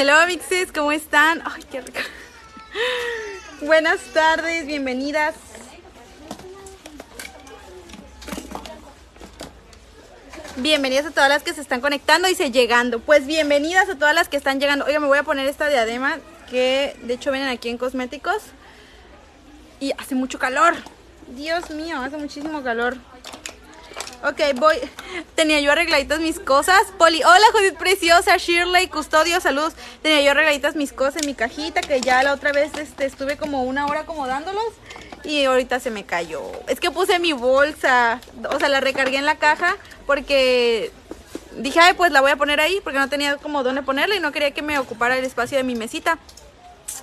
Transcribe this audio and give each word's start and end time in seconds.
Hello 0.00 0.14
mixes, 0.28 0.70
¿cómo 0.70 0.92
están? 0.92 1.42
Ay, 1.44 1.64
qué 1.72 1.80
rico. 1.80 1.98
Buenas 3.62 3.98
tardes, 4.14 4.64
bienvenidas. 4.64 5.34
Bienvenidas 10.54 11.06
a 11.06 11.10
todas 11.10 11.28
las 11.28 11.42
que 11.42 11.52
se 11.52 11.62
están 11.62 11.80
conectando 11.80 12.28
y 12.28 12.36
se 12.36 12.52
llegando. 12.52 13.00
Pues 13.00 13.26
bienvenidas 13.26 13.88
a 13.88 13.96
todas 13.96 14.14
las 14.14 14.28
que 14.28 14.36
están 14.36 14.60
llegando. 14.60 14.84
Oiga, 14.84 15.00
me 15.00 15.08
voy 15.08 15.18
a 15.18 15.24
poner 15.24 15.48
esta 15.48 15.68
diadema 15.68 16.18
que 16.48 16.96
de 17.02 17.14
hecho 17.14 17.32
vienen 17.32 17.48
aquí 17.48 17.68
en 17.68 17.76
cosméticos. 17.76 18.44
Y 19.80 19.90
hace 19.98 20.14
mucho 20.14 20.38
calor. 20.38 20.76
Dios 21.26 21.70
mío, 21.70 22.00
hace 22.00 22.18
muchísimo 22.18 22.62
calor. 22.62 22.98
Ok, 24.24 24.40
voy. 24.56 24.76
Tenía 25.36 25.60
yo 25.60 25.70
arregladitas 25.70 26.18
mis 26.18 26.40
cosas. 26.40 26.80
Poli, 26.98 27.22
hola 27.22 27.44
Judith 27.52 27.78
Preciosa, 27.78 28.36
Shirley, 28.36 28.88
Custodio, 28.88 29.40
saludos. 29.40 29.74
Tenía 30.02 30.22
yo 30.22 30.32
arregladitas 30.32 30.74
mis 30.74 30.92
cosas 30.92 31.22
en 31.22 31.26
mi 31.26 31.34
cajita 31.34 31.80
que 31.82 32.00
ya 32.00 32.22
la 32.24 32.32
otra 32.32 32.50
vez 32.50 32.72
este, 32.76 33.04
estuve 33.04 33.36
como 33.36 33.62
una 33.62 33.86
hora 33.86 34.00
acomodándolos 34.00 34.72
y 35.22 35.44
ahorita 35.44 35.78
se 35.78 35.90
me 35.90 36.04
cayó. 36.04 36.42
Es 36.66 36.80
que 36.80 36.90
puse 36.90 37.20
mi 37.20 37.32
bolsa, 37.32 38.20
o 38.50 38.58
sea, 38.58 38.68
la 38.68 38.80
recargué 38.80 39.18
en 39.18 39.26
la 39.26 39.36
caja 39.36 39.76
porque 40.04 40.90
dije, 41.56 41.78
ay, 41.78 41.94
pues 41.94 42.10
la 42.10 42.20
voy 42.20 42.32
a 42.32 42.36
poner 42.36 42.60
ahí 42.60 42.80
porque 42.82 42.98
no 42.98 43.08
tenía 43.08 43.36
como 43.36 43.62
dónde 43.62 43.82
ponerla 43.82 44.16
y 44.16 44.20
no 44.20 44.32
quería 44.32 44.50
que 44.50 44.62
me 44.62 44.80
ocupara 44.80 45.16
el 45.16 45.24
espacio 45.24 45.58
de 45.58 45.64
mi 45.64 45.76
mesita. 45.76 46.18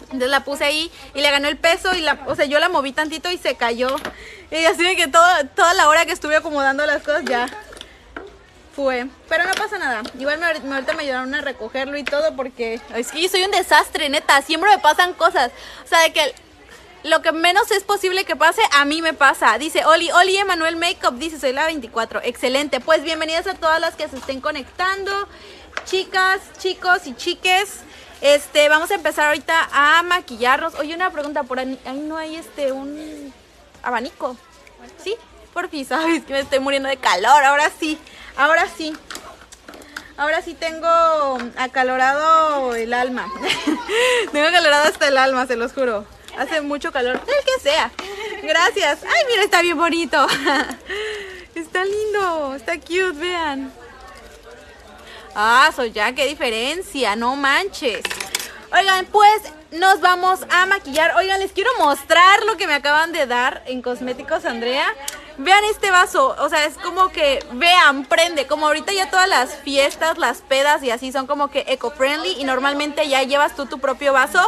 Entonces 0.04 0.30
la 0.30 0.44
puse 0.44 0.64
ahí 0.66 0.92
y 1.14 1.22
le 1.22 1.32
ganó 1.32 1.48
el 1.48 1.58
peso 1.58 1.94
y 1.96 2.02
la, 2.02 2.20
o 2.28 2.36
sea, 2.36 2.46
yo 2.46 2.60
la 2.60 2.70
moví 2.70 2.92
tantito 2.92 3.30
y 3.32 3.38
se 3.38 3.56
cayó. 3.56 3.96
Y 4.52 4.66
así 4.66 4.84
de 4.84 4.96
que 4.96 5.08
toda, 5.08 5.44
toda 5.46 5.74
la 5.74 5.88
hora 5.90 6.06
que 6.06 6.12
estuve 6.12 6.36
acomodando 6.36 6.86
las 6.86 7.02
cosas 7.04 7.24
ya 7.26 7.48
fue. 8.76 9.08
Pero 9.30 9.46
no 9.46 9.54
pasa 9.54 9.78
nada. 9.78 10.04
Igual 10.20 10.40
me- 10.40 10.74
ahorita 10.76 10.94
me 10.94 11.04
ayudaron 11.04 11.34
a 11.34 11.42
recogerlo 11.42 11.98
y 11.98 12.04
todo 12.04 12.36
porque 12.36 12.80
es 12.96 13.12
que 13.12 13.22
yo 13.22 13.30
soy 13.30 13.44
un 13.44 13.52
desastre, 13.52 14.10
neta. 14.10 14.42
Siempre 14.42 14.70
me 14.70 14.80
pasan 14.80 15.14
cosas. 15.14 15.52
O 15.84 15.88
sea, 15.88 16.00
de 16.02 16.12
que 16.14 16.36
lo 17.04 17.22
que 17.22 17.32
menos 17.32 17.70
es 17.72 17.84
posible 17.84 18.26
que 18.26 18.36
pase, 18.36 18.62
a 18.74 18.84
mí 18.86 19.02
me 19.02 19.14
pasa. 19.14 19.58
Dice 19.58 19.86
Oli, 19.86 20.12
Oli 20.12 20.38
Emanuel 20.38 20.76
Makeup, 20.76 21.14
dice, 21.18 21.40
soy 21.40 21.54
la 21.54 21.66
24. 21.68 22.22
Excelente. 22.24 22.80
Pues 22.80 23.04
bienvenidas 23.04 23.48
a 23.48 23.54
todas 23.54 23.80
las 23.80 23.96
que 23.96 24.08
se 24.10 24.18
estén 24.18 24.42
conectando. 24.42 25.12
Chicas, 25.86 26.40
chicos 26.60 27.06
y 27.08 27.16
chiques. 27.16 27.76
Este, 28.22 28.70
vamos 28.70 28.92
a 28.92 28.96
empezar 28.96 29.28
ahorita 29.28 29.70
a 29.72 30.04
maquillarnos. 30.04 30.76
Oye, 30.76 30.96
una 30.96 31.12
pregunta, 31.12 31.44
por 31.44 31.60
ahí, 31.60 31.80
no 31.94 32.18
hay 32.18 32.36
este 32.36 32.72
un 32.72 33.34
abanico. 33.84 34.38
¿Sí? 35.04 35.16
Por 35.54 35.70
fin, 35.70 35.86
sabes 35.86 36.24
que 36.26 36.34
me 36.34 36.40
estoy 36.40 36.60
muriendo 36.60 36.90
de 36.90 36.98
calor. 36.98 37.44
Ahora 37.44 37.72
sí, 37.80 37.98
ahora 38.36 38.68
sí. 38.76 38.96
Ahora 40.18 40.42
sí 40.42 40.54
tengo 40.54 41.38
acalorado 41.58 42.74
el 42.76 42.94
alma. 42.94 43.32
tengo 44.32 44.48
acalorado 44.48 44.88
hasta 44.88 45.08
el 45.08 45.18
alma, 45.18 45.46
se 45.46 45.56
los 45.56 45.74
juro. 45.74 46.06
Hace 46.38 46.62
mucho 46.62 46.92
calor, 46.92 47.16
el 47.16 47.46
que 47.46 47.62
sea. 47.62 47.92
Gracias. 48.44 49.00
Ay, 49.04 49.24
mira, 49.30 49.44
está 49.44 49.62
bien 49.62 49.78
bonito. 49.78 50.28
está 51.56 51.84
lindo, 51.86 52.56
está 52.56 52.78
cute, 52.80 53.12
vean. 53.14 53.72
Ah, 55.38 55.70
ya, 55.94 56.14
qué 56.16 56.28
diferencia, 56.28 57.18
no 57.18 57.36
manches. 57.36 58.02
Oigan, 58.72 59.06
pues 59.08 59.42
nos 59.72 60.00
vamos 60.00 60.40
a 60.50 60.66
maquillar. 60.66 61.14
Oigan, 61.18 61.42
les 61.42 61.52
quiero 61.52 61.70
mostrar 61.78 62.44
lo 62.46 62.56
que 62.56 62.68
me 62.68 62.74
acaban 62.74 63.12
de 63.12 63.28
dar 63.28 63.62
en 63.68 63.82
Cosméticos 63.82 64.46
Andrea. 64.46 64.86
Vean 65.38 65.66
este 65.66 65.92
vaso, 65.92 66.34
o 66.40 66.48
sea, 66.48 66.64
es 66.64 66.78
como 66.78 67.10
que, 67.10 67.46
vean, 67.52 68.06
prende, 68.06 68.48
como 68.48 68.68
ahorita 68.68 68.94
ya 68.94 69.10
todas 69.10 69.28
las 69.28 69.58
fiestas, 69.58 70.18
las 70.18 70.38
pedas 70.38 70.82
y 70.82 70.92
así 70.92 71.12
son 71.12 71.28
como 71.28 71.50
que 71.50 71.66
eco-friendly 71.68 72.40
y 72.40 72.46
normalmente 72.46 73.10
ya 73.10 73.22
llevas 73.24 73.54
tú 73.58 73.66
tu 73.66 73.80
propio 73.80 74.14
vaso. 74.14 74.40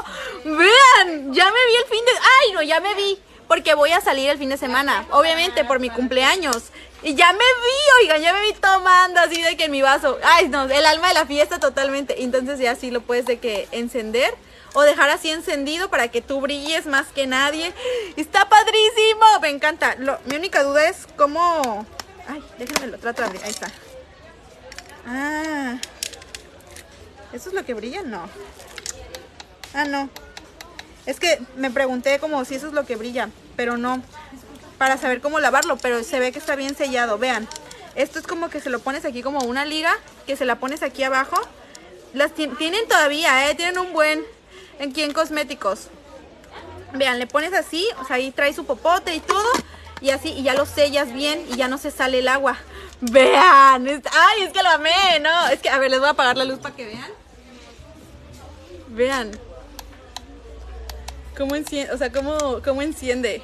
Vean, 0.45 1.33
ya 1.33 1.45
me 1.51 1.67
vi 1.67 1.75
el 1.83 1.89
fin 1.89 2.05
de... 2.05 2.11
Ay, 2.11 2.53
no, 2.53 2.61
ya 2.61 2.79
me 2.79 2.95
vi, 2.95 3.19
porque 3.47 3.73
voy 3.75 3.91
a 3.91 4.01
salir 4.01 4.29
el 4.29 4.37
fin 4.37 4.49
de 4.49 4.57
semana, 4.57 5.05
obviamente 5.11 5.63
por 5.65 5.79
mi 5.79 5.89
cumpleaños. 5.89 6.63
Y 7.03 7.15
ya 7.15 7.31
me 7.31 7.37
vi, 7.39 8.03
oigan, 8.03 8.21
ya 8.21 8.33
me 8.33 8.41
vi 8.41 8.53
tomando 8.53 9.19
así 9.19 9.41
de 9.41 9.55
que 9.55 9.65
en 9.65 9.71
mi 9.71 9.81
vaso. 9.81 10.17
Ay, 10.23 10.49
no, 10.49 10.63
el 10.63 10.85
alma 10.85 11.09
de 11.09 11.13
la 11.13 11.25
fiesta 11.25 11.59
totalmente. 11.59 12.23
Entonces 12.23 12.59
ya 12.59 12.75
sí 12.75 12.91
lo 12.91 13.01
puedes 13.01 13.25
de 13.25 13.39
que 13.39 13.67
encender 13.71 14.33
o 14.73 14.81
dejar 14.81 15.09
así 15.09 15.29
encendido 15.29 15.89
para 15.89 16.07
que 16.09 16.21
tú 16.21 16.41
brilles 16.41 16.85
más 16.87 17.07
que 17.07 17.27
nadie. 17.27 17.71
Está 18.15 18.49
padrísimo, 18.49 19.39
me 19.41 19.49
encanta. 19.49 19.95
Lo- 19.99 20.19
mi 20.25 20.35
única 20.35 20.63
duda 20.63 20.89
es 20.89 21.07
cómo... 21.15 21.85
Ay, 22.27 22.43
déjenme 22.57 22.87
lo 22.87 22.97
trato 22.97 23.21
de. 23.29 23.37
Ahí 23.43 23.51
está. 23.51 23.71
Ah. 25.07 25.75
¿Eso 27.31 27.49
es 27.49 27.55
lo 27.55 27.63
que 27.63 27.73
brilla? 27.73 28.01
No. 28.03 28.27
Ah, 29.73 29.85
no. 29.85 30.09
Es 31.07 31.19
que 31.19 31.39
me 31.55 31.71
pregunté 31.71 32.19
como 32.19 32.45
si 32.45 32.53
eso 32.55 32.67
es 32.67 32.73
lo 32.73 32.85
que 32.85 32.95
brilla, 32.95 33.29
pero 33.55 33.77
no. 33.77 34.03
Para 34.77 34.97
saber 34.97 35.21
cómo 35.21 35.39
lavarlo, 35.39 35.77
pero 35.77 36.03
se 36.03 36.19
ve 36.19 36.31
que 36.31 36.37
está 36.37 36.55
bien 36.55 36.75
sellado. 36.75 37.17
Vean, 37.17 37.47
esto 37.95 38.19
es 38.19 38.27
como 38.27 38.49
que 38.49 38.59
se 38.61 38.69
lo 38.69 38.79
pones 38.79 39.05
aquí 39.05 39.23
como 39.23 39.39
una 39.39 39.65
liga, 39.65 39.91
que 40.27 40.35
se 40.37 40.45
la 40.45 40.57
pones 40.59 40.83
aquí 40.83 41.01
abajo. 41.03 41.35
Las 42.13 42.33
ti- 42.33 42.47
tienen 42.59 42.87
todavía, 42.87 43.49
¿eh? 43.49 43.55
Tienen 43.55 43.79
un 43.79 43.91
buen 43.93 44.23
aquí 44.79 45.01
en 45.01 45.13
cosméticos. 45.13 45.87
Vean, 46.93 47.17
le 47.19 47.25
pones 47.27 47.53
así, 47.53 47.87
o 47.99 48.05
sea, 48.05 48.17
ahí 48.17 48.31
trae 48.31 48.53
su 48.53 48.65
popote 48.65 49.15
y 49.15 49.19
todo. 49.19 49.49
Y 49.99 50.11
así, 50.11 50.29
y 50.29 50.43
ya 50.43 50.53
lo 50.53 50.65
sellas 50.67 51.11
bien 51.11 51.43
y 51.51 51.55
ya 51.57 51.67
no 51.67 51.77
se 51.79 51.89
sale 51.89 52.19
el 52.19 52.27
agua. 52.27 52.57
Vean, 53.01 53.87
es- 53.87 54.01
ay, 54.11 54.43
es 54.43 54.53
que 54.53 54.61
lo 54.61 54.69
amé, 54.69 55.19
¿no? 55.21 55.47
Es 55.47 55.59
que, 55.59 55.69
a 55.69 55.77
ver, 55.79 55.89
les 55.89 55.99
voy 55.99 56.07
a 56.09 56.11
apagar 56.11 56.37
la 56.37 56.45
luz 56.45 56.59
para 56.59 56.75
que 56.75 56.85
vean. 56.85 57.09
Vean. 58.89 59.31
¿Cómo 61.37 61.55
enciende? 61.55 61.93
O 61.93 61.97
sea, 61.97 62.11
¿cómo, 62.11 62.61
cómo 62.63 62.81
enciende? 62.81 63.43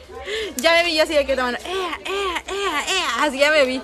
Ya 0.58 0.72
me 0.74 0.84
vi 0.84 0.96
yo 0.96 1.04
así 1.04 1.14
de 1.14 1.26
que 1.28 1.36
tomando. 1.36 1.60
¡Ea, 1.60 2.00
ea, 2.06 2.44
ea, 2.48 2.86
ea! 2.88 3.24
Así 3.24 3.38
ya 3.38 3.52
me 3.52 3.66
vi. 3.66 3.80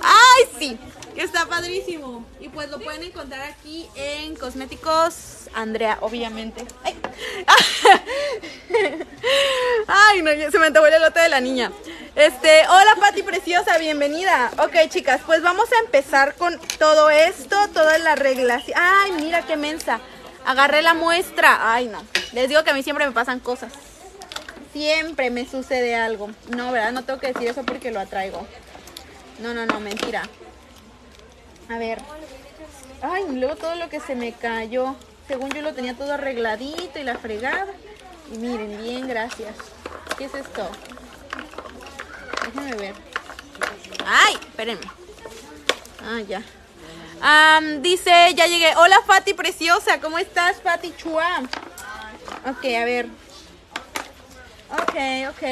¡Ay, 0.00 0.44
sí! 0.58 0.78
Está 1.16 1.46
padrísimo. 1.46 2.24
Y 2.38 2.48
pues 2.48 2.70
lo 2.70 2.78
pueden 2.78 3.02
encontrar 3.02 3.40
aquí 3.40 3.88
en 3.96 4.36
Cosméticos 4.36 5.48
Andrea, 5.54 5.98
obviamente. 6.02 6.64
¡Ay! 6.84 6.96
¡Ay, 9.88 10.22
no! 10.22 10.30
Se 10.50 10.58
me 10.60 10.66
antojó 10.66 10.86
el 10.86 10.94
elote 10.94 11.18
de 11.18 11.28
la 11.28 11.40
niña. 11.40 11.72
Este, 12.14 12.62
hola 12.68 12.96
Pati 13.00 13.24
preciosa, 13.24 13.76
bienvenida. 13.78 14.52
Ok, 14.58 14.88
chicas, 14.88 15.20
pues 15.26 15.42
vamos 15.42 15.68
a 15.72 15.84
empezar 15.84 16.36
con 16.36 16.60
todo 16.78 17.10
esto, 17.10 17.56
toda 17.74 17.98
la 17.98 18.14
reglación. 18.14 18.78
¡Ay, 18.80 19.12
mira 19.12 19.42
qué 19.42 19.56
mensa! 19.56 20.00
Agarré 20.46 20.80
la 20.80 20.94
muestra. 20.94 21.72
Ay, 21.74 21.88
no. 21.88 22.02
Les 22.32 22.48
digo 22.48 22.62
que 22.62 22.70
a 22.70 22.74
mí 22.74 22.84
siempre 22.84 23.04
me 23.04 23.12
pasan 23.12 23.40
cosas. 23.40 23.72
Siempre 24.72 25.30
me 25.30 25.44
sucede 25.44 25.96
algo. 25.96 26.30
No, 26.56 26.70
¿verdad? 26.70 26.92
No 26.92 27.02
tengo 27.02 27.18
que 27.18 27.32
decir 27.32 27.48
eso 27.48 27.64
porque 27.64 27.90
lo 27.90 27.98
atraigo. 27.98 28.46
No, 29.40 29.54
no, 29.54 29.66
no, 29.66 29.80
mentira. 29.80 30.22
A 31.68 31.78
ver. 31.78 32.00
Ay, 33.02 33.24
luego 33.32 33.56
todo 33.56 33.74
lo 33.74 33.88
que 33.88 33.98
se 33.98 34.14
me 34.14 34.32
cayó. 34.32 34.94
Según 35.26 35.50
yo 35.50 35.62
lo 35.62 35.74
tenía 35.74 35.94
todo 35.94 36.12
arregladito 36.12 37.00
y 37.00 37.02
la 37.02 37.18
fregada. 37.18 37.72
Y 38.32 38.38
miren, 38.38 38.80
bien, 38.80 39.08
gracias. 39.08 39.56
¿Qué 40.16 40.26
es 40.26 40.34
esto? 40.34 40.68
Déjenme 42.44 42.76
ver. 42.76 42.94
Ay, 44.06 44.34
espérenme. 44.34 44.86
Ah, 46.04 46.20
ya. 46.20 46.40
Dice, 47.80 48.34
ya 48.34 48.46
llegué. 48.46 48.74
Hola 48.76 49.00
Fati 49.06 49.34
preciosa, 49.34 50.00
¿cómo 50.00 50.18
estás 50.18 50.60
Fati 50.62 50.94
Chua? 50.96 51.40
Ok, 52.48 52.64
a 52.64 52.84
ver. 52.84 53.06
Ok, 54.70 54.94
ok. 55.30 55.42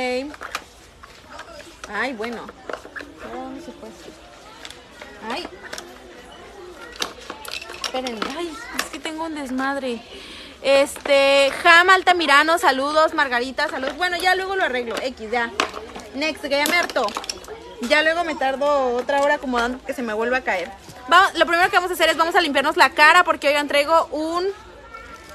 Ay, 1.93 2.13
bueno. 2.15 2.47
Ay. 5.31 5.47
Espérenme. 7.83 8.21
Ay, 8.37 8.53
es 8.79 8.85
que 8.91 8.99
tengo 8.99 9.25
un 9.25 9.35
desmadre. 9.35 10.03
Este, 10.63 11.53
Jam 11.63 11.91
Altamirano, 11.91 12.59
saludos. 12.59 13.15
Margarita, 13.15 13.69
saludos. 13.69 13.97
Bueno, 13.97 14.17
ya 14.17 14.35
luego 14.35 14.57
lo 14.57 14.65
arreglo. 14.65 14.97
X, 15.01 15.31
ya. 15.31 15.51
Next, 16.15 16.43
que 16.43 16.51
ya. 16.51 16.65
Ya 17.89 18.03
luego 18.03 18.25
me 18.25 18.35
tardo 18.35 18.97
otra 18.97 19.21
hora 19.21 19.35
acomodando 19.35 19.85
que 19.85 19.95
se 19.95 20.03
me 20.03 20.15
vuelva 20.15 20.39
a 20.39 20.41
caer. 20.43 20.71
Lo 21.09 21.47
primero 21.47 21.69
que 21.71 21.77
vamos 21.77 21.91
a 21.91 21.95
hacer 21.95 22.09
es 22.09 22.17
vamos 22.17 22.35
a 22.35 22.41
limpiarnos 22.41 22.77
la 22.77 22.91
cara 22.91 23.25
porque 23.25 23.49
oigan, 23.49 23.69
traigo 23.69 24.07
un... 24.07 24.47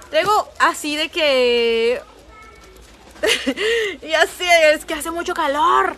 Traigo 0.10 0.50
así 0.60 0.96
de 0.96 1.10
que... 1.10 2.02
y 4.02 4.14
así 4.14 4.46
es 4.64 4.86
que 4.86 4.94
hace 4.94 5.12
mucho 5.12 5.34
calor. 5.34 5.96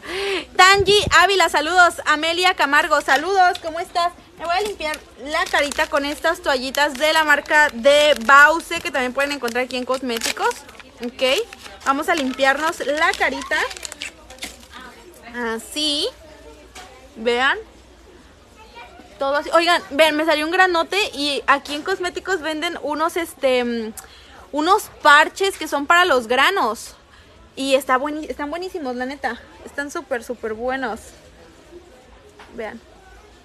Tangi 0.55 0.97
Ávila, 1.19 1.49
saludos. 1.49 2.01
Amelia 2.05 2.55
Camargo, 2.55 2.99
saludos. 3.01 3.59
¿Cómo 3.61 3.79
estás? 3.79 4.11
Me 4.37 4.45
voy 4.45 4.55
a 4.55 4.61
limpiar 4.61 4.97
la 5.23 5.45
carita 5.45 5.87
con 5.87 6.03
estas 6.03 6.41
toallitas 6.41 6.95
de 6.95 7.13
la 7.13 7.23
marca 7.23 7.69
de 7.73 8.15
Bause 8.25 8.81
que 8.81 8.91
también 8.91 9.13
pueden 9.13 9.31
encontrar 9.31 9.65
aquí 9.65 9.77
en 9.77 9.85
cosméticos. 9.85 10.49
Ok. 11.05 11.45
Vamos 11.85 12.09
a 12.09 12.15
limpiarnos 12.15 12.79
la 12.79 13.11
carita. 13.11 13.57
Así. 15.35 16.07
Vean. 17.15 17.57
Oigan, 19.53 19.81
ven, 19.91 20.15
me 20.15 20.25
salió 20.25 20.45
un 20.45 20.51
granote 20.51 20.97
y 21.13 21.43
aquí 21.47 21.75
en 21.75 21.83
cosméticos 21.83 22.41
venden 22.41 22.77
unos, 22.81 23.17
este, 23.17 23.63
mm, 23.63 23.93
unos 24.51 24.83
parches 25.01 25.57
que 25.57 25.67
son 25.67 25.85
para 25.85 26.05
los 26.05 26.27
granos. 26.27 26.95
Y 27.55 27.75
está 27.75 27.97
bueni- 27.99 28.29
están 28.29 28.49
buenísimos, 28.49 28.95
la 28.95 29.05
neta. 29.05 29.39
Están 29.65 29.91
súper, 29.91 30.23
súper 30.23 30.53
buenos. 30.53 30.99
Vean. 32.55 32.79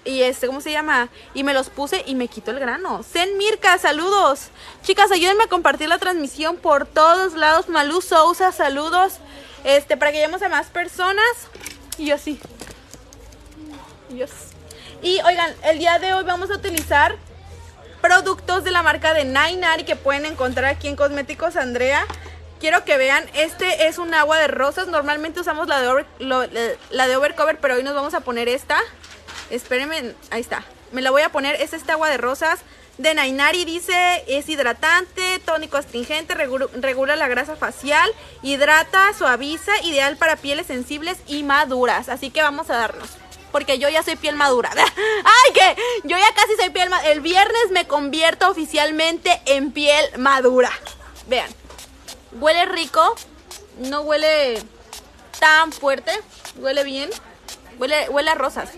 Y 0.05 0.21
este, 0.21 0.47
¿cómo 0.47 0.61
se 0.61 0.71
llama? 0.71 1.09
Y 1.33 1.43
me 1.43 1.53
los 1.53 1.69
puse 1.69 2.01
y 2.05 2.15
me 2.15 2.29
quitó 2.29 2.51
el 2.51 2.59
grano. 2.59 3.03
Zen 3.03 3.37
Mirka, 3.37 3.77
saludos. 3.77 4.47
Chicas, 4.83 5.11
ayúdenme 5.11 5.43
a 5.43 5.47
compartir 5.47 5.89
la 5.89 5.97
transmisión 5.97 6.55
por 6.55 6.85
todos 6.85 7.33
lados. 7.33 7.67
Malú 7.67 8.01
Sousa, 8.01 8.51
saludos. 8.53 9.15
Este, 9.65 9.97
para 9.97 10.11
que 10.11 10.17
lleguemos 10.17 10.41
a 10.41 10.49
más 10.49 10.67
personas. 10.67 11.27
Y 11.97 12.05
yo 12.05 12.17
sí. 12.17 12.39
Dios. 14.09 14.31
Y 15.01 15.19
oigan, 15.21 15.53
el 15.63 15.79
día 15.79 15.99
de 15.99 16.13
hoy 16.13 16.23
vamos 16.23 16.49
a 16.49 16.55
utilizar 16.55 17.15
productos 18.01 18.63
de 18.63 18.71
la 18.71 18.83
marca 18.83 19.13
de 19.13 19.25
Nainar 19.25 19.79
y 19.79 19.83
que 19.83 19.95
pueden 19.95 20.25
encontrar 20.25 20.65
aquí 20.65 20.87
en 20.87 20.95
Cosméticos 20.95 21.55
Andrea. 21.55 22.05
Quiero 22.59 22.83
que 22.83 22.97
vean, 22.97 23.25
este 23.33 23.87
es 23.87 23.99
un 23.99 24.13
agua 24.13 24.39
de 24.39 24.47
rosas. 24.47 24.87
Normalmente 24.87 25.39
usamos 25.39 25.67
la 25.67 25.79
de, 25.81 26.77
la 26.89 27.07
de 27.07 27.15
Overcover, 27.15 27.59
pero 27.59 27.75
hoy 27.75 27.83
nos 27.83 27.93
vamos 27.93 28.13
a 28.15 28.21
poner 28.21 28.49
esta. 28.49 28.79
Espérenme, 29.49 30.13
ahí 30.31 30.41
está. 30.41 30.63
Me 30.91 31.01
la 31.01 31.11
voy 31.11 31.21
a 31.21 31.29
poner, 31.29 31.61
es 31.61 31.73
esta 31.73 31.93
agua 31.93 32.09
de 32.09 32.17
rosas 32.17 32.59
de 32.97 33.13
Nainari. 33.13 33.63
Dice, 33.65 34.23
es 34.27 34.49
hidratante, 34.49 35.39
tónico 35.45 35.77
astringente, 35.77 36.35
regu- 36.35 36.69
regula 36.73 37.15
la 37.15 37.27
grasa 37.27 37.55
facial, 37.55 38.09
hidrata, 38.41 39.13
suaviza, 39.15 39.71
ideal 39.83 40.17
para 40.17 40.35
pieles 40.37 40.65
sensibles 40.67 41.17
y 41.27 41.43
maduras. 41.43 42.09
Así 42.09 42.31
que 42.31 42.41
vamos 42.41 42.69
a 42.71 42.77
darnos. 42.77 43.09
Porque 43.57 43.79
yo 43.79 43.89
ya 43.89 44.03
soy 44.03 44.15
piel 44.17 44.35
madura. 44.35 44.69
¡Ay, 44.75 45.51
que! 45.51 45.81
Yo 46.03 46.15
ya 46.15 46.31
casi 46.35 46.55
soy 46.57 46.69
piel 46.69 46.91
madura. 46.91 47.11
El 47.11 47.21
viernes 47.21 47.71
me 47.71 47.87
convierto 47.87 48.47
oficialmente 48.51 49.41
en 49.47 49.71
piel 49.71 50.05
madura. 50.19 50.69
Vean. 51.25 51.49
Huele 52.33 52.65
rico. 52.67 53.15
No 53.79 54.01
huele 54.01 54.61
tan 55.39 55.71
fuerte. 55.71 56.11
Huele 56.57 56.83
bien. 56.83 57.09
Huele, 57.79 58.07
huele 58.09 58.29
a 58.29 58.35
rosas. 58.35 58.69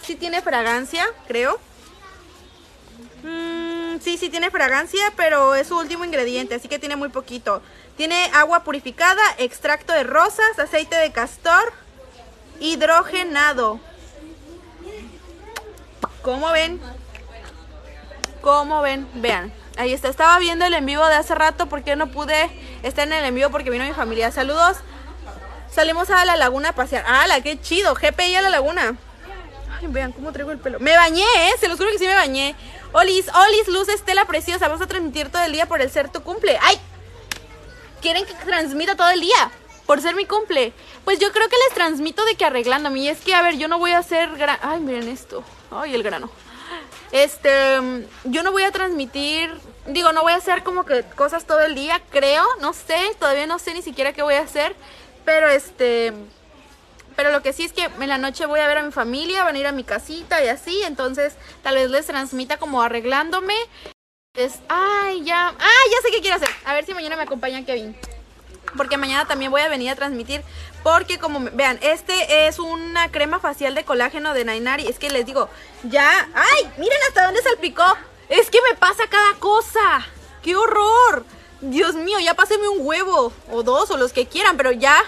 Sí 0.00 0.14
tiene 0.14 0.40
fragancia, 0.40 1.04
creo. 1.26 1.58
Mm, 3.24 3.98
sí, 4.00 4.16
sí 4.16 4.28
tiene 4.28 4.52
fragancia, 4.52 5.12
pero 5.16 5.56
es 5.56 5.66
su 5.66 5.76
último 5.76 6.04
ingrediente, 6.04 6.54
así 6.54 6.68
que 6.68 6.78
tiene 6.78 6.94
muy 6.94 7.08
poquito. 7.08 7.62
Tiene 7.96 8.30
agua 8.32 8.62
purificada, 8.62 9.22
extracto 9.38 9.92
de 9.92 10.04
rosas, 10.04 10.56
aceite 10.60 10.94
de 10.94 11.10
castor, 11.10 11.72
hidrogenado. 12.60 13.80
¿Cómo 16.22 16.50
ven? 16.52 16.80
¿Cómo 18.40 18.80
ven? 18.82 19.08
Vean. 19.14 19.52
Ahí 19.76 19.92
está. 19.92 20.08
Estaba 20.08 20.38
viendo 20.38 20.64
el 20.64 20.74
en 20.74 20.86
vivo 20.86 21.06
de 21.06 21.14
hace 21.14 21.34
rato 21.34 21.66
porque 21.66 21.96
no 21.96 22.08
pude 22.08 22.50
estar 22.82 23.06
en 23.06 23.12
el 23.12 23.24
en 23.24 23.34
vivo 23.34 23.50
porque 23.50 23.70
vino 23.70 23.84
mi 23.84 23.92
familia. 23.92 24.30
Saludos. 24.30 24.78
Salimos 25.70 26.10
a 26.10 26.24
la 26.24 26.36
laguna 26.36 26.70
a 26.70 26.72
pasear. 26.74 27.04
¡Hala, 27.06 27.40
qué 27.40 27.60
chido! 27.60 27.94
GPI 27.94 28.36
a 28.36 28.42
la 28.42 28.50
laguna. 28.50 28.96
Ay, 29.78 29.88
vean 29.88 30.12
cómo 30.12 30.32
traigo 30.32 30.52
el 30.52 30.58
pelo. 30.58 30.78
Me 30.78 30.96
bañé, 30.96 31.22
¿eh? 31.22 31.52
Se 31.58 31.68
los 31.68 31.76
juro 31.76 31.90
que 31.90 31.98
sí 31.98 32.06
me 32.06 32.14
bañé. 32.14 32.54
Olis, 32.92 33.26
Olis, 33.34 33.68
Luz 33.68 33.88
Estela 33.88 34.24
Preciosa. 34.24 34.68
Vamos 34.68 34.82
a 34.82 34.86
transmitir 34.86 35.30
todo 35.30 35.42
el 35.42 35.52
día 35.52 35.66
por 35.66 35.82
el 35.82 35.90
ser 35.90 36.08
tu 36.10 36.22
cumple. 36.22 36.56
¡Ay! 36.62 36.78
Quieren 38.00 38.24
que 38.24 38.34
transmita 38.34 38.94
todo 38.94 39.10
el 39.10 39.20
día 39.20 39.50
por 39.86 40.00
ser 40.00 40.14
mi 40.14 40.26
cumple. 40.26 40.72
Pues 41.04 41.18
yo 41.18 41.32
creo 41.32 41.48
que 41.48 41.56
les 41.56 41.74
transmito 41.74 42.24
de 42.24 42.34
que 42.34 42.44
arreglándome. 42.44 43.00
Y 43.00 43.08
es 43.08 43.20
que, 43.20 43.34
a 43.34 43.42
ver, 43.42 43.56
yo 43.56 43.68
no 43.68 43.78
voy 43.78 43.92
a 43.92 43.98
hacer 43.98 44.36
gran... 44.36 44.58
Ay, 44.62 44.80
miren 44.80 45.08
esto. 45.08 45.44
Ay, 45.70 45.94
el 45.94 46.02
grano. 46.02 46.30
Este, 47.12 47.78
yo 48.24 48.42
no 48.42 48.50
voy 48.50 48.64
a 48.64 48.72
transmitir, 48.72 49.52
digo, 49.86 50.12
no 50.12 50.22
voy 50.22 50.32
a 50.32 50.36
hacer 50.36 50.64
como 50.64 50.84
que 50.84 51.04
cosas 51.14 51.44
todo 51.44 51.60
el 51.60 51.74
día, 51.76 52.02
creo, 52.10 52.44
no 52.60 52.72
sé, 52.72 52.98
todavía 53.20 53.46
no 53.46 53.60
sé 53.60 53.72
ni 53.72 53.82
siquiera 53.82 54.12
qué 54.12 54.22
voy 54.22 54.34
a 54.34 54.40
hacer, 54.40 54.74
pero 55.24 55.46
este, 55.46 56.12
pero 57.14 57.30
lo 57.30 57.42
que 57.42 57.52
sí 57.52 57.64
es 57.64 57.72
que 57.72 57.84
en 57.84 58.08
la 58.08 58.18
noche 58.18 58.46
voy 58.46 58.60
a 58.60 58.66
ver 58.66 58.78
a 58.78 58.82
mi 58.82 58.90
familia, 58.90 59.44
van 59.44 59.54
a 59.54 59.58
ir 59.58 59.66
a 59.66 59.72
mi 59.72 59.84
casita 59.84 60.42
y 60.42 60.48
así, 60.48 60.82
entonces 60.82 61.34
tal 61.62 61.76
vez 61.76 61.90
les 61.90 62.06
transmita 62.06 62.56
como 62.56 62.82
arreglándome. 62.82 63.54
Es, 64.34 64.58
ay, 64.68 65.22
ya, 65.22 65.54
ah, 65.56 65.84
ya 65.92 66.02
sé 66.02 66.10
qué 66.10 66.20
quiero 66.20 66.36
hacer. 66.36 66.50
A 66.64 66.74
ver 66.74 66.84
si 66.84 66.92
mañana 66.94 67.14
me 67.14 67.22
acompaña 67.22 67.64
Kevin. 67.64 67.96
Porque 68.76 68.96
mañana 68.96 69.26
también 69.26 69.50
voy 69.50 69.62
a 69.62 69.68
venir 69.68 69.90
a 69.90 69.96
transmitir. 69.96 70.42
Porque 70.82 71.18
como, 71.18 71.40
vean, 71.52 71.78
este 71.82 72.46
es 72.46 72.58
una 72.58 73.10
crema 73.10 73.40
facial 73.40 73.74
de 73.74 73.84
colágeno 73.84 74.34
de 74.34 74.44
Nainari. 74.44 74.86
Es 74.86 74.98
que 74.98 75.10
les 75.10 75.26
digo, 75.26 75.48
ya, 75.84 76.28
ay, 76.34 76.70
miren 76.78 76.98
hasta 77.08 77.24
dónde 77.24 77.42
salpicó. 77.42 77.84
Es 78.28 78.50
que 78.50 78.60
me 78.70 78.76
pasa 78.76 79.06
cada 79.08 79.34
cosa. 79.38 80.06
¡Qué 80.42 80.56
horror! 80.56 81.24
Dios 81.60 81.94
mío, 81.94 82.18
ya 82.20 82.34
pásenme 82.34 82.68
un 82.68 82.86
huevo. 82.86 83.32
O 83.50 83.62
dos, 83.62 83.90
o 83.90 83.96
los 83.96 84.12
que 84.12 84.26
quieran, 84.26 84.56
pero 84.56 84.72
ya. 84.72 85.02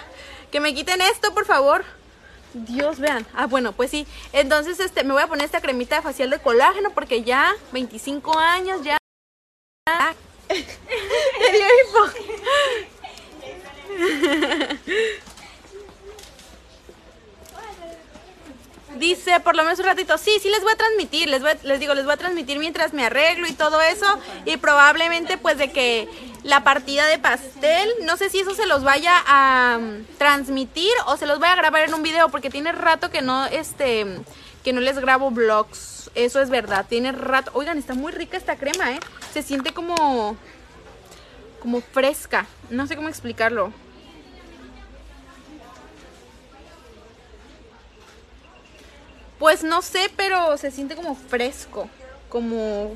Que 0.51 0.59
me 0.59 0.73
quiten 0.73 1.01
esto, 1.01 1.33
por 1.33 1.45
favor. 1.45 1.83
Dios, 2.53 2.99
vean. 2.99 3.25
Ah, 3.35 3.45
bueno, 3.45 3.73
pues 3.73 3.91
sí. 3.91 4.07
Entonces, 4.33 4.79
este, 4.79 5.03
me 5.03 5.13
voy 5.13 5.21
a 5.21 5.27
poner 5.27 5.45
esta 5.45 5.61
cremita 5.61 6.01
facial 6.01 6.29
de 6.29 6.39
colágeno 6.39 6.91
porque 6.91 7.23
ya, 7.23 7.53
25 7.71 8.37
años, 8.39 8.81
ya. 8.83 8.97
Me 10.49 10.55
dio 11.51 11.65
hipo. 11.65 12.96
Dice, 18.99 19.39
por 19.41 19.55
lo 19.55 19.63
menos 19.63 19.79
un 19.79 19.85
ratito, 19.85 20.17
sí, 20.17 20.39
sí 20.41 20.49
les 20.49 20.63
voy 20.63 20.71
a 20.73 20.75
transmitir, 20.75 21.27
les, 21.29 21.41
voy 21.41 21.51
les 21.63 21.79
digo, 21.79 21.93
les 21.93 22.05
voy 22.05 22.13
a 22.13 22.17
transmitir 22.17 22.57
mientras 22.57 22.93
me 22.93 23.05
arreglo 23.05 23.47
y 23.47 23.53
todo 23.53 23.79
eso. 23.81 24.05
Y 24.45 24.57
probablemente 24.57 25.37
pues 25.37 25.57
de 25.57 25.71
que 25.71 26.07
la 26.43 26.63
partida 26.63 27.05
de 27.05 27.19
pastel, 27.19 27.89
no 28.03 28.17
sé 28.17 28.29
si 28.29 28.39
eso 28.39 28.55
se 28.55 28.65
los 28.65 28.83
vaya 28.83 29.23
a 29.27 29.77
mm, 29.79 30.17
transmitir 30.17 30.91
o 31.05 31.17
se 31.17 31.27
los 31.27 31.39
voy 31.39 31.47
a 31.47 31.55
grabar 31.55 31.83
en 31.83 31.93
un 31.93 32.01
video 32.01 32.29
porque 32.29 32.49
tiene 32.49 32.71
rato 32.71 33.11
que 33.11 33.21
no, 33.21 33.45
este, 33.45 34.05
que 34.63 34.73
no 34.73 34.81
les 34.81 34.97
grabo 34.97 35.29
vlogs. 35.29 36.09
Eso 36.15 36.41
es 36.41 36.49
verdad, 36.49 36.85
tiene 36.87 37.11
rato. 37.11 37.51
Oigan, 37.53 37.77
está 37.77 37.93
muy 37.93 38.11
rica 38.11 38.37
esta 38.37 38.55
crema, 38.55 38.93
¿eh? 38.93 38.99
Se 39.31 39.43
siente 39.43 39.73
como, 39.73 40.35
como 41.61 41.81
fresca, 41.81 42.47
no 42.71 42.87
sé 42.87 42.95
cómo 42.95 43.09
explicarlo. 43.09 43.71
Pues 49.39 49.63
no 49.63 49.81
sé, 49.81 50.11
pero 50.15 50.57
se 50.57 50.71
siente 50.71 50.95
como 50.95 51.15
fresco, 51.15 51.89
como 52.29 52.95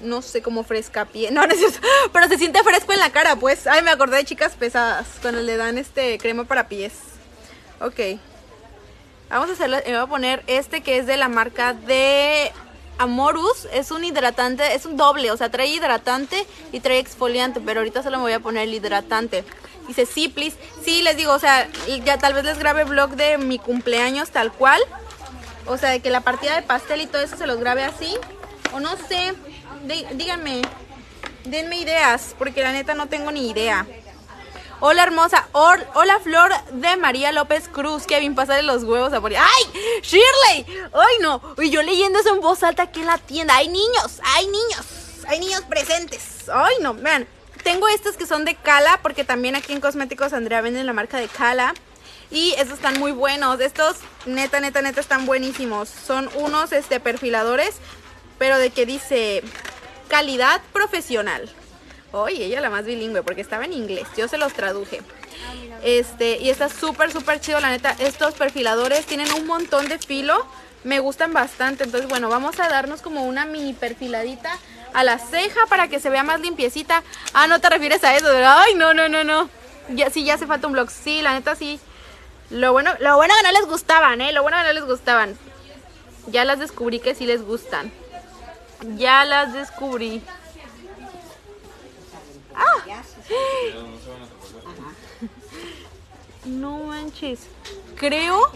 no 0.00 0.22
sé, 0.22 0.42
como 0.42 0.64
fresca 0.64 1.06
pie. 1.06 1.30
No, 1.30 1.46
no 1.46 1.52
es 1.52 1.58
cierto, 1.58 1.78
pero 2.12 2.28
se 2.28 2.38
siente 2.38 2.62
fresco 2.62 2.92
en 2.92 3.00
la 3.00 3.10
cara, 3.10 3.36
pues. 3.36 3.66
Ay, 3.66 3.82
me 3.82 3.90
acordé 3.90 4.18
de 4.18 4.24
chicas 4.24 4.52
pesadas 4.52 5.06
cuando 5.20 5.40
le 5.40 5.56
dan 5.56 5.78
este 5.78 6.18
crema 6.18 6.44
para 6.44 6.68
pies. 6.68 6.92
Ok. 7.80 8.18
Vamos 9.30 9.50
a 9.50 9.52
hacerlo, 9.54 9.78
voy 9.84 9.94
a 9.94 10.06
poner 10.06 10.44
este 10.46 10.82
que 10.82 10.98
es 10.98 11.06
de 11.06 11.16
la 11.16 11.28
marca 11.28 11.72
de 11.72 12.52
Amorus. 12.98 13.66
Es 13.72 13.90
un 13.90 14.04
hidratante, 14.04 14.74
es 14.74 14.86
un 14.86 14.96
doble, 14.96 15.30
o 15.30 15.36
sea, 15.36 15.50
trae 15.50 15.66
hidratante 15.68 16.46
y 16.72 16.80
trae 16.80 16.98
exfoliante, 16.98 17.60
pero 17.60 17.80
ahorita 17.80 18.02
solo 18.02 18.18
me 18.18 18.24
voy 18.24 18.32
a 18.32 18.40
poner 18.40 18.64
el 18.64 18.74
hidratante. 18.74 19.44
Dice, 19.88 20.06
sí, 20.06 20.28
please. 20.28 20.56
Sí, 20.82 21.02
les 21.02 21.16
digo, 21.16 21.32
o 21.32 21.38
sea, 21.38 21.68
ya 22.04 22.18
tal 22.18 22.34
vez 22.34 22.44
les 22.44 22.58
grabe 22.58 22.84
vlog 22.84 23.16
de 23.16 23.38
mi 23.38 23.58
cumpleaños 23.58 24.30
tal 24.30 24.52
cual. 24.52 24.80
O 25.66 25.78
sea, 25.78 25.90
de 25.90 26.00
que 26.00 26.10
la 26.10 26.20
partida 26.20 26.56
de 26.56 26.62
pastel 26.62 27.00
y 27.00 27.06
todo 27.06 27.22
eso 27.22 27.36
se 27.36 27.46
los 27.46 27.58
grabe 27.58 27.84
así. 27.84 28.16
O 28.72 28.80
no 28.80 28.96
sé, 29.08 29.34
dí- 29.86 30.06
díganme, 30.12 30.62
denme 31.44 31.76
ideas, 31.78 32.34
porque 32.38 32.62
la 32.62 32.72
neta 32.72 32.94
no 32.94 33.06
tengo 33.08 33.30
ni 33.30 33.50
idea. 33.50 33.86
Hola 34.80 35.04
hermosa, 35.04 35.48
hola 35.52 36.18
Flor 36.22 36.52
de 36.72 36.96
María 36.96 37.32
López 37.32 37.68
Cruz, 37.68 38.04
Kevin, 38.06 38.34
pásale 38.34 38.62
los 38.62 38.82
huevos 38.82 39.12
a 39.12 39.20
morir. 39.20 39.38
¡Ay! 39.40 40.00
¡Shirley! 40.02 40.66
¡Ay 40.92 41.16
no! 41.20 41.40
Y 41.58 41.70
yo 41.70 41.82
leyendo 41.82 42.18
eso 42.18 42.34
en 42.34 42.40
voz 42.40 42.62
alta 42.62 42.82
aquí 42.82 43.00
en 43.00 43.06
la 43.06 43.16
tienda. 43.18 43.54
¡Hay 43.56 43.68
niños! 43.68 44.20
¡Hay 44.34 44.46
niños! 44.46 44.84
¡Hay 45.28 45.38
niños 45.38 45.62
presentes! 45.62 46.48
¡Ay 46.52 46.74
no! 46.80 46.92
Vean, 46.92 47.26
tengo 47.62 47.88
estos 47.88 48.16
que 48.16 48.26
son 48.26 48.44
de 48.44 48.56
Cala, 48.56 48.98
porque 49.00 49.24
también 49.24 49.54
aquí 49.56 49.72
en 49.72 49.80
Cosméticos 49.80 50.32
Andrea 50.34 50.60
venden 50.60 50.84
la 50.84 50.92
marca 50.92 51.16
de 51.18 51.28
Cala. 51.28 51.72
Y 52.30 52.52
estos 52.58 52.78
están 52.78 52.98
muy 52.98 53.12
buenos. 53.12 53.60
Estos, 53.60 53.96
neta, 54.26 54.60
neta, 54.60 54.82
neta, 54.82 55.00
están 55.00 55.26
buenísimos. 55.26 55.88
Son 55.88 56.28
unos 56.34 56.72
este, 56.72 57.00
perfiladores, 57.00 57.76
pero 58.38 58.58
de 58.58 58.70
que 58.70 58.86
dice 58.86 59.42
calidad 60.08 60.60
profesional. 60.72 61.50
Oye, 62.12 62.44
ella 62.44 62.60
la 62.60 62.70
más 62.70 62.84
bilingüe, 62.84 63.22
porque 63.22 63.40
estaba 63.40 63.64
en 63.64 63.72
inglés. 63.72 64.06
Yo 64.16 64.28
se 64.28 64.38
los 64.38 64.52
traduje. 64.52 65.02
Este, 65.82 66.38
y 66.38 66.50
está 66.50 66.68
súper, 66.68 67.12
súper 67.12 67.40
chido, 67.40 67.60
la 67.60 67.70
neta. 67.70 67.94
Estos 67.98 68.34
perfiladores 68.34 69.04
tienen 69.06 69.32
un 69.32 69.46
montón 69.46 69.88
de 69.88 69.98
filo. 69.98 70.46
Me 70.84 71.00
gustan 71.00 71.32
bastante. 71.32 71.84
Entonces, 71.84 72.08
bueno, 72.08 72.28
vamos 72.28 72.60
a 72.60 72.68
darnos 72.68 73.02
como 73.02 73.24
una 73.24 73.44
mini 73.44 73.72
perfiladita 73.72 74.56
a 74.92 75.02
la 75.02 75.18
ceja 75.18 75.66
para 75.68 75.88
que 75.88 75.98
se 75.98 76.08
vea 76.08 76.22
más 76.22 76.40
limpiecita. 76.40 77.02
Ah, 77.32 77.48
no 77.48 77.60
te 77.60 77.68
refieres 77.68 78.04
a 78.04 78.14
eso. 78.16 78.28
Ay, 78.46 78.74
no, 78.74 78.94
no, 78.94 79.08
no, 79.08 79.24
no. 79.24 79.50
Ya, 79.88 80.08
sí, 80.08 80.24
ya 80.24 80.34
hace 80.34 80.46
falta 80.46 80.66
un 80.68 80.72
blog. 80.72 80.90
Sí, 80.90 81.20
la 81.20 81.32
neta 81.32 81.56
sí. 81.56 81.80
Lo 82.50 82.72
bueno, 82.72 82.92
lo 83.00 83.16
bueno 83.16 83.34
que 83.40 83.46
no 83.46 83.52
les 83.52 83.66
gustaban, 83.66 84.20
¿eh? 84.20 84.32
Lo 84.32 84.42
bueno 84.42 84.58
que 84.58 84.64
no 84.64 84.72
les 84.72 84.84
gustaban. 84.84 85.36
Ya 86.26 86.44
las 86.44 86.58
descubrí 86.58 87.00
que 87.00 87.14
sí 87.14 87.26
les 87.26 87.42
gustan. 87.42 87.92
Ya 88.96 89.24
las 89.24 89.52
descubrí. 89.52 90.22
¡Ah! 92.54 92.84
No 96.44 96.80
manches. 96.80 97.46
Creo. 97.96 98.50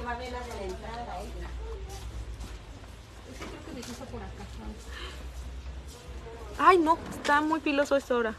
Ay, 6.59 6.77
no, 6.77 6.99
está 7.11 7.41
muy 7.41 7.61
filoso 7.61 7.97
esto 7.97 8.15
ahora. 8.15 8.35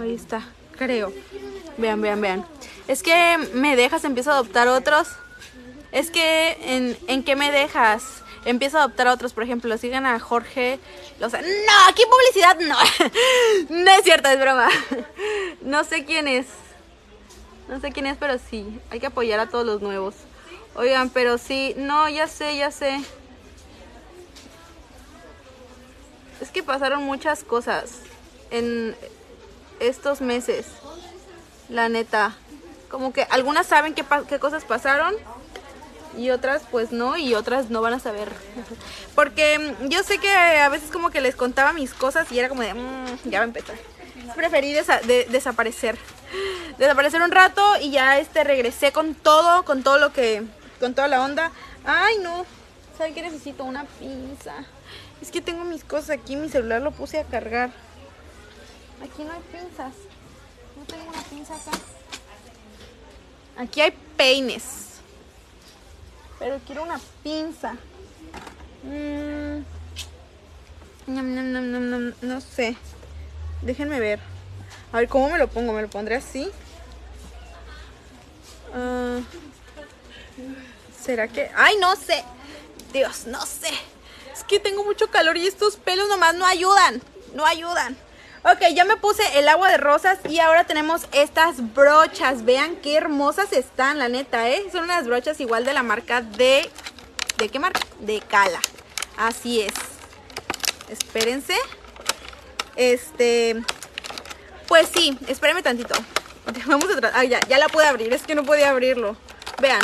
Ahí 0.00 0.14
está, 0.14 0.42
creo. 0.80 1.12
Vean, 1.76 2.00
vean, 2.00 2.20
vean. 2.22 2.46
Es 2.88 3.02
que 3.02 3.38
me 3.52 3.76
dejas, 3.76 4.04
empiezo 4.04 4.30
a 4.30 4.34
adoptar 4.34 4.66
otros. 4.66 5.08
Es 5.92 6.10
que, 6.10 6.56
¿en, 6.62 6.96
en 7.06 7.22
qué 7.22 7.36
me 7.36 7.52
dejas? 7.52 8.22
Empiezo 8.46 8.78
a 8.78 8.84
adoptar 8.84 9.06
a 9.08 9.12
otros, 9.12 9.34
por 9.34 9.44
ejemplo, 9.44 9.76
sigan 9.76 10.06
a 10.06 10.18
Jorge. 10.18 10.80
No, 11.20 11.26
aquí 11.26 12.02
publicidad 12.10 12.58
no. 12.60 12.76
no 13.84 13.90
es 13.90 14.02
cierto, 14.04 14.30
es 14.30 14.40
broma. 14.40 14.68
No 15.60 15.84
sé 15.84 16.06
quién 16.06 16.26
es. 16.26 16.46
No 17.68 17.78
sé 17.80 17.92
quién 17.92 18.06
es, 18.06 18.16
pero 18.16 18.38
sí. 18.38 18.80
Hay 18.90 19.00
que 19.00 19.06
apoyar 19.06 19.38
a 19.38 19.50
todos 19.50 19.66
los 19.66 19.82
nuevos. 19.82 20.14
Oigan, 20.74 21.10
pero 21.10 21.36
sí. 21.36 21.74
No, 21.76 22.08
ya 22.08 22.26
sé, 22.26 22.56
ya 22.56 22.70
sé. 22.70 22.98
Es 26.40 26.50
que 26.50 26.62
pasaron 26.62 27.02
muchas 27.02 27.44
cosas 27.44 28.00
en 28.50 28.96
estos 29.80 30.20
meses. 30.20 30.66
La 31.68 31.88
neta. 31.88 32.36
Como 32.88 33.12
que 33.12 33.26
algunas 33.30 33.66
saben 33.66 33.94
qué, 33.94 34.04
qué 34.28 34.38
cosas 34.38 34.64
pasaron 34.64 35.14
y 36.16 36.30
otras 36.30 36.62
pues 36.70 36.92
no 36.92 37.16
y 37.16 37.34
otras 37.34 37.70
no 37.70 37.80
van 37.80 37.94
a 37.94 38.00
saber. 38.00 38.28
Porque 39.14 39.74
yo 39.88 40.02
sé 40.02 40.18
que 40.18 40.32
a 40.32 40.68
veces 40.68 40.90
como 40.90 41.10
que 41.10 41.20
les 41.20 41.36
contaba 41.36 41.72
mis 41.72 41.94
cosas 41.94 42.30
y 42.32 42.38
era 42.38 42.48
como 42.48 42.62
de, 42.62 42.74
mmm, 42.74 43.18
ya 43.24 43.38
va 43.38 43.44
a 43.44 43.48
empezar. 43.48 43.76
Preferí 44.34 44.72
desaparecer. 44.72 45.98
Desaparecer 46.78 47.20
un 47.20 47.30
rato 47.30 47.62
y 47.80 47.90
ya 47.90 48.18
este 48.18 48.44
regresé 48.44 48.92
con 48.92 49.14
todo, 49.14 49.64
con 49.64 49.82
todo 49.82 49.98
lo 49.98 50.12
que, 50.12 50.44
con 50.78 50.94
toda 50.94 51.08
la 51.08 51.22
onda. 51.22 51.50
Ay 51.84 52.18
no, 52.22 52.46
¿saben 52.96 53.14
qué 53.14 53.22
necesito? 53.22 53.64
Una 53.64 53.84
pinza. 53.84 54.54
Es 55.20 55.30
que 55.30 55.40
tengo 55.40 55.64
mis 55.64 55.84
cosas 55.84 56.10
aquí, 56.10 56.36
mi 56.36 56.48
celular 56.48 56.80
lo 56.80 56.92
puse 56.92 57.18
a 57.18 57.24
cargar. 57.24 57.70
Aquí 59.02 59.24
no 59.24 59.32
hay 59.32 59.40
pinzas. 59.52 59.94
No 60.76 60.84
tengo 60.86 61.08
una 61.08 61.22
pinza 61.22 61.54
acá. 61.54 61.72
Aquí 63.56 63.80
hay 63.80 63.92
peines. 64.16 65.00
Pero 66.38 66.58
quiero 66.66 66.82
una 66.82 67.00
pinza. 67.22 67.74
Mm. 68.82 69.64
No 72.22 72.40
sé. 72.40 72.76
Déjenme 73.62 74.00
ver. 74.00 74.20
A 74.92 74.98
ver, 74.98 75.08
¿cómo 75.08 75.28
me 75.30 75.38
lo 75.38 75.48
pongo? 75.48 75.72
¿Me 75.72 75.82
lo 75.82 75.90
pondré 75.90 76.16
así? 76.16 76.50
Ah. 78.74 79.20
¿Será 81.00 81.28
que...? 81.28 81.50
¡Ay, 81.56 81.76
no 81.78 81.96
sé! 81.96 82.24
Dios, 82.92 83.26
no 83.26 83.44
sé. 83.46 83.70
Es 84.32 84.44
que 84.44 84.60
tengo 84.60 84.84
mucho 84.84 85.10
calor 85.10 85.36
y 85.36 85.46
estos 85.46 85.76
pelos 85.76 86.08
nomás 86.08 86.34
no 86.34 86.46
ayudan. 86.46 87.02
No 87.34 87.44
ayudan. 87.46 87.96
Ok, 88.42 88.60
ya 88.74 88.86
me 88.86 88.96
puse 88.96 89.22
el 89.38 89.46
agua 89.50 89.70
de 89.70 89.76
rosas 89.76 90.18
y 90.26 90.38
ahora 90.38 90.64
tenemos 90.64 91.06
estas 91.12 91.74
brochas. 91.74 92.46
Vean 92.46 92.76
qué 92.76 92.96
hermosas 92.96 93.52
están, 93.52 93.98
la 93.98 94.08
neta, 94.08 94.48
¿eh? 94.48 94.64
Son 94.72 94.84
unas 94.84 95.06
brochas 95.06 95.40
igual 95.40 95.66
de 95.66 95.74
la 95.74 95.82
marca 95.82 96.22
de... 96.22 96.70
¿De 97.36 97.48
qué 97.50 97.58
marca? 97.58 97.80
De 97.98 98.20
Cala. 98.20 98.60
Así 99.18 99.60
es. 99.60 99.74
Espérense. 100.88 101.54
Este... 102.76 103.62
Pues 104.68 104.88
sí, 104.94 105.18
espérenme 105.28 105.62
tantito. 105.62 105.94
Vamos 106.66 106.86
a 106.90 107.10
Ah, 107.12 107.24
ya, 107.24 107.40
ya 107.46 107.58
la 107.58 107.68
pude 107.68 107.84
abrir. 107.84 108.10
Es 108.14 108.22
que 108.22 108.34
no 108.34 108.44
podía 108.44 108.70
abrirlo. 108.70 109.16
Vean, 109.60 109.82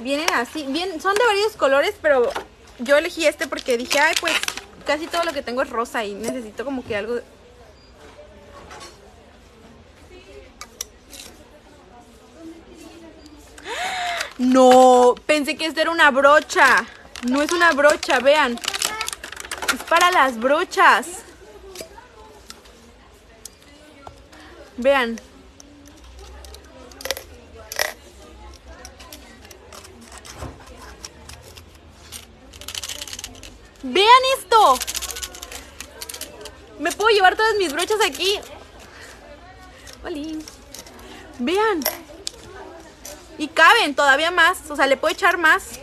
vienen 0.00 0.28
así. 0.34 0.66
Bien, 0.68 1.00
son 1.00 1.14
de 1.14 1.24
varios 1.24 1.56
colores, 1.56 1.94
pero 2.02 2.30
yo 2.80 2.98
elegí 2.98 3.26
este 3.26 3.46
porque 3.46 3.78
dije, 3.78 3.98
ay, 3.98 4.14
pues 4.20 4.34
casi 4.84 5.06
todo 5.06 5.24
lo 5.24 5.32
que 5.32 5.40
tengo 5.40 5.62
es 5.62 5.70
rosa 5.70 6.04
y 6.04 6.12
necesito 6.12 6.66
como 6.66 6.84
que 6.84 6.96
algo 6.96 7.20
No, 14.38 15.14
pensé 15.26 15.56
que 15.56 15.66
esta 15.66 15.82
era 15.82 15.90
una 15.90 16.10
brocha. 16.10 16.84
No 17.28 17.40
es 17.40 17.52
una 17.52 17.72
brocha, 17.72 18.18
vean. 18.18 18.58
Es 19.72 19.82
para 19.84 20.10
las 20.10 20.38
brochas. 20.38 21.06
Vean. 24.76 25.20
Vean 33.84 34.08
esto. 34.38 34.78
Me 36.80 36.90
puedo 36.90 37.10
llevar 37.10 37.36
todas 37.36 37.54
mis 37.56 37.72
brochas 37.72 37.98
aquí. 38.04 38.40
Vean. 41.38 41.80
Y 43.38 43.48
caben 43.48 43.94
todavía 43.94 44.30
más. 44.30 44.70
O 44.70 44.76
sea, 44.76 44.86
le 44.86 44.96
puedo 44.96 45.12
echar 45.12 45.38
más. 45.38 45.80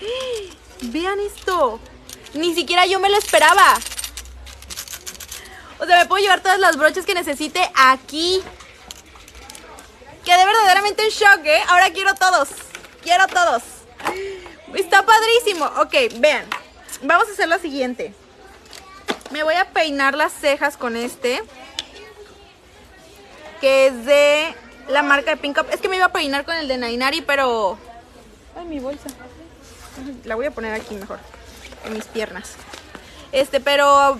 Vean 0.82 1.18
esto. 1.20 1.80
Ni 2.34 2.54
siquiera 2.54 2.86
yo 2.86 3.00
me 3.00 3.10
lo 3.10 3.16
esperaba. 3.16 3.78
O 5.78 5.86
sea, 5.86 5.98
me 5.98 6.06
puedo 6.06 6.22
llevar 6.22 6.40
todas 6.40 6.58
las 6.58 6.76
brochas 6.76 7.06
que 7.06 7.14
necesite 7.14 7.60
aquí. 7.74 8.42
Quedé 10.24 10.44
verdaderamente 10.44 11.02
en 11.02 11.10
shock, 11.10 11.44
¿eh? 11.44 11.62
Ahora 11.68 11.90
quiero 11.90 12.14
todos. 12.14 12.48
Quiero 13.02 13.26
todos. 13.26 13.62
Está 14.74 15.04
padrísimo. 15.04 15.64
Ok, 15.78 16.20
vean. 16.20 16.46
Vamos 17.02 17.28
a 17.28 17.32
hacer 17.32 17.48
lo 17.48 17.58
siguiente. 17.58 18.14
Me 19.30 19.42
voy 19.42 19.54
a 19.54 19.70
peinar 19.70 20.14
las 20.14 20.32
cejas 20.32 20.76
con 20.76 20.96
este. 20.96 21.42
Que 23.60 23.86
es 23.86 24.04
de 24.04 24.54
la 24.90 25.02
marca 25.02 25.30
de 25.30 25.36
Pink 25.36 25.58
Up. 25.58 25.66
Es 25.72 25.80
que 25.80 25.88
me 25.88 25.96
iba 25.96 26.06
a 26.06 26.12
peinar 26.12 26.44
con 26.44 26.54
el 26.54 26.68
de 26.68 26.78
Nainari, 26.78 27.20
pero... 27.22 27.78
Ay, 28.56 28.66
mi 28.66 28.78
bolsa. 28.78 29.08
La 30.24 30.34
voy 30.34 30.46
a 30.46 30.50
poner 30.50 30.74
aquí 30.74 30.94
mejor. 30.94 31.18
En 31.84 31.94
mis 31.94 32.04
piernas. 32.06 32.54
Este, 33.32 33.60
pero... 33.60 34.18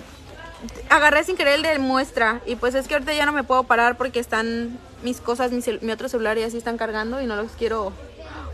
Agarré 0.89 1.23
sin 1.23 1.35
querer 1.35 1.55
el 1.55 1.63
de 1.63 1.79
muestra. 1.79 2.41
Y 2.45 2.55
pues 2.55 2.75
es 2.75 2.87
que 2.87 2.93
ahorita 2.93 3.13
ya 3.13 3.25
no 3.25 3.31
me 3.31 3.43
puedo 3.43 3.63
parar 3.63 3.97
porque 3.97 4.19
están 4.19 4.77
mis 5.01 5.19
cosas, 5.19 5.51
mi, 5.51 5.91
otro 5.91 6.07
celular 6.07 6.37
y 6.37 6.43
así 6.43 6.57
están 6.57 6.77
cargando 6.77 7.21
y 7.21 7.25
no 7.25 7.35
los 7.35 7.51
quiero... 7.53 7.93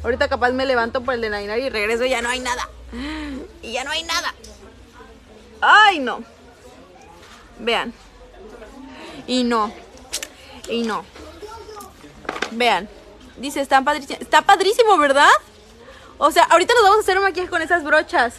Ahorita 0.04 0.28
capaz 0.30 0.52
me 0.52 0.66
levanto 0.66 1.02
por 1.02 1.16
el 1.16 1.22
de 1.22 1.30
Nainari 1.30 1.64
y 1.64 1.70
regreso 1.70 2.06
y 2.06 2.10
ya 2.10 2.22
no 2.22 2.30
hay 2.30 2.40
nada. 2.40 2.70
Y 3.62 3.74
ya 3.74 3.84
no 3.84 3.92
hay 3.92 4.04
nada. 4.04 4.34
Ay, 5.60 6.00
no. 6.00 6.24
Vean. 7.60 7.94
Y 9.26 9.44
no. 9.44 9.74
Y 10.70 10.84
no. 10.84 11.04
Vean. 12.52 12.90
Dice, 13.38 13.62
está 13.62 13.82
padrísimo, 13.82 14.18
está 14.20 14.42
padrísimo, 14.42 14.98
¿verdad? 14.98 15.30
O 16.18 16.32
sea, 16.32 16.44
ahorita 16.46 16.74
nos 16.74 16.84
vamos 16.84 16.98
a 16.98 17.02
hacer 17.02 17.18
un 17.18 17.24
maquillaje 17.24 17.50
con 17.50 17.62
esas 17.62 17.84
brochas. 17.84 18.36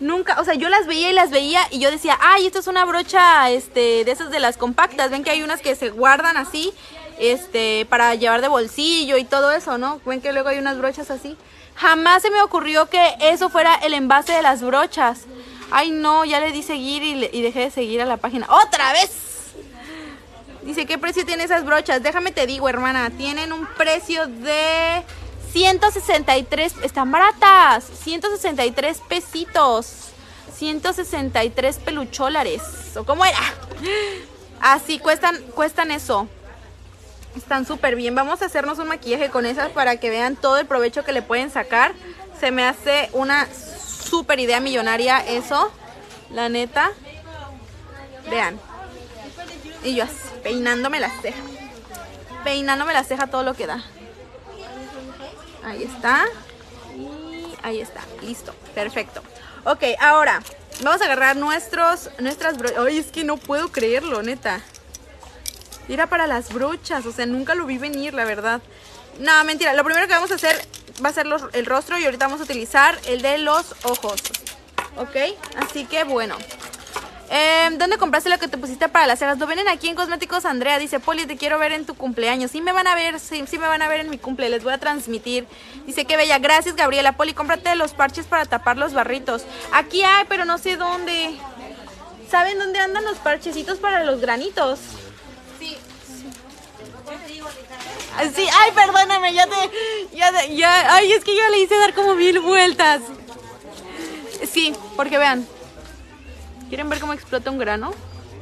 Nunca, 0.00 0.40
o 0.40 0.44
sea, 0.44 0.54
yo 0.54 0.68
las 0.68 0.86
veía 0.86 1.10
y 1.10 1.12
las 1.12 1.30
veía 1.30 1.60
y 1.70 1.78
yo 1.78 1.90
decía, 1.90 2.18
ay, 2.20 2.46
esto 2.46 2.58
es 2.58 2.66
una 2.66 2.84
brocha, 2.84 3.48
este, 3.50 4.04
de 4.04 4.10
esas 4.10 4.30
de 4.30 4.40
las 4.40 4.56
compactas. 4.56 5.10
Ven 5.10 5.22
que 5.22 5.30
hay 5.30 5.42
unas 5.42 5.60
que 5.60 5.76
se 5.76 5.90
guardan 5.90 6.36
así, 6.36 6.74
este, 7.18 7.86
para 7.88 8.14
llevar 8.16 8.40
de 8.40 8.48
bolsillo 8.48 9.16
y 9.16 9.24
todo 9.24 9.52
eso, 9.52 9.78
¿no? 9.78 10.00
Ven 10.04 10.20
que 10.20 10.32
luego 10.32 10.48
hay 10.48 10.58
unas 10.58 10.78
brochas 10.78 11.10
así. 11.12 11.36
Jamás 11.76 12.22
se 12.22 12.30
me 12.30 12.42
ocurrió 12.42 12.90
que 12.90 13.14
eso 13.20 13.48
fuera 13.48 13.74
el 13.76 13.94
envase 13.94 14.32
de 14.32 14.42
las 14.42 14.62
brochas. 14.62 15.22
Ay, 15.70 15.90
no, 15.90 16.24
ya 16.24 16.40
le 16.40 16.50
di 16.50 16.62
seguir 16.62 17.02
y, 17.04 17.30
y 17.32 17.42
dejé 17.42 17.60
de 17.60 17.70
seguir 17.70 18.02
a 18.02 18.04
la 18.04 18.16
página. 18.16 18.46
¡Otra 18.50 18.92
vez! 18.92 19.33
Dice, 20.64 20.86
¿qué 20.86 20.96
precio 20.96 21.26
tiene 21.26 21.44
esas 21.44 21.64
brochas? 21.64 22.02
Déjame 22.02 22.32
te 22.32 22.46
digo, 22.46 22.68
hermana. 22.70 23.10
Tienen 23.10 23.52
un 23.52 23.66
precio 23.66 24.26
de 24.26 25.02
163. 25.52 26.76
Están 26.82 27.12
baratas. 27.12 27.84
163 28.02 28.98
pesitos. 29.06 30.08
163 30.56 31.78
pelucholares. 31.80 32.62
¿O 32.96 33.04
cómo 33.04 33.26
era? 33.26 33.38
Así, 34.60 34.98
cuestan, 34.98 35.36
cuestan 35.54 35.90
eso. 35.90 36.28
Están 37.36 37.66
súper 37.66 37.94
bien. 37.94 38.14
Vamos 38.14 38.40
a 38.40 38.46
hacernos 38.46 38.78
un 38.78 38.88
maquillaje 38.88 39.28
con 39.28 39.44
esas 39.44 39.70
para 39.70 39.98
que 39.98 40.08
vean 40.08 40.34
todo 40.34 40.56
el 40.56 40.66
provecho 40.66 41.04
que 41.04 41.12
le 41.12 41.20
pueden 41.20 41.50
sacar. 41.50 41.92
Se 42.40 42.50
me 42.50 42.64
hace 42.64 43.10
una 43.12 43.46
súper 43.52 44.40
idea 44.40 44.60
millonaria 44.60 45.18
eso. 45.18 45.70
La 46.30 46.48
neta. 46.48 46.90
Vean. 48.30 48.58
Y 49.82 49.96
yo 49.96 50.04
así 50.04 50.33
peinándome 50.44 51.00
la 51.00 51.10
ceja. 51.10 51.42
Peinándome 52.44 52.92
la 52.92 53.02
ceja 53.02 53.26
todo 53.26 53.42
lo 53.42 53.54
que 53.54 53.66
da. 53.66 53.82
Ahí 55.64 55.82
está. 55.82 56.26
Y 56.96 57.54
ahí 57.62 57.80
está. 57.80 58.02
Listo. 58.22 58.54
Perfecto. 58.74 59.22
Ok, 59.64 59.82
ahora 59.98 60.40
vamos 60.82 61.00
a 61.00 61.06
agarrar 61.06 61.36
nuestros, 61.36 62.10
nuestras 62.18 62.58
brochas. 62.58 62.78
Ay, 62.78 62.98
es 62.98 63.06
que 63.06 63.24
no 63.24 63.38
puedo 63.38 63.72
creerlo, 63.72 64.22
neta. 64.22 64.60
Era 65.88 66.06
para 66.06 66.26
las 66.26 66.52
brochas, 66.52 67.04
o 67.06 67.12
sea, 67.12 67.26
nunca 67.26 67.54
lo 67.54 67.66
vi 67.66 67.78
venir, 67.78 68.14
la 68.14 68.24
verdad. 68.24 68.60
No, 69.18 69.44
mentira. 69.44 69.72
Lo 69.72 69.84
primero 69.84 70.06
que 70.06 70.14
vamos 70.14 70.30
a 70.30 70.34
hacer 70.34 70.56
va 71.04 71.08
a 71.08 71.12
ser 71.12 71.26
el 71.52 71.66
rostro 71.66 71.98
y 71.98 72.04
ahorita 72.04 72.26
vamos 72.26 72.40
a 72.40 72.44
utilizar 72.44 72.98
el 73.06 73.22
de 73.22 73.38
los 73.38 73.74
ojos. 73.84 74.22
¿Ok? 74.96 75.16
Así 75.56 75.86
que 75.86 76.04
bueno. 76.04 76.36
Eh, 77.30 77.70
¿Dónde 77.78 77.96
compraste 77.98 78.28
lo 78.30 78.38
que 78.38 78.48
te 78.48 78.58
pusiste 78.58 78.88
para 78.88 79.06
las 79.06 79.18
cejas? 79.18 79.38
Lo 79.38 79.46
vienen 79.46 79.66
aquí 79.68 79.88
en 79.88 79.94
Cosméticos 79.96 80.44
Andrea. 80.44 80.78
Dice, 80.78 81.00
Poli, 81.00 81.26
te 81.26 81.36
quiero 81.36 81.58
ver 81.58 81.72
en 81.72 81.84
tu 81.86 81.94
cumpleaños. 81.94 82.50
Sí 82.50 82.60
me 82.60 82.72
van 82.72 82.86
a 82.86 82.94
ver, 82.94 83.18
sí, 83.18 83.44
sí 83.48 83.58
me 83.58 83.66
van 83.66 83.82
a 83.82 83.88
ver 83.88 84.00
en 84.00 84.10
mi 84.10 84.18
cumple. 84.18 84.48
Les 84.50 84.62
voy 84.62 84.72
a 84.72 84.78
transmitir. 84.78 85.46
Dice, 85.86 86.04
qué 86.04 86.16
bella. 86.16 86.38
Gracias, 86.38 86.76
Gabriela. 86.76 87.12
Poli, 87.16 87.32
cómprate 87.34 87.74
los 87.76 87.92
parches 87.92 88.26
para 88.26 88.44
tapar 88.44 88.76
los 88.76 88.92
barritos. 88.92 89.42
Aquí 89.72 90.02
hay, 90.02 90.24
pero 90.28 90.44
no 90.44 90.58
sé 90.58 90.76
dónde. 90.76 91.34
¿Saben 92.30 92.58
dónde 92.58 92.78
andan 92.78 93.04
los 93.04 93.18
parchecitos 93.18 93.78
para 93.78 94.04
los 94.04 94.20
granitos? 94.20 94.78
Ah, 98.16 98.24
Sí, 98.34 98.46
ay, 98.60 98.70
perdóname, 98.72 99.32
ya 99.34 99.46
te, 99.46 100.16
ya, 100.16 100.30
te- 100.30 100.54
ya, 100.56 100.94
ay, 100.94 101.12
es 101.12 101.24
que 101.24 101.34
yo 101.34 101.42
le 101.50 101.58
hice 101.58 101.76
dar 101.76 101.92
como 101.94 102.14
mil 102.14 102.38
vueltas. 102.40 103.00
Sí, 104.50 104.72
porque 104.96 105.18
vean, 105.18 105.46
¿quieren 106.68 106.88
ver 106.88 107.00
cómo 107.00 107.12
explota 107.12 107.50
un 107.50 107.58
grano? 107.58 107.92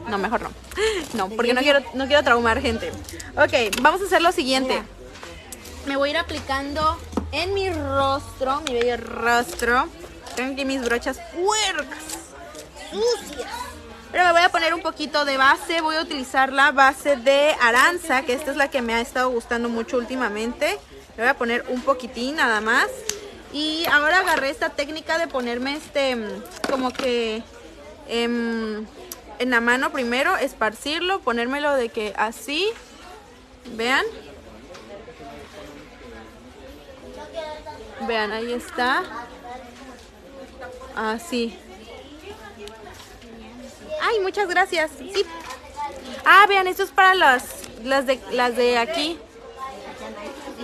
No, 0.09 0.19
mejor 0.19 0.43
no. 0.43 0.51
No, 1.15 1.29
porque 1.29 1.55
no 1.55 1.61
quiero, 1.61 1.81
no 1.95 2.07
quiero 2.07 2.23
traumar 2.23 2.61
gente. 2.61 2.91
Ok, 3.37 3.81
vamos 3.81 4.01
a 4.03 4.05
hacer 4.05 4.23
lo 4.23 4.33
siguiente. 4.33 4.83
Me 5.87 5.97
voy 5.97 6.11
a 6.11 6.13
ir 6.13 6.19
aplicando 6.19 6.99
en 7.33 7.55
mi 7.55 7.71
rostro, 7.71 8.61
mi 8.63 8.75
bello 8.75 8.97
rostro. 8.97 9.89
Tengo 10.37 10.53
aquí 10.53 10.65
mis 10.65 10.83
brochas 10.83 11.19
puercas, 11.35 11.99
sucias. 12.91 13.51
Pero 14.11 14.25
me 14.25 14.33
voy 14.33 14.43
a 14.43 14.49
poner 14.51 14.75
un 14.75 14.83
poquito 14.83 15.25
de 15.25 15.37
base. 15.37 15.81
Voy 15.81 15.97
a 15.97 16.03
utilizar 16.03 16.53
la 16.53 16.71
base 16.71 17.17
de 17.17 17.55
Aranza, 17.61 18.23
que 18.23 18.35
esta 18.35 18.51
es 18.51 18.57
la 18.57 18.69
que 18.69 18.83
me 18.83 18.95
ha 18.95 19.01
estado 19.01 19.31
gustando 19.31 19.69
mucho 19.69 19.97
últimamente. 19.97 20.79
Le 21.17 21.23
voy 21.23 21.29
a 21.29 21.35
poner 21.35 21.65
un 21.69 21.81
poquitín 21.81 22.37
nada 22.37 22.61
más. 22.61 22.89
Y 23.53 23.85
ahora 23.91 24.21
agarré 24.21 24.51
esta 24.51 24.71
técnica 24.71 25.19
de 25.19 25.27
ponerme 25.29 25.77
este, 25.77 26.17
mm, 26.17 26.43
como 26.71 26.91
que 26.91 27.43
em, 28.09 28.87
en 29.39 29.51
la 29.51 29.61
mano 29.61 29.91
primero, 29.91 30.37
esparcirlo, 30.37 31.21
ponérmelo 31.21 31.75
de 31.75 31.89
que 31.89 32.15
así. 32.17 32.69
Vean. 33.75 34.05
Vean, 38.07 38.33
ahí 38.33 38.53
está. 38.53 39.03
Así. 40.95 41.57
Ay, 44.01 44.21
muchas 44.21 44.49
gracias. 44.49 44.91
Sí. 44.99 45.25
Ah, 46.25 46.47
vean, 46.49 46.67
esto 46.67 46.83
es 46.83 46.91
para 46.91 47.15
las 47.15 47.63
las 47.85 48.07
de 48.07 48.21
las 48.33 48.57
de 48.57 48.79
aquí. 48.79 49.19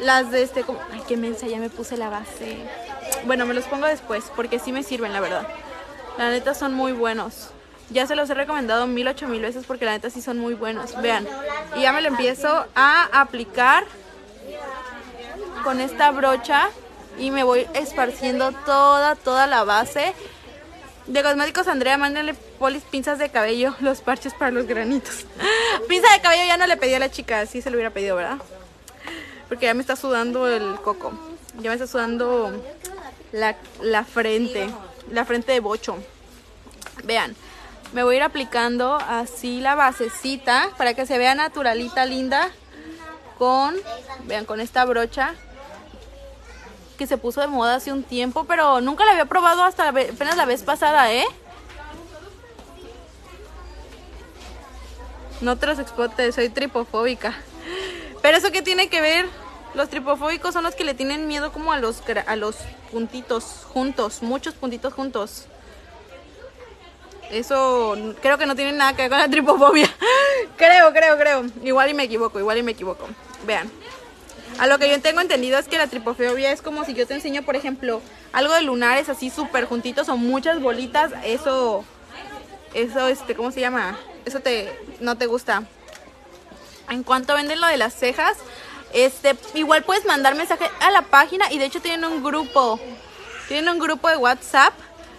Las 0.02 0.30
de 0.30 0.42
este 0.42 0.64
ay, 0.92 1.02
qué 1.08 1.16
mensa, 1.16 1.46
ya 1.46 1.58
me 1.58 1.70
puse 1.70 1.96
la 1.96 2.08
base. 2.08 2.58
Bueno, 3.24 3.46
me 3.46 3.54
los 3.54 3.64
pongo 3.64 3.86
después 3.86 4.24
porque 4.36 4.58
sí 4.58 4.72
me 4.72 4.82
sirven, 4.82 5.12
la 5.12 5.20
verdad. 5.20 5.46
La 6.18 6.30
neta 6.30 6.52
son 6.52 6.74
muy 6.74 6.92
buenos. 6.92 7.50
Ya 7.90 8.06
se 8.06 8.16
los 8.16 8.28
he 8.28 8.34
recomendado 8.34 8.86
mil 8.86 9.08
ocho 9.08 9.28
mil 9.28 9.40
veces 9.40 9.64
porque 9.66 9.84
la 9.84 9.92
neta 9.92 10.10
sí 10.10 10.20
son 10.20 10.38
muy 10.38 10.54
buenos. 10.54 11.00
Vean. 11.00 11.26
Y 11.76 11.82
ya 11.82 11.92
me 11.92 12.02
lo 12.02 12.08
empiezo 12.08 12.66
a 12.74 13.20
aplicar 13.20 13.84
con 15.64 15.80
esta 15.80 16.10
brocha 16.10 16.68
y 17.18 17.30
me 17.30 17.44
voy 17.44 17.66
esparciendo 17.74 18.52
toda, 18.52 19.14
toda 19.14 19.46
la 19.46 19.64
base. 19.64 20.12
De 21.06 21.22
cosméticos 21.22 21.68
Andrea, 21.68 21.96
mándenle 21.96 22.34
polis 22.34 22.82
pinzas 22.82 23.18
de 23.18 23.30
cabello, 23.30 23.74
los 23.80 24.00
parches 24.00 24.34
para 24.34 24.50
los 24.50 24.66
granitos. 24.66 25.24
Pinza 25.88 26.12
de 26.12 26.20
cabello 26.20 26.44
ya 26.46 26.58
no 26.58 26.66
le 26.66 26.76
pedí 26.76 26.92
a 26.94 26.98
la 26.98 27.10
chica, 27.10 27.46
sí 27.46 27.62
se 27.62 27.70
lo 27.70 27.76
hubiera 27.76 27.90
pedido, 27.90 28.16
¿verdad? 28.16 28.38
Porque 29.48 29.64
ya 29.66 29.74
me 29.74 29.80
está 29.80 29.96
sudando 29.96 30.46
el 30.48 30.74
coco. 30.82 31.12
Ya 31.60 31.70
me 31.70 31.76
está 31.76 31.86
sudando 31.86 32.52
la, 33.32 33.56
la 33.80 34.04
frente, 34.04 34.68
la 35.10 35.24
frente 35.24 35.52
de 35.52 35.60
bocho. 35.60 35.98
Vean, 37.04 37.34
me 37.92 38.02
voy 38.02 38.14
a 38.14 38.18
ir 38.18 38.22
aplicando 38.22 38.96
así 38.96 39.60
la 39.60 39.74
basecita 39.74 40.70
para 40.76 40.94
que 40.94 41.06
se 41.06 41.18
vea 41.18 41.34
naturalita, 41.34 42.06
linda. 42.06 42.50
Con, 43.38 43.76
vean, 44.24 44.44
con 44.44 44.60
esta 44.60 44.84
brocha 44.84 45.34
que 46.98 47.06
se 47.06 47.16
puso 47.16 47.40
de 47.40 47.46
moda 47.46 47.76
hace 47.76 47.92
un 47.92 48.02
tiempo, 48.02 48.44
pero 48.44 48.80
nunca 48.80 49.04
la 49.04 49.12
había 49.12 49.26
probado 49.26 49.62
hasta 49.62 49.84
la 49.84 49.90
apenas 49.90 50.36
la 50.36 50.44
vez 50.44 50.64
pasada, 50.64 51.12
¿eh? 51.12 51.24
No 55.40 55.56
te 55.56 55.66
los 55.66 55.78
soy 56.34 56.48
tripofóbica. 56.48 57.32
Pero 58.20 58.36
eso 58.36 58.50
qué 58.50 58.62
tiene 58.62 58.88
que 58.88 59.00
ver? 59.00 59.26
Los 59.74 59.88
tripofóbicos 59.88 60.54
son 60.54 60.64
los 60.64 60.74
que 60.74 60.84
le 60.84 60.94
tienen 60.94 61.28
miedo 61.28 61.52
como 61.52 61.72
a 61.72 61.78
los 61.78 62.02
a 62.26 62.36
los 62.36 62.56
puntitos 62.90 63.66
juntos, 63.72 64.22
muchos 64.22 64.54
puntitos 64.54 64.92
juntos. 64.94 65.46
Eso 67.30 67.96
creo 68.22 68.38
que 68.38 68.46
no 68.46 68.56
tiene 68.56 68.72
nada 68.72 68.94
que 68.94 69.02
ver 69.02 69.10
con 69.10 69.18
la 69.18 69.28
tripofobia. 69.28 69.88
creo, 70.56 70.92
creo, 70.92 71.18
creo. 71.18 71.44
Igual 71.62 71.90
y 71.90 71.94
me 71.94 72.04
equivoco, 72.04 72.38
igual 72.38 72.58
y 72.58 72.62
me 72.62 72.72
equivoco. 72.72 73.06
Vean. 73.46 73.70
A 74.58 74.66
lo 74.66 74.78
que 74.78 74.88
yo 74.88 75.00
tengo 75.00 75.20
entendido 75.20 75.58
es 75.58 75.68
que 75.68 75.78
la 75.78 75.86
tripofobia 75.86 76.50
es 76.50 76.62
como 76.62 76.84
si 76.84 76.94
yo 76.94 77.06
te 77.06 77.14
enseño, 77.14 77.42
por 77.42 77.54
ejemplo, 77.54 78.00
algo 78.32 78.54
de 78.54 78.62
lunares 78.62 79.08
así 79.08 79.30
súper 79.30 79.66
juntitos 79.66 80.08
o 80.08 80.16
muchas 80.16 80.60
bolitas. 80.60 81.12
Eso, 81.22 81.84
eso, 82.74 83.08
este, 83.08 83.34
¿cómo 83.34 83.52
se 83.52 83.60
llama? 83.60 83.98
Eso 84.24 84.40
te, 84.40 84.76
no 85.00 85.16
te 85.16 85.26
gusta. 85.26 85.64
En 86.88 87.02
cuanto 87.02 87.34
venden 87.34 87.60
lo 87.60 87.66
de 87.66 87.76
las 87.76 87.94
cejas, 87.94 88.38
este, 88.92 89.36
igual 89.54 89.82
puedes 89.84 90.04
mandar 90.06 90.34
mensaje 90.34 90.70
a 90.80 90.90
la 90.90 91.02
página 91.02 91.52
y 91.52 91.58
de 91.58 91.66
hecho 91.66 91.80
tienen 91.80 92.04
un 92.04 92.22
grupo, 92.22 92.80
tienen 93.48 93.68
un 93.68 93.78
grupo 93.78 94.08
de 94.08 94.16
WhatsApp 94.16 94.72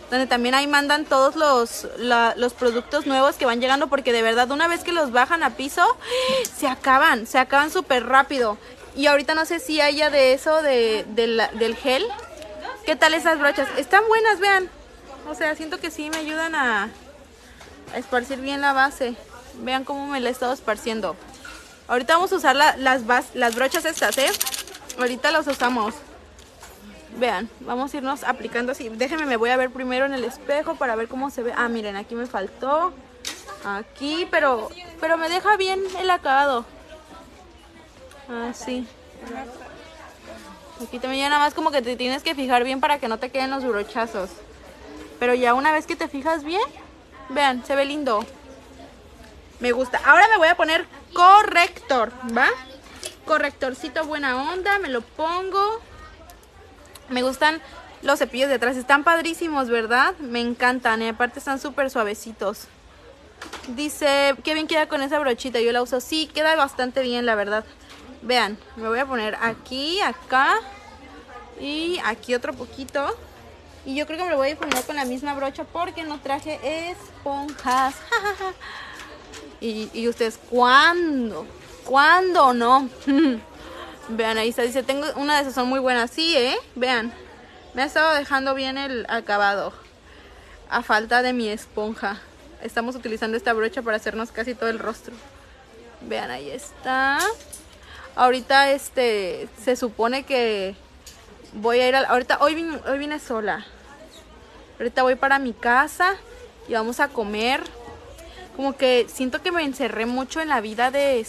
donde 0.09 0.25
también 0.25 0.55
ahí 0.55 0.65
mandan 0.65 1.05
todos 1.05 1.35
los, 1.35 1.87
los 1.97 2.53
productos 2.53 3.05
nuevos 3.05 3.35
que 3.35 3.45
van 3.45 3.61
llegando 3.61 3.87
porque 3.87 4.11
de 4.11 4.21
verdad 4.21 4.49
una 4.51 4.67
vez 4.67 4.83
que 4.83 4.91
los 4.91 5.11
bajan 5.11 5.43
a 5.43 5.51
piso 5.51 5.85
se 6.57 6.67
acaban, 6.67 7.27
se 7.27 7.37
acaban 7.37 7.69
súper 7.69 8.07
rápido. 8.07 8.57
Y 8.95 9.05
ahorita 9.05 9.35
no 9.35 9.45
sé 9.45 9.59
si 9.59 9.81
haya 9.81 10.09
de 10.09 10.33
eso, 10.33 10.61
de, 10.61 11.05
del 11.07 11.75
gel. 11.75 12.05
¿Qué 12.85 12.95
tal 12.95 13.13
esas 13.13 13.39
brochas? 13.39 13.67
Están 13.77 14.07
buenas, 14.07 14.39
vean. 14.39 14.69
O 15.29 15.35
sea, 15.35 15.55
siento 15.55 15.77
que 15.77 15.91
sí 15.91 16.09
me 16.09 16.17
ayudan 16.17 16.55
a, 16.55 16.89
a 17.93 17.97
esparcir 17.97 18.39
bien 18.39 18.61
la 18.61 18.73
base. 18.73 19.15
Vean 19.61 19.83
cómo 19.83 20.07
me 20.07 20.19
la 20.19 20.29
he 20.29 20.31
estado 20.31 20.53
esparciendo. 20.53 21.15
Ahorita 21.89 22.13
vamos 22.13 22.31
a 22.31 22.35
usar 22.35 22.55
la- 22.55 22.77
las, 22.77 23.55
brochas 23.55 23.83
estas, 23.83 24.17
¿eh? 24.19 24.29
Ahorita 24.99 25.31
las 25.31 25.47
usamos. 25.47 25.95
Vean, 27.17 27.49
vamos 27.61 27.93
a 27.93 27.97
irnos 27.97 28.23
aplicando 28.23 28.71
así. 28.71 28.89
Déjenme, 28.89 29.25
me 29.25 29.37
voy 29.37 29.49
a 29.49 29.57
ver 29.57 29.71
primero 29.71 30.05
en 30.05 30.13
el 30.13 30.23
espejo 30.23 30.75
para 30.75 30.95
ver 30.95 31.07
cómo 31.07 31.31
se 31.31 31.41
ve. 31.41 31.51
Ah, 31.57 31.67
miren, 31.67 31.95
aquí 31.95 32.13
me 32.13 32.27
faltó. 32.27 32.93
Aquí, 33.65 34.27
pero, 34.29 34.69
pero 35.01 35.17
me 35.17 35.27
deja 35.29 35.57
bien 35.57 35.81
el 35.99 36.11
acabado. 36.11 36.63
Así. 38.49 38.87
Aquí 40.81 40.99
también 40.99 41.23
ya 41.23 41.29
nada 41.29 41.41
más 41.41 41.55
como 41.55 41.71
que 41.71 41.81
te 41.81 41.95
tienes 41.95 42.21
que 42.21 42.35
fijar 42.35 42.63
bien 42.63 42.79
para 42.79 42.99
que 42.99 43.07
no 43.07 43.17
te 43.17 43.31
queden 43.31 43.49
los 43.49 43.65
brochazos. 43.65 44.29
Pero 45.19 45.33
ya 45.33 45.55
una 45.55 45.71
vez 45.71 45.87
que 45.87 45.95
te 45.95 46.07
fijas 46.07 46.43
bien, 46.43 46.61
vean, 47.29 47.65
se 47.65 47.75
ve 47.75 47.85
lindo. 47.85 48.23
Me 49.59 49.71
gusta. 49.71 49.99
Ahora 50.05 50.27
me 50.29 50.37
voy 50.37 50.47
a 50.47 50.55
poner 50.55 50.85
corrector, 51.13 52.11
¿va? 52.35 52.47
Correctorcito 53.25 54.05
buena 54.05 54.51
onda, 54.51 54.79
me 54.79 54.89
lo 54.89 55.01
pongo. 55.01 55.81
Me 57.09 57.23
gustan 57.23 57.61
los 58.01 58.19
cepillos 58.19 58.49
de 58.49 58.55
atrás, 58.55 58.77
están 58.77 59.03
padrísimos, 59.03 59.69
¿verdad? 59.69 60.15
Me 60.19 60.41
encantan 60.41 61.01
y 61.01 61.07
aparte 61.07 61.39
están 61.39 61.59
súper 61.59 61.89
suavecitos. 61.89 62.67
Dice, 63.69 64.35
qué 64.43 64.53
bien 64.53 64.67
queda 64.67 64.87
con 64.87 65.01
esa 65.01 65.19
brochita, 65.19 65.59
yo 65.59 65.71
la 65.71 65.81
uso. 65.81 65.99
Sí, 66.01 66.29
queda 66.33 66.55
bastante 66.55 67.01
bien, 67.01 67.25
la 67.25 67.35
verdad. 67.35 67.65
Vean, 68.21 68.57
me 68.75 68.87
voy 68.87 68.99
a 68.99 69.05
poner 69.05 69.37
aquí, 69.41 70.01
acá 70.01 70.59
y 71.59 71.99
aquí 72.03 72.35
otro 72.35 72.53
poquito. 72.53 73.15
Y 73.85 73.95
yo 73.95 74.05
creo 74.05 74.17
que 74.17 74.25
me 74.25 74.31
lo 74.31 74.37
voy 74.37 74.51
a 74.51 74.57
poner 74.57 74.83
con 74.83 74.95
la 74.95 75.05
misma 75.05 75.33
brocha 75.35 75.63
porque 75.63 76.03
no 76.03 76.19
traje 76.19 76.59
esponjas. 76.91 77.95
y, 79.61 80.07
ustedes, 80.07 80.39
¿cuándo? 80.49 81.45
¿Cuándo 81.85 82.53
no? 82.53 82.89
Vean, 84.09 84.37
ahí 84.37 84.49
está, 84.49 84.63
dice, 84.63 84.83
tengo 84.83 85.05
una 85.15 85.35
de 85.35 85.41
esas, 85.41 85.53
son 85.53 85.67
muy 85.67 85.79
buenas. 85.79 86.09
Sí, 86.11 86.35
¿eh? 86.35 86.57
Vean, 86.75 87.13
me 87.73 87.83
ha 87.83 87.85
estado 87.85 88.15
dejando 88.15 88.55
bien 88.55 88.77
el 88.77 89.05
acabado. 89.09 89.73
A 90.69 90.81
falta 90.81 91.21
de 91.21 91.33
mi 91.33 91.49
esponja. 91.49 92.19
Estamos 92.61 92.95
utilizando 92.95 93.37
esta 93.37 93.53
brocha 93.53 93.81
para 93.81 93.97
hacernos 93.97 94.31
casi 94.31 94.55
todo 94.55 94.69
el 94.69 94.79
rostro. 94.79 95.15
Vean, 96.01 96.31
ahí 96.31 96.49
está. 96.49 97.19
Ahorita 98.15 98.71
este 98.71 99.47
se 99.63 99.75
supone 99.75 100.23
que 100.23 100.75
voy 101.53 101.79
a 101.79 101.87
ir 101.87 101.95
a, 101.95 102.01
ahorita, 102.01 102.39
hoy 102.41 102.79
hoy 102.87 102.97
vine 102.97 103.19
sola. 103.19 103.65
Ahorita 104.77 105.03
voy 105.03 105.15
para 105.15 105.39
mi 105.39 105.53
casa 105.53 106.15
y 106.67 106.73
vamos 106.73 106.99
a 106.99 107.09
comer. 107.09 107.61
Como 108.59 108.75
que 108.75 109.07
siento 109.07 109.41
que 109.41 109.53
me 109.53 109.63
encerré 109.63 110.05
mucho 110.05 110.41
en 110.41 110.49
la 110.49 110.59
vida 110.59 110.91
de, 110.91 111.25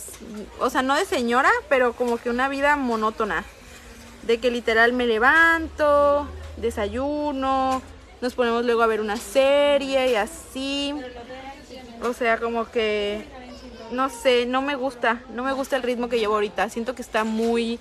o 0.58 0.68
sea, 0.68 0.82
no 0.82 0.96
de 0.96 1.04
señora, 1.04 1.48
pero 1.68 1.92
como 1.92 2.18
que 2.18 2.28
una 2.28 2.48
vida 2.48 2.74
monótona. 2.74 3.44
De 4.24 4.38
que 4.38 4.50
literal 4.50 4.92
me 4.92 5.06
levanto, 5.06 6.26
desayuno, 6.56 7.82
nos 8.20 8.34
ponemos 8.34 8.64
luego 8.64 8.82
a 8.82 8.88
ver 8.88 9.00
una 9.00 9.16
serie 9.16 10.10
y 10.10 10.16
así. 10.16 10.92
O 12.02 12.12
sea, 12.14 12.38
como 12.38 12.68
que, 12.68 13.24
no 13.92 14.10
sé, 14.10 14.44
no 14.46 14.60
me 14.60 14.74
gusta, 14.74 15.22
no 15.32 15.44
me 15.44 15.52
gusta 15.52 15.76
el 15.76 15.84
ritmo 15.84 16.08
que 16.08 16.18
llevo 16.18 16.34
ahorita. 16.34 16.68
Siento 16.68 16.96
que 16.96 17.02
está 17.02 17.22
muy, 17.22 17.78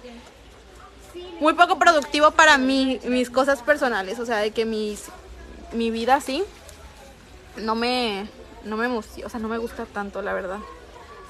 muy 1.40 1.56
poco 1.56 1.80
productivo 1.80 2.30
para 2.30 2.60
mí, 2.60 3.00
mis 3.06 3.32
cosas 3.32 3.64
personales. 3.64 4.20
O 4.20 4.28
sea, 4.28 4.38
de 4.38 4.52
que 4.52 4.66
mis, 4.66 5.06
mi 5.74 5.90
vida 5.90 6.14
así 6.14 6.44
no 7.58 7.74
me, 7.74 8.28
no 8.64 8.78
me 8.78 8.88
o 8.88 9.02
sea, 9.02 9.40
no 9.40 9.48
me 9.48 9.58
gusta 9.58 9.86
tanto, 9.86 10.22
la 10.22 10.34
verdad. 10.34 10.60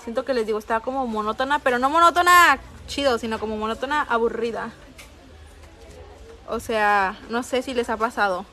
Siento 0.04 0.26
que 0.26 0.34
les 0.34 0.46
digo, 0.46 0.60
está 0.60 0.80
como 0.80 1.06
monótona, 1.08 1.60
pero 1.60 1.78
no 1.80 1.90
monótona 1.90 2.60
chido, 2.88 3.18
sino 3.18 3.40
como 3.40 3.58
monótona 3.58 4.02
aburrida. 4.02 4.72
O 6.48 6.60
sea, 6.60 7.20
no 7.30 7.44
sé 7.44 7.62
si 7.62 7.74
les 7.74 7.90
ha 7.90 7.98
pasado. 7.98 8.46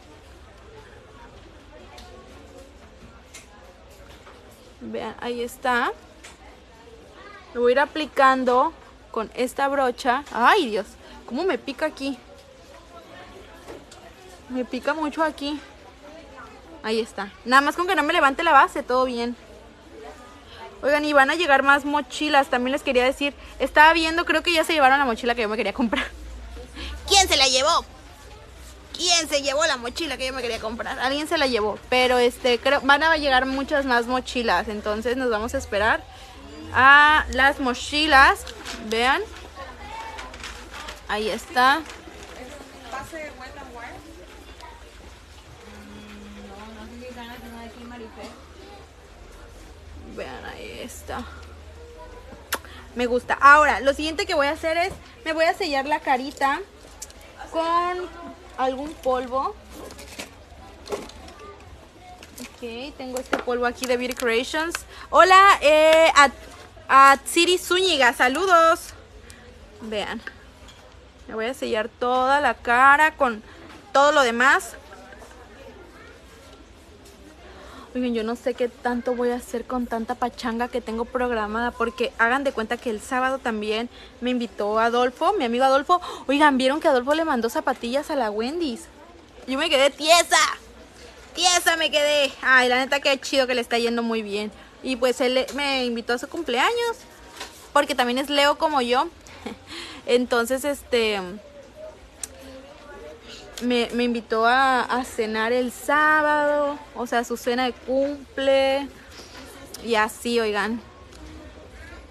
Vean, 4.81 5.15
ahí 5.21 5.43
está. 5.43 5.93
Lo 7.55 7.63
voy 7.63 7.71
a 7.71 7.73
ir 7.73 7.81
aplicando 7.81 8.73
con 9.11 9.31
esta 9.35 9.67
brocha. 9.69 10.25
¡Ay, 10.33 10.71
Dios! 10.71 10.87
¿Cómo 11.25 11.43
me 11.45 11.57
pica 11.57 11.87
aquí? 11.87 12.19
Me 14.51 14.65
pica 14.65 14.93
mucho 14.93 15.23
aquí. 15.23 15.59
Ahí 16.87 17.01
está. 17.01 17.33
Nada 17.45 17.63
más 17.63 17.75
con 17.75 17.89
que 17.89 17.97
no 17.97 18.05
me 18.05 18.13
levante 18.13 18.45
la 18.45 18.53
base, 18.53 18.85
todo 18.85 19.07
bien. 19.07 19.35
Oigan, 20.85 21.05
y 21.05 21.13
van 21.13 21.31
a 21.31 21.35
llegar 21.35 21.65
más 21.65 21.85
mochilas. 21.85 22.47
También 22.47 22.71
les 22.71 22.85
quería 22.85 23.03
decir. 23.03 23.35
Estaba 23.59 23.93
viendo, 23.93 24.25
creo 24.25 24.45
que 24.45 24.53
ya 24.53 24.63
se 24.63 24.73
llevaron 24.73 25.01
la 25.01 25.05
mochila 25.05 25.35
que 25.35 25.43
yo 25.43 25.49
me 25.49 25.57
quería 25.57 25.73
comprar. 25.73 26.07
¿Quién 27.09 27.27
se 27.27 27.37
la 27.37 27.49
llevó? 27.49 27.85
¿Quién 28.97 29.29
se 29.29 29.43
llevó 29.43 29.67
la 29.67 29.79
mochila 29.79 30.17
que 30.17 30.29
yo 30.29 30.33
me 30.33 30.43
quería 30.43 30.61
comprar? 30.61 31.01
Alguien 31.01 31.27
se 31.27 31.39
la 31.39 31.49
llevó. 31.49 31.77
Pero 31.89 32.19
este, 32.19 32.61
creo, 32.61 32.81
van 32.83 33.03
a 33.03 33.17
llegar 33.17 33.47
muchas 33.47 33.85
más 33.85 34.07
mochilas. 34.07 34.69
Entonces 34.69 35.17
nos 35.17 35.29
vamos 35.29 35.57
a 35.57 35.59
esperar 35.59 36.05
a 36.73 37.27
las 37.33 37.59
mochilas. 37.59 38.45
Vean. 38.89 39.23
Ahí 41.09 41.31
está. 41.31 41.83
Vean, 50.17 50.45
ahí 50.47 50.81
está. 50.83 51.23
Me 52.95 53.05
gusta. 53.05 53.35
Ahora, 53.35 53.81
lo 53.81 53.93
siguiente 53.93 54.25
que 54.25 54.35
voy 54.35 54.47
a 54.47 54.53
hacer 54.53 54.79
es, 54.79 54.93
me 55.25 55.35
voy 55.35 55.45
a 55.45 55.53
sellar 55.53 55.85
la 55.85 56.01
carita 56.01 56.61
con 57.51 58.09
algún 58.57 58.95
polvo. 58.95 59.55
Ok, 62.41 62.95
tengo 62.97 63.19
este 63.19 63.37
polvo 63.39 63.67
aquí 63.67 63.85
de 63.85 63.99
Beauty 63.99 64.15
Creations. 64.15 64.75
Hola, 65.11 65.59
eh, 65.61 66.11
a, 66.17 66.31
a 66.89 67.19
Siri 67.27 67.59
Zúñiga, 67.59 68.15
saludos. 68.15 68.95
Vean. 69.83 70.23
Me 71.29 71.35
voy 71.35 71.47
a 71.47 71.55
sellar 71.55 71.91
toda 71.91 72.41
la 72.41 72.55
cara 72.55 73.17
con 73.17 73.43
todo 73.93 74.13
lo 74.13 74.23
demás. 74.23 74.77
Oigan, 77.97 78.13
yo 78.13 78.25
no 78.25 78.37
sé 78.37 78.53
qué 78.53 78.69
tanto 78.69 79.15
voy 79.15 79.31
a 79.31 79.37
hacer 79.37 79.65
con 79.65 79.87
tanta 79.87 80.17
pachanga 80.17 80.69
que 80.69 80.83
tengo 80.83 81.07
programada 81.07 81.71
porque 81.71 82.13
hagan 82.19 82.45
de 82.45 82.53
cuenta 82.53 82.77
que 82.77 82.91
el 82.91 83.01
sábado 83.01 83.39
también 83.39 83.89
me 84.21 84.29
invitó 84.29 84.79
Adolfo, 84.79 85.33
mi 85.33 85.47
amigo 85.47 85.65
Adolfo. 85.65 86.03
Oigan, 86.27 86.59
¿vieron 86.59 86.79
que 86.79 86.89
Adolfo 86.89 87.15
le 87.15 87.25
mandó 87.25 87.49
zapatillas 87.49 88.11
a 88.11 88.17
la 88.17 88.31
Wendy's? 88.31 88.83
Yo 89.47 89.57
me 89.57 89.71
quedé 89.71 89.89
tiesa. 89.89 90.37
Tiesa 91.35 91.79
me 91.79 91.91
quedé. 91.91 92.31
Ay, 92.43 92.69
la 92.69 92.77
neta 92.77 93.01
que 93.01 93.19
chido 93.19 93.47
que 93.47 93.55
le 93.55 93.63
está 93.63 93.79
yendo 93.79 94.03
muy 94.03 94.21
bien. 94.21 94.53
Y 94.83 94.97
pues 94.97 95.23
él 95.23 95.47
me 95.55 95.87
invitó 95.87 96.13
a 96.13 96.19
su 96.19 96.29
cumpleaños. 96.29 96.99
Porque 97.73 97.95
también 97.95 98.19
es 98.19 98.29
Leo 98.29 98.59
como 98.59 98.83
yo. 98.83 99.09
Entonces, 100.05 100.67
este 100.67 101.19
me, 103.63 103.89
invitó 104.05 104.47
a, 104.47 105.03
cenar 105.05 105.53
el 105.53 105.73
sábado, 105.73 106.79
o 106.95 107.07
sea, 107.07 107.25
su 107.25 107.37
cena 107.37 107.65
de 107.65 107.73
cumple. 107.73 108.89
Y 109.85 109.95
así, 109.95 110.41
oigan. 110.41 110.81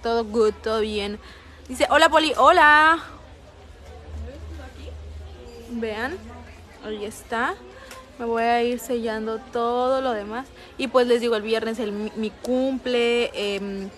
Todo 0.01 0.23
good, 0.23 0.53
todo 0.63 0.81
bien. 0.81 1.19
Dice, 1.67 1.87
hola 1.89 2.09
Poli, 2.09 2.33
hola. 2.37 3.03
Vean, 5.71 6.17
ahí 6.83 7.05
está. 7.05 7.55
Me 8.17 8.25
voy 8.25 8.43
a 8.43 8.63
ir 8.63 8.79
sellando 8.79 9.39
todo 9.51 10.01
lo 10.01 10.11
demás. 10.11 10.47
Y 10.77 10.87
pues 10.87 11.07
les 11.07 11.21
digo, 11.21 11.35
el 11.35 11.41
viernes 11.41 11.79
es 11.79 11.91
mi 11.91 12.29
cumple. 12.29 13.31
Em, 13.33 13.89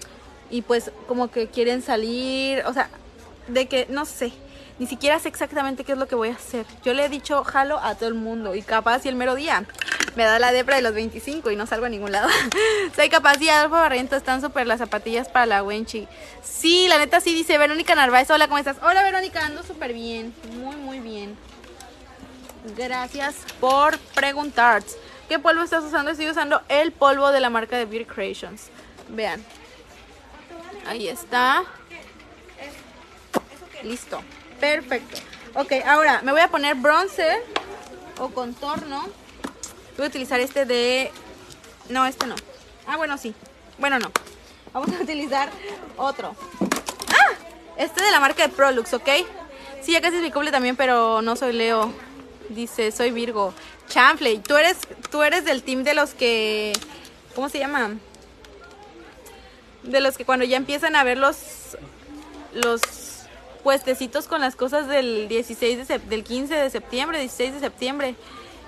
y 0.49 0.61
pues 0.61 0.91
como 1.07 1.29
que 1.29 1.47
quieren 1.47 1.81
salir. 1.81 2.63
O 2.65 2.73
sea, 2.73 2.89
de 3.47 3.67
que, 3.67 3.85
no 3.89 4.05
sé 4.05 4.33
ni 4.79 4.87
siquiera 4.87 5.19
sé 5.19 5.27
exactamente 5.29 5.83
qué 5.83 5.93
es 5.93 5.97
lo 5.97 6.07
que 6.07 6.15
voy 6.15 6.29
a 6.29 6.35
hacer. 6.35 6.65
Yo 6.83 6.93
le 6.93 7.05
he 7.05 7.09
dicho 7.09 7.43
jalo 7.43 7.79
a 7.79 7.95
todo 7.95 8.09
el 8.09 8.15
mundo 8.15 8.55
y 8.55 8.61
capaz 8.61 9.05
y 9.05 9.09
el 9.09 9.15
mero 9.15 9.35
día 9.35 9.65
me 10.15 10.23
da 10.23 10.39
la 10.39 10.51
depra 10.51 10.75
de 10.75 10.81
los 10.81 10.93
25 10.93 11.51
y 11.51 11.55
no 11.55 11.65
salgo 11.65 11.85
a 11.85 11.89
ningún 11.89 12.11
lado. 12.11 12.29
Soy 12.95 13.09
capaz 13.09 13.41
y 13.41 13.49
Adolfo 13.49 13.75
Barriento 13.75 14.15
están 14.15 14.41
súper 14.41 14.67
las 14.67 14.79
zapatillas 14.79 15.29
para 15.29 15.45
la 15.45 15.63
Wenchi. 15.63 16.07
Sí, 16.43 16.87
la 16.87 16.97
neta 16.97 17.19
sí 17.21 17.33
dice 17.33 17.57
Verónica 17.57 17.95
Narváez. 17.95 18.29
Hola, 18.29 18.47
¿cómo 18.47 18.57
estás? 18.59 18.77
Hola 18.81 19.03
Verónica, 19.03 19.45
ando 19.45 19.63
súper 19.63 19.93
bien. 19.93 20.33
Muy, 20.59 20.75
muy 20.75 20.99
bien. 20.99 21.35
Gracias 22.75 23.35
por 23.59 23.97
preguntar. 24.13 24.83
¿Qué 25.27 25.39
polvo 25.39 25.63
estás 25.63 25.83
usando? 25.83 26.11
Estoy 26.11 26.29
usando 26.29 26.61
el 26.69 26.91
polvo 26.91 27.31
de 27.31 27.39
la 27.39 27.49
marca 27.49 27.77
de 27.77 27.85
Beauty 27.85 28.05
Creations. 28.05 28.69
Vean. 29.09 29.43
Ahí 30.87 31.07
está. 31.07 31.63
Listo. 33.83 34.21
Perfecto. 34.59 35.17
Ok, 35.55 35.73
ahora 35.85 36.21
me 36.23 36.31
voy 36.31 36.41
a 36.41 36.49
poner 36.49 36.75
bronzer 36.75 37.43
o 38.19 38.29
contorno. 38.29 39.07
Voy 39.95 40.05
a 40.05 40.09
utilizar 40.09 40.39
este 40.39 40.65
de... 40.65 41.11
No, 41.89 42.05
este 42.05 42.27
no. 42.27 42.35
Ah, 42.85 42.97
bueno, 42.97 43.17
sí. 43.17 43.33
Bueno, 43.77 43.99
no. 43.99 44.11
Vamos 44.73 44.89
a 44.95 45.01
utilizar 45.01 45.49
otro. 45.97 46.35
¡Ah! 47.09 47.33
Este 47.77 48.03
de 48.03 48.11
la 48.11 48.19
marca 48.19 48.43
de 48.43 48.49
Prolux, 48.49 48.93
¿ok? 48.93 49.09
Sí, 49.81 49.93
ya 49.93 50.01
casi 50.01 50.17
es 50.17 50.21
mi 50.21 50.31
cumple 50.31 50.51
también, 50.51 50.75
pero 50.75 51.21
no 51.21 51.35
soy 51.35 51.53
Leo. 51.53 51.93
Dice, 52.49 52.91
soy 52.91 53.11
Virgo. 53.11 53.53
Chamfley, 53.87 54.39
tú 54.39 54.57
eres, 54.57 54.77
tú 55.09 55.23
eres 55.23 55.45
del 55.45 55.63
team 55.63 55.83
de 55.83 55.93
los 55.93 56.13
que... 56.13 56.73
¿Cómo 57.35 57.49
se 57.49 57.59
llama? 57.59 57.95
De 59.83 60.01
los 60.01 60.17
que 60.17 60.25
cuando 60.25 60.45
ya 60.45 60.57
empiezan 60.57 60.95
a 60.95 61.03
ver 61.03 61.17
los... 61.17 61.37
Los 62.53 62.81
puestecitos 63.67 64.29
con 64.29 64.39
las 64.39 64.55
cosas 64.55 64.87
del 64.87 65.27
16 65.27 65.89
de 65.89 65.99
del 65.99 66.23
15 66.23 66.55
de 66.55 66.69
septiembre, 66.69 67.19
16 67.19 67.55
de 67.55 67.59
septiembre. 67.59 68.15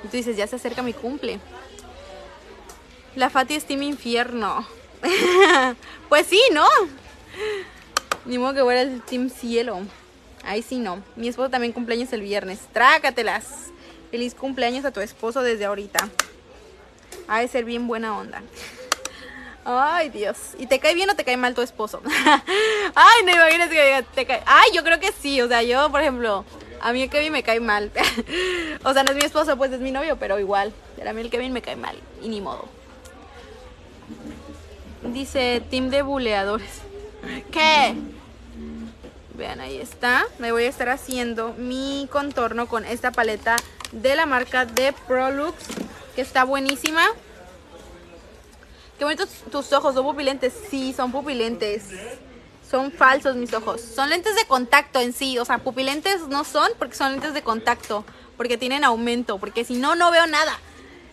Y 0.03 0.09
tú 0.09 0.17
dices, 0.17 0.35
ya 0.35 0.45
se 0.45 0.57
acerca 0.57 0.81
mi 0.81 0.91
cumple. 0.91 1.39
La 3.15 3.29
Fati 3.29 3.55
es 3.55 3.63
Team 3.63 3.83
Infierno. 3.83 4.67
pues 6.09 6.27
sí, 6.27 6.41
¿no? 6.51 6.67
Ni 8.25 8.38
modo 8.38 8.53
que 8.53 8.62
fuera 8.62 8.81
el 8.81 9.01
Team 9.03 9.29
Cielo. 9.29 9.83
Ahí 10.43 10.62
sí 10.62 10.79
no. 10.79 11.01
Mi 11.15 11.29
esposo 11.29 11.49
también 11.49 11.71
cumpleaños 11.71 12.12
el 12.12 12.19
viernes. 12.19 12.59
Trácatelas. 12.73 13.45
Feliz 14.12 14.35
cumpleaños 14.35 14.83
a 14.83 14.91
tu 14.91 14.99
esposo 14.99 15.41
desde 15.43 15.63
ahorita. 15.63 16.09
Ha 17.29 17.39
de 17.39 17.47
ser 17.47 17.63
bien 17.63 17.88
buena 17.88 18.17
onda. 18.17 18.43
Ay, 19.71 20.10
Dios. 20.10 20.55
¿Y 20.58 20.65
te 20.65 20.79
cae 20.79 20.95
bien 20.95 21.12
o 21.12 21.15
te 21.15 21.23
cae 21.23 21.38
mal 21.38 21.53
tu 21.53 21.62
esposo? 21.62 22.01
Ay, 22.95 23.23
no 23.23 23.32
imaginas 23.32 23.69
que 23.69 24.03
te 24.15 24.25
cae. 24.25 24.41
Ay, 24.47 24.71
yo 24.73 24.84
creo 24.84 24.99
que 24.99 25.12
sí. 25.12 25.39
O 25.43 25.47
sea, 25.47 25.62
yo, 25.62 25.91
por 25.91 26.01
ejemplo, 26.01 26.43
a 26.82 26.91
mí 26.91 27.03
el 27.03 27.10
Kevin 27.12 27.32
me 27.32 27.43
cae 27.43 27.60
mal. 27.60 27.91
o 28.84 28.93
sea, 28.93 29.03
no 29.03 29.12
es 29.12 29.17
mi 29.17 29.23
esposo, 29.23 29.58
pues 29.58 29.71
es 29.71 29.79
mi 29.79 29.91
novio, 29.91 30.17
pero 30.17 30.39
igual. 30.39 30.73
A 31.08 31.13
mí 31.13 31.21
el 31.21 31.29
Kevin 31.29 31.53
me 31.53 31.62
cae 31.62 31.75
mal. 31.75 31.95
Y 32.19 32.29
ni 32.29 32.41
modo. 32.41 32.65
Dice 35.03 35.62
team 35.69 35.91
de 35.91 36.01
buleadores. 36.01 36.82
¿Qué? 37.51 37.93
Vean, 39.36 39.62
ahí 39.62 39.77
está. 39.77 40.25
Me 40.39 40.51
voy 40.51 40.63
a 40.63 40.69
estar 40.69 40.89
haciendo 40.89 41.53
mi 41.60 42.10
contorno 42.12 42.67
con 42.67 42.86
esta 42.86 43.12
paleta 43.12 43.55
de 43.91 44.15
la 44.15 44.25
marca 44.25 44.65
de 44.65 44.93
Prolux. 45.08 45.63
Que 46.15 46.21
está 46.21 46.43
buenísima. 46.43 47.05
Qué 48.99 49.05
bonitos 49.05 49.29
tus 49.49 49.71
ojos, 49.71 49.95
son 49.95 50.05
pupilentes. 50.05 50.53
Sí, 50.69 50.91
son 50.91 51.13
pupilentes. 51.13 51.85
Son 52.69 52.91
falsos 52.91 53.38
mis 53.38 53.53
ojos. 53.53 53.79
Son 53.79 54.09
lentes 54.09 54.35
de 54.35 54.43
contacto 54.43 54.99
en 54.99 55.13
sí. 55.13 55.39
O 55.39 55.45
sea, 55.45 55.59
pupilentes 55.59 56.27
no 56.27 56.43
son 56.43 56.69
porque 56.77 56.97
son 56.97 57.13
lentes 57.13 57.33
de 57.33 57.41
contacto. 57.41 58.03
Porque 58.35 58.57
tienen 58.57 58.83
aumento. 58.83 59.38
Porque 59.38 59.63
si 59.63 59.75
no, 59.75 59.95
no 59.95 60.12
veo 60.12 60.27
nada. 60.27 60.59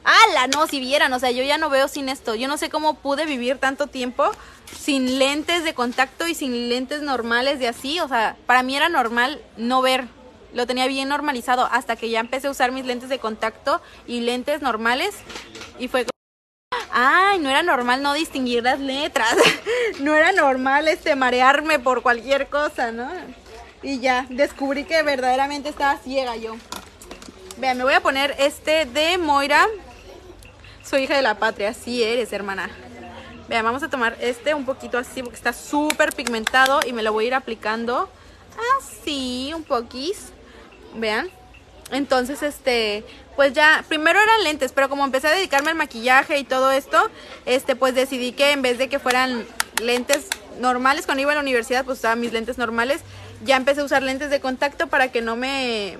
¡Hala! 0.02 0.48
No, 0.48 0.66
si 0.66 0.80
vieran. 0.80 1.12
O 1.12 1.20
sea, 1.20 1.30
yo 1.30 1.44
ya 1.44 1.58
no 1.58 1.70
veo 1.70 1.86
sin 1.86 2.08
esto. 2.08 2.34
Yo 2.34 2.48
no 2.48 2.56
sé 2.56 2.70
cómo 2.70 2.94
pude 2.94 3.24
vivir 3.24 3.58
tanto 3.58 3.86
tiempo 3.86 4.32
sin 4.76 5.20
lentes 5.20 5.62
de 5.62 5.72
contacto 5.72 6.26
y 6.26 6.34
sin 6.34 6.68
lentes 6.68 7.02
normales 7.02 7.60
de 7.60 7.68
así. 7.68 8.00
O 8.00 8.08
sea, 8.08 8.36
para 8.46 8.64
mí 8.64 8.76
era 8.76 8.88
normal 8.88 9.40
no 9.56 9.80
ver. 9.80 10.08
Lo 10.54 10.66
tenía 10.66 10.88
bien 10.88 11.08
normalizado 11.08 11.68
hasta 11.70 11.94
que 11.94 12.10
ya 12.10 12.18
empecé 12.18 12.48
a 12.48 12.50
usar 12.50 12.72
mis 12.72 12.84
lentes 12.84 13.10
de 13.10 13.20
contacto 13.20 13.80
y 14.08 14.22
lentes 14.22 14.60
normales. 14.60 15.14
Y 15.78 15.86
fue 15.86 16.04
Ay, 16.98 17.40
no 17.40 17.50
era 17.50 17.62
normal 17.62 18.02
no 18.02 18.14
distinguir 18.14 18.62
las 18.62 18.80
letras. 18.80 19.36
no 20.00 20.14
era 20.14 20.32
normal 20.32 20.88
este 20.88 21.14
marearme 21.14 21.78
por 21.78 22.00
cualquier 22.00 22.48
cosa, 22.48 22.90
¿no? 22.90 23.06
Y 23.82 24.00
ya, 24.00 24.24
descubrí 24.30 24.84
que 24.84 25.02
verdaderamente 25.02 25.68
estaba 25.68 25.98
ciega 25.98 26.36
yo. 26.36 26.56
Vean, 27.58 27.76
me 27.76 27.84
voy 27.84 27.92
a 27.92 28.00
poner 28.00 28.34
este 28.38 28.86
de 28.86 29.18
Moira. 29.18 29.66
Soy 30.82 31.02
hija 31.02 31.16
de 31.16 31.20
la 31.20 31.34
patria, 31.34 31.74
sí 31.74 32.02
eres, 32.02 32.32
hermana. 32.32 32.70
Vean, 33.46 33.62
vamos 33.62 33.82
a 33.82 33.90
tomar 33.90 34.16
este 34.18 34.54
un 34.54 34.64
poquito 34.64 34.96
así 34.96 35.22
porque 35.22 35.36
está 35.36 35.52
súper 35.52 36.14
pigmentado 36.14 36.80
y 36.86 36.94
me 36.94 37.02
lo 37.02 37.12
voy 37.12 37.26
a 37.26 37.28
ir 37.28 37.34
aplicando 37.34 38.08
así, 38.78 39.52
un 39.54 39.64
poquis. 39.64 40.32
Vean. 40.94 41.28
Entonces, 41.90 42.42
este, 42.42 43.04
pues 43.36 43.52
ya, 43.52 43.84
primero 43.88 44.20
eran 44.20 44.44
lentes, 44.44 44.72
pero 44.72 44.88
como 44.88 45.04
empecé 45.04 45.28
a 45.28 45.32
dedicarme 45.32 45.70
al 45.70 45.76
maquillaje 45.76 46.38
y 46.38 46.44
todo 46.44 46.72
esto, 46.72 47.10
este, 47.44 47.76
pues 47.76 47.94
decidí 47.94 48.32
que 48.32 48.52
en 48.52 48.62
vez 48.62 48.78
de 48.78 48.88
que 48.88 48.98
fueran 48.98 49.46
lentes 49.80 50.26
normales, 50.58 51.06
cuando 51.06 51.22
iba 51.22 51.32
a 51.32 51.34
la 51.36 51.42
universidad, 51.42 51.84
pues 51.84 51.98
usaba 51.98 52.16
mis 52.16 52.32
lentes 52.32 52.58
normales, 52.58 53.02
ya 53.44 53.56
empecé 53.56 53.82
a 53.82 53.84
usar 53.84 54.02
lentes 54.02 54.30
de 54.30 54.40
contacto 54.40 54.88
para 54.88 55.12
que 55.12 55.20
no 55.20 55.36
me, 55.36 55.98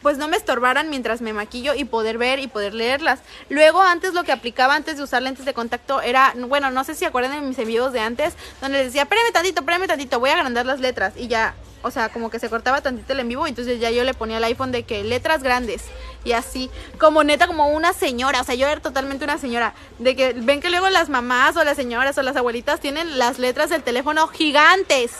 pues 0.00 0.16
no 0.16 0.28
me 0.28 0.36
estorbaran 0.36 0.88
mientras 0.88 1.20
me 1.20 1.32
maquillo 1.32 1.74
y 1.74 1.84
poder 1.84 2.16
ver 2.16 2.38
y 2.38 2.46
poder 2.46 2.72
leerlas. 2.72 3.20
Luego 3.50 3.82
antes 3.82 4.14
lo 4.14 4.24
que 4.24 4.32
aplicaba 4.32 4.74
antes 4.74 4.96
de 4.96 5.02
usar 5.02 5.22
lentes 5.22 5.44
de 5.44 5.54
contacto 5.54 6.00
era, 6.00 6.32
bueno, 6.36 6.70
no 6.70 6.84
sé 6.84 6.94
si 6.94 7.04
acuerdan 7.04 7.32
de 7.32 7.46
mis 7.46 7.58
envíos 7.58 7.92
de 7.92 8.00
antes, 8.00 8.34
donde 8.60 8.78
les 8.78 8.86
decía, 8.86 9.02
espérame 9.02 9.32
tantito, 9.32 9.60
espérame 9.60 9.86
tantito, 9.86 10.20
voy 10.20 10.30
a 10.30 10.34
agrandar 10.34 10.64
las 10.64 10.80
letras 10.80 11.14
y 11.16 11.26
ya 11.26 11.54
o 11.82 11.90
sea, 11.90 12.08
como 12.08 12.30
que 12.30 12.38
se 12.38 12.50
cortaba 12.50 12.80
tantito 12.80 13.12
el 13.12 13.20
en 13.20 13.28
vivo, 13.28 13.46
entonces 13.46 13.80
ya 13.80 13.90
yo 13.90 14.04
le 14.04 14.14
ponía 14.14 14.38
al 14.38 14.44
iPhone 14.44 14.72
de 14.72 14.82
que 14.82 15.04
letras 15.04 15.42
grandes 15.42 15.82
y 16.24 16.32
así, 16.32 16.70
como 16.98 17.24
neta, 17.24 17.46
como 17.46 17.68
una 17.68 17.92
señora, 17.92 18.40
o 18.40 18.44
sea, 18.44 18.54
yo 18.54 18.66
era 18.66 18.80
totalmente 18.80 19.24
una 19.24 19.38
señora, 19.38 19.74
de 19.98 20.16
que 20.16 20.32
ven 20.32 20.60
que 20.60 20.70
luego 20.70 20.88
las 20.90 21.08
mamás 21.08 21.56
o 21.56 21.64
las 21.64 21.76
señoras 21.76 22.18
o 22.18 22.22
las 22.22 22.36
abuelitas 22.36 22.80
tienen 22.80 23.18
las 23.18 23.38
letras 23.38 23.70
del 23.70 23.82
teléfono 23.82 24.26
gigantes, 24.28 25.12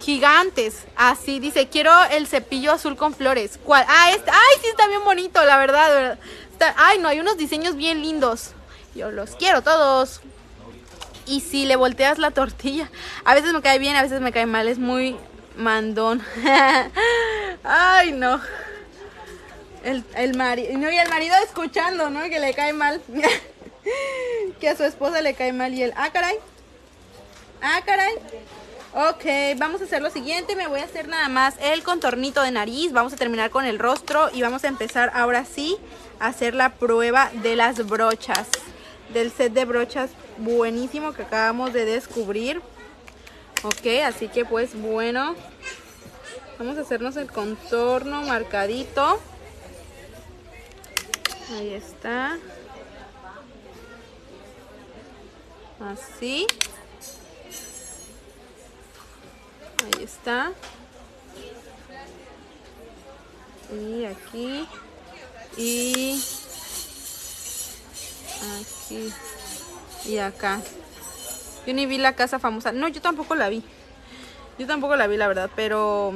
gigantes, 0.00 0.84
así 0.96 1.38
dice, 1.38 1.68
quiero 1.68 1.92
el 2.10 2.26
cepillo 2.26 2.72
azul 2.72 2.96
con 2.96 3.14
flores, 3.14 3.58
¿cuál? 3.64 3.86
Ah, 3.88 4.10
este, 4.10 4.30
ay, 4.30 4.60
sí 4.60 4.66
está 4.68 4.88
bien 4.88 5.04
bonito, 5.04 5.42
la 5.44 5.56
verdad, 5.58 6.18
ay, 6.76 6.98
no, 6.98 7.08
hay 7.08 7.20
unos 7.20 7.36
diseños 7.36 7.76
bien 7.76 8.02
lindos, 8.02 8.50
yo 8.94 9.10
los 9.10 9.30
quiero 9.36 9.62
todos. 9.62 10.20
Y 11.26 11.40
si 11.40 11.64
le 11.64 11.76
volteas 11.76 12.18
la 12.18 12.32
tortilla, 12.32 12.90
a 13.24 13.34
veces 13.34 13.54
me 13.54 13.62
cae 13.62 13.78
bien, 13.78 13.96
a 13.96 14.02
veces 14.02 14.20
me 14.20 14.30
cae 14.30 14.44
mal, 14.44 14.68
es 14.68 14.78
muy 14.78 15.16
mandón. 15.56 16.22
Ay, 17.64 18.12
no. 18.12 18.40
El, 19.84 20.04
el 20.16 20.36
marido, 20.36 20.78
no, 20.78 20.90
y 20.90 20.96
el 20.96 21.08
marido 21.08 21.34
escuchando, 21.44 22.10
¿no? 22.10 22.22
Que 22.24 22.40
le 22.40 22.54
cae 22.54 22.72
mal. 22.72 23.02
que 24.60 24.68
a 24.68 24.76
su 24.76 24.84
esposa 24.84 25.20
le 25.20 25.34
cae 25.34 25.52
mal 25.52 25.74
y 25.74 25.82
él, 25.82 25.92
ah, 25.96 26.10
caray. 26.10 26.38
Ah, 27.60 27.80
caray. 27.84 28.14
Ok, 28.94 29.58
vamos 29.58 29.80
a 29.80 29.84
hacer 29.84 30.00
lo 30.00 30.10
siguiente. 30.10 30.54
Me 30.54 30.68
voy 30.68 30.80
a 30.80 30.84
hacer 30.84 31.08
nada 31.08 31.28
más 31.28 31.56
el 31.60 31.82
contornito 31.82 32.42
de 32.42 32.52
nariz. 32.52 32.92
Vamos 32.92 33.12
a 33.12 33.16
terminar 33.16 33.50
con 33.50 33.64
el 33.64 33.78
rostro 33.78 34.30
y 34.32 34.40
vamos 34.42 34.64
a 34.64 34.68
empezar 34.68 35.10
ahora 35.14 35.44
sí 35.44 35.76
a 36.20 36.28
hacer 36.28 36.54
la 36.54 36.70
prueba 36.70 37.30
de 37.42 37.56
las 37.56 37.86
brochas. 37.86 38.48
Del 39.12 39.32
set 39.32 39.52
de 39.52 39.64
brochas 39.64 40.10
buenísimo 40.38 41.12
que 41.12 41.22
acabamos 41.22 41.72
de 41.72 41.84
descubrir. 41.84 42.62
Ok, 43.64 43.86
así 44.04 44.28
que 44.28 44.44
pues 44.44 44.78
bueno, 44.78 45.34
vamos 46.58 46.76
a 46.76 46.82
hacernos 46.82 47.16
el 47.16 47.30
contorno 47.30 48.20
marcadito. 48.20 49.18
Ahí 51.50 51.72
está. 51.72 52.38
Así. 55.80 56.46
Ahí 59.82 60.04
está. 60.04 60.52
Y 63.72 64.04
aquí. 64.04 64.68
Y 65.56 66.22
aquí. 68.58 69.12
Y 70.04 70.18
acá. 70.18 70.60
Yo 71.66 71.72
ni 71.72 71.86
vi 71.86 71.98
la 71.98 72.14
casa 72.14 72.38
famosa. 72.38 72.72
No, 72.72 72.88
yo 72.88 73.00
tampoco 73.00 73.34
la 73.34 73.48
vi. 73.48 73.62
Yo 74.58 74.66
tampoco 74.66 74.96
la 74.96 75.06
vi, 75.06 75.16
la 75.16 75.28
verdad. 75.28 75.50
Pero... 75.56 76.14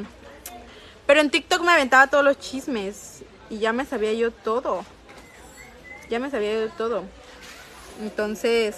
Pero 1.07 1.21
en 1.21 1.31
TikTok 1.31 1.63
me 1.63 1.73
aventaba 1.73 2.07
todos 2.07 2.25
los 2.25 2.39
chismes. 2.39 3.23
Y 3.51 3.59
ya 3.59 3.73
me 3.73 3.87
sabía 3.87 4.13
yo 4.13 4.31
todo. 4.31 4.85
Ya 6.11 6.19
me 6.19 6.31
sabía 6.31 6.53
yo 6.53 6.69
todo. 6.71 7.05
Entonces... 8.01 8.77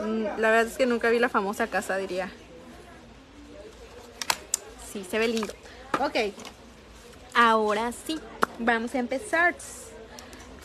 Mm, 0.00 0.24
la 0.38 0.50
verdad 0.50 0.66
es 0.66 0.78
que 0.78 0.86
nunca 0.86 1.10
vi 1.10 1.18
la 1.18 1.28
famosa 1.28 1.66
casa, 1.66 1.96
diría. 1.96 2.30
Sí, 4.90 5.06
se 5.08 5.18
ve 5.18 5.28
lindo. 5.28 5.52
Ok. 6.00 6.16
Ahora 7.34 7.92
sí. 7.92 8.18
Vamos 8.58 8.94
a 8.94 8.98
empezar. 8.98 9.54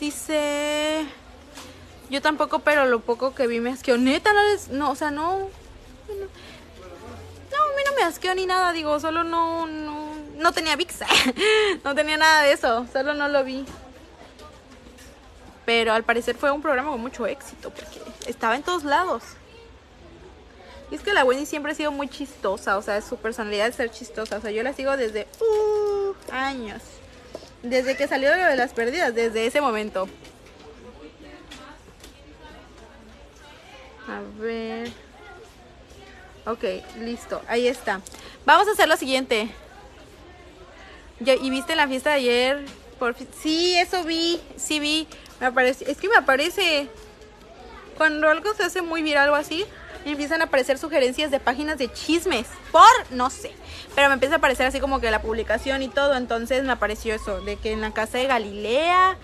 Dice... 0.00 1.06
Yo 2.08 2.22
tampoco, 2.22 2.60
pero 2.60 2.86
lo 2.86 3.00
poco 3.00 3.34
que 3.34 3.46
vi 3.46 3.60
me 3.60 3.70
asqueó. 3.70 3.98
Neta, 3.98 4.32
no 4.32 4.42
les... 4.50 4.68
No, 4.68 4.90
o 4.90 4.94
sea, 4.94 5.10
no... 5.10 5.38
No, 6.08 7.62
a 7.62 7.76
mí 7.76 7.82
no 7.84 7.94
me 7.96 8.02
asqueó 8.02 8.34
ni 8.34 8.46
nada, 8.46 8.72
digo, 8.72 8.98
solo 9.00 9.24
no... 9.24 9.66
No, 9.66 10.14
no 10.36 10.52
tenía 10.52 10.76
VIX. 10.76 11.00
no 11.84 11.94
tenía 11.94 12.16
nada 12.16 12.42
de 12.42 12.52
eso, 12.52 12.86
solo 12.92 13.14
no 13.14 13.28
lo 13.28 13.42
vi. 13.42 13.64
Pero 15.64 15.92
al 15.92 16.04
parecer 16.04 16.36
fue 16.36 16.52
un 16.52 16.62
programa 16.62 16.90
con 16.90 17.00
mucho 17.00 17.26
éxito, 17.26 17.70
porque 17.70 18.00
estaba 18.28 18.54
en 18.54 18.62
todos 18.62 18.84
lados. 18.84 19.24
Y 20.90 20.94
es 20.94 21.00
que 21.00 21.12
la 21.12 21.24
Wendy 21.24 21.46
siempre 21.46 21.72
ha 21.72 21.74
sido 21.74 21.90
muy 21.90 22.08
chistosa, 22.08 22.78
o 22.78 22.82
sea, 22.82 23.02
su 23.02 23.16
personalidad 23.16 23.66
es 23.66 23.74
ser 23.74 23.90
chistosa. 23.90 24.36
O 24.36 24.40
sea, 24.40 24.52
yo 24.52 24.62
la 24.62 24.72
sigo 24.72 24.96
desde 24.96 25.26
uh, 25.40 26.14
años. 26.32 26.80
Desde 27.64 27.96
que 27.96 28.06
salió 28.06 28.30
de 28.30 28.54
las 28.54 28.72
perdidas, 28.72 29.12
desde 29.12 29.46
ese 29.46 29.60
momento. 29.60 30.08
A 34.08 34.20
ver. 34.40 34.90
Ok, 36.46 36.64
listo. 37.00 37.42
Ahí 37.48 37.66
está. 37.66 38.00
Vamos 38.44 38.68
a 38.68 38.72
hacer 38.72 38.88
lo 38.88 38.96
siguiente. 38.96 39.50
¿Y 41.18 41.50
viste 41.50 41.74
la 41.74 41.88
fiesta 41.88 42.10
de 42.10 42.16
ayer? 42.16 42.64
Por 42.98 43.16
sí, 43.40 43.76
eso 43.76 44.04
vi. 44.04 44.40
Sí 44.56 44.78
vi. 44.78 45.08
Me 45.40 45.46
aparece. 45.46 45.90
Es 45.90 45.98
que 45.98 46.08
me 46.08 46.16
aparece. 46.16 46.88
Cuando 47.96 48.28
algo 48.28 48.54
se 48.54 48.62
hace 48.62 48.82
muy 48.82 49.02
viral 49.02 49.30
o 49.30 49.34
así, 49.34 49.64
empiezan 50.04 50.42
a 50.42 50.44
aparecer 50.44 50.78
sugerencias 50.78 51.30
de 51.30 51.40
páginas 51.40 51.78
de 51.78 51.92
chismes. 51.92 52.46
Por, 52.70 52.82
no 53.10 53.30
sé. 53.30 53.52
Pero 53.94 54.08
me 54.08 54.14
empieza 54.14 54.36
a 54.36 54.38
aparecer 54.38 54.66
así 54.66 54.78
como 54.78 55.00
que 55.00 55.10
la 55.10 55.22
publicación 55.22 55.82
y 55.82 55.88
todo. 55.88 56.14
Entonces 56.14 56.62
me 56.62 56.72
apareció 56.72 57.14
eso. 57.14 57.40
De 57.40 57.56
que 57.56 57.72
en 57.72 57.80
la 57.80 57.92
casa 57.92 58.18
de 58.18 58.26
Galilea 58.26 59.16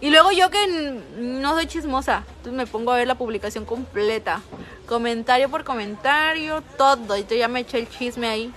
y 0.00 0.10
luego 0.10 0.30
yo 0.32 0.50
que 0.50 1.00
no 1.16 1.54
soy 1.54 1.66
chismosa, 1.66 2.24
entonces 2.28 2.52
me 2.52 2.66
pongo 2.66 2.92
a 2.92 2.96
ver 2.96 3.06
la 3.06 3.14
publicación 3.14 3.64
completa, 3.64 4.42
comentario 4.86 5.48
por 5.48 5.64
comentario, 5.64 6.62
todo. 6.76 7.16
Y 7.16 7.24
yo 7.24 7.36
ya 7.36 7.48
me 7.48 7.60
eché 7.60 7.78
el 7.78 7.88
chisme 7.88 8.28
ahí, 8.28 8.52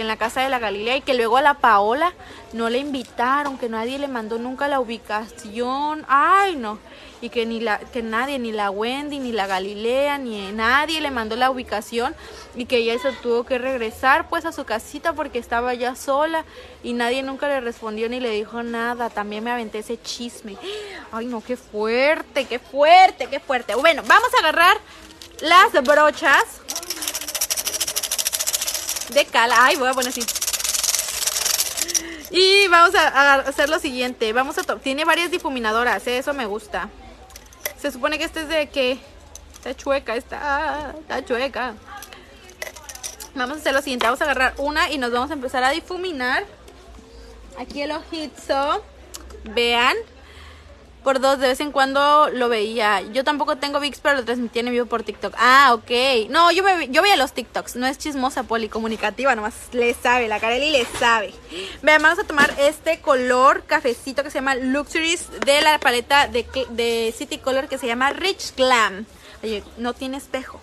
que 0.00 0.02
en 0.02 0.08
la 0.08 0.16
casa 0.16 0.40
de 0.40 0.48
la 0.48 0.58
Galilea 0.58 0.96
y 0.96 1.00
que 1.02 1.12
luego 1.12 1.36
a 1.36 1.42
la 1.42 1.54
Paola 1.54 2.14
no 2.54 2.70
le 2.70 2.78
invitaron, 2.78 3.58
que 3.58 3.68
nadie 3.68 3.98
le 3.98 4.08
mandó 4.08 4.38
nunca 4.38 4.66
la 4.66 4.80
ubicación. 4.80 6.06
Ay, 6.08 6.56
no 6.56 6.78
y 7.22 7.28
que 7.28 7.44
ni 7.44 7.60
la 7.60 7.78
que 7.78 8.02
nadie 8.02 8.38
ni 8.38 8.50
la 8.50 8.70
Wendy 8.70 9.18
ni 9.18 9.30
la 9.30 9.46
Galilea 9.46 10.16
ni 10.16 10.52
nadie 10.52 11.02
le 11.02 11.10
mandó 11.10 11.36
la 11.36 11.50
ubicación 11.50 12.14
y 12.54 12.64
que 12.64 12.78
ella 12.78 12.98
se 12.98 13.12
tuvo 13.12 13.44
que 13.44 13.58
regresar 13.58 14.30
pues 14.30 14.46
a 14.46 14.52
su 14.52 14.64
casita 14.64 15.12
porque 15.12 15.38
estaba 15.38 15.74
ya 15.74 15.94
sola 15.96 16.46
y 16.82 16.94
nadie 16.94 17.22
nunca 17.22 17.46
le 17.46 17.60
respondió 17.60 18.08
ni 18.08 18.20
le 18.20 18.30
dijo 18.30 18.62
nada. 18.62 19.10
También 19.10 19.44
me 19.44 19.50
aventé 19.50 19.80
ese 19.80 20.00
chisme. 20.00 20.56
Ay, 21.12 21.26
no, 21.26 21.42
qué 21.42 21.58
fuerte, 21.58 22.46
qué 22.46 22.58
fuerte, 22.58 23.26
qué 23.26 23.38
fuerte. 23.38 23.74
Bueno, 23.74 24.02
vamos 24.06 24.30
a 24.34 24.38
agarrar 24.38 24.78
las 25.42 25.72
brochas 25.84 26.44
de 29.10 29.24
cal. 29.26 29.50
Ay, 29.56 29.76
voy 29.76 29.88
a 29.88 29.94
poner 29.94 30.10
así. 30.10 30.22
Y 32.30 32.68
vamos 32.68 32.94
a, 32.94 33.34
hacer 33.34 33.68
lo 33.68 33.78
siguiente. 33.78 34.32
Vamos 34.32 34.56
a 34.58 34.62
tiene 34.78 35.04
varias 35.04 35.30
difuminadoras, 35.30 36.06
¿eh? 36.06 36.18
eso 36.18 36.32
me 36.32 36.46
gusta. 36.46 36.88
Se 37.80 37.90
supone 37.90 38.18
que 38.18 38.24
este 38.24 38.42
es 38.42 38.48
de 38.48 38.68
que 38.68 38.98
está 39.54 39.74
chueca, 39.74 40.14
está, 40.14 40.94
está 40.98 41.24
chueca. 41.24 41.74
Vamos 43.34 43.58
a 43.58 43.60
hacer 43.60 43.72
lo 43.72 43.82
siguiente, 43.82 44.06
vamos 44.06 44.20
a 44.20 44.24
agarrar 44.24 44.54
una 44.58 44.90
y 44.90 44.98
nos 44.98 45.12
vamos 45.12 45.30
a 45.30 45.34
empezar 45.34 45.64
a 45.64 45.70
difuminar. 45.70 46.44
Aquí 47.58 47.82
el 47.82 47.92
ojito. 47.92 48.84
Vean. 49.44 49.96
Por 51.02 51.18
dos, 51.20 51.38
de 51.38 51.48
vez 51.48 51.60
en 51.60 51.72
cuando 51.72 52.28
lo 52.30 52.48
veía. 52.50 53.00
Yo 53.00 53.24
tampoco 53.24 53.56
tengo 53.56 53.80
VIX, 53.80 54.00
pero 54.00 54.16
lo 54.16 54.24
transmití 54.24 54.58
en 54.58 54.70
vivo 54.70 54.86
por 54.86 55.02
TikTok. 55.02 55.34
Ah, 55.38 55.72
ok. 55.72 56.28
No, 56.28 56.50
yo, 56.50 56.62
me, 56.62 56.88
yo 56.88 57.00
veía 57.00 57.16
los 57.16 57.32
TikToks. 57.32 57.76
No 57.76 57.86
es 57.86 57.96
chismosa, 57.96 58.42
policomunicativa, 58.42 59.34
nomás 59.34 59.54
le 59.72 59.94
sabe. 59.94 60.28
La 60.28 60.40
Carely 60.40 60.70
le 60.70 60.84
sabe. 60.84 61.32
Vean, 61.82 62.02
vamos 62.02 62.18
a 62.18 62.24
tomar 62.24 62.54
este 62.58 63.00
color 63.00 63.64
cafecito 63.64 64.22
que 64.22 64.30
se 64.30 64.38
llama 64.38 64.56
Luxuries 64.56 65.28
de 65.46 65.62
la 65.62 65.78
paleta 65.78 66.28
de, 66.28 66.46
de 66.70 67.14
City 67.16 67.38
Color 67.38 67.68
que 67.68 67.78
se 67.78 67.86
llama 67.86 68.10
Rich 68.10 68.54
Glam. 68.56 69.06
Oye, 69.42 69.64
no 69.78 69.94
tiene 69.94 70.18
espejo. 70.18 70.60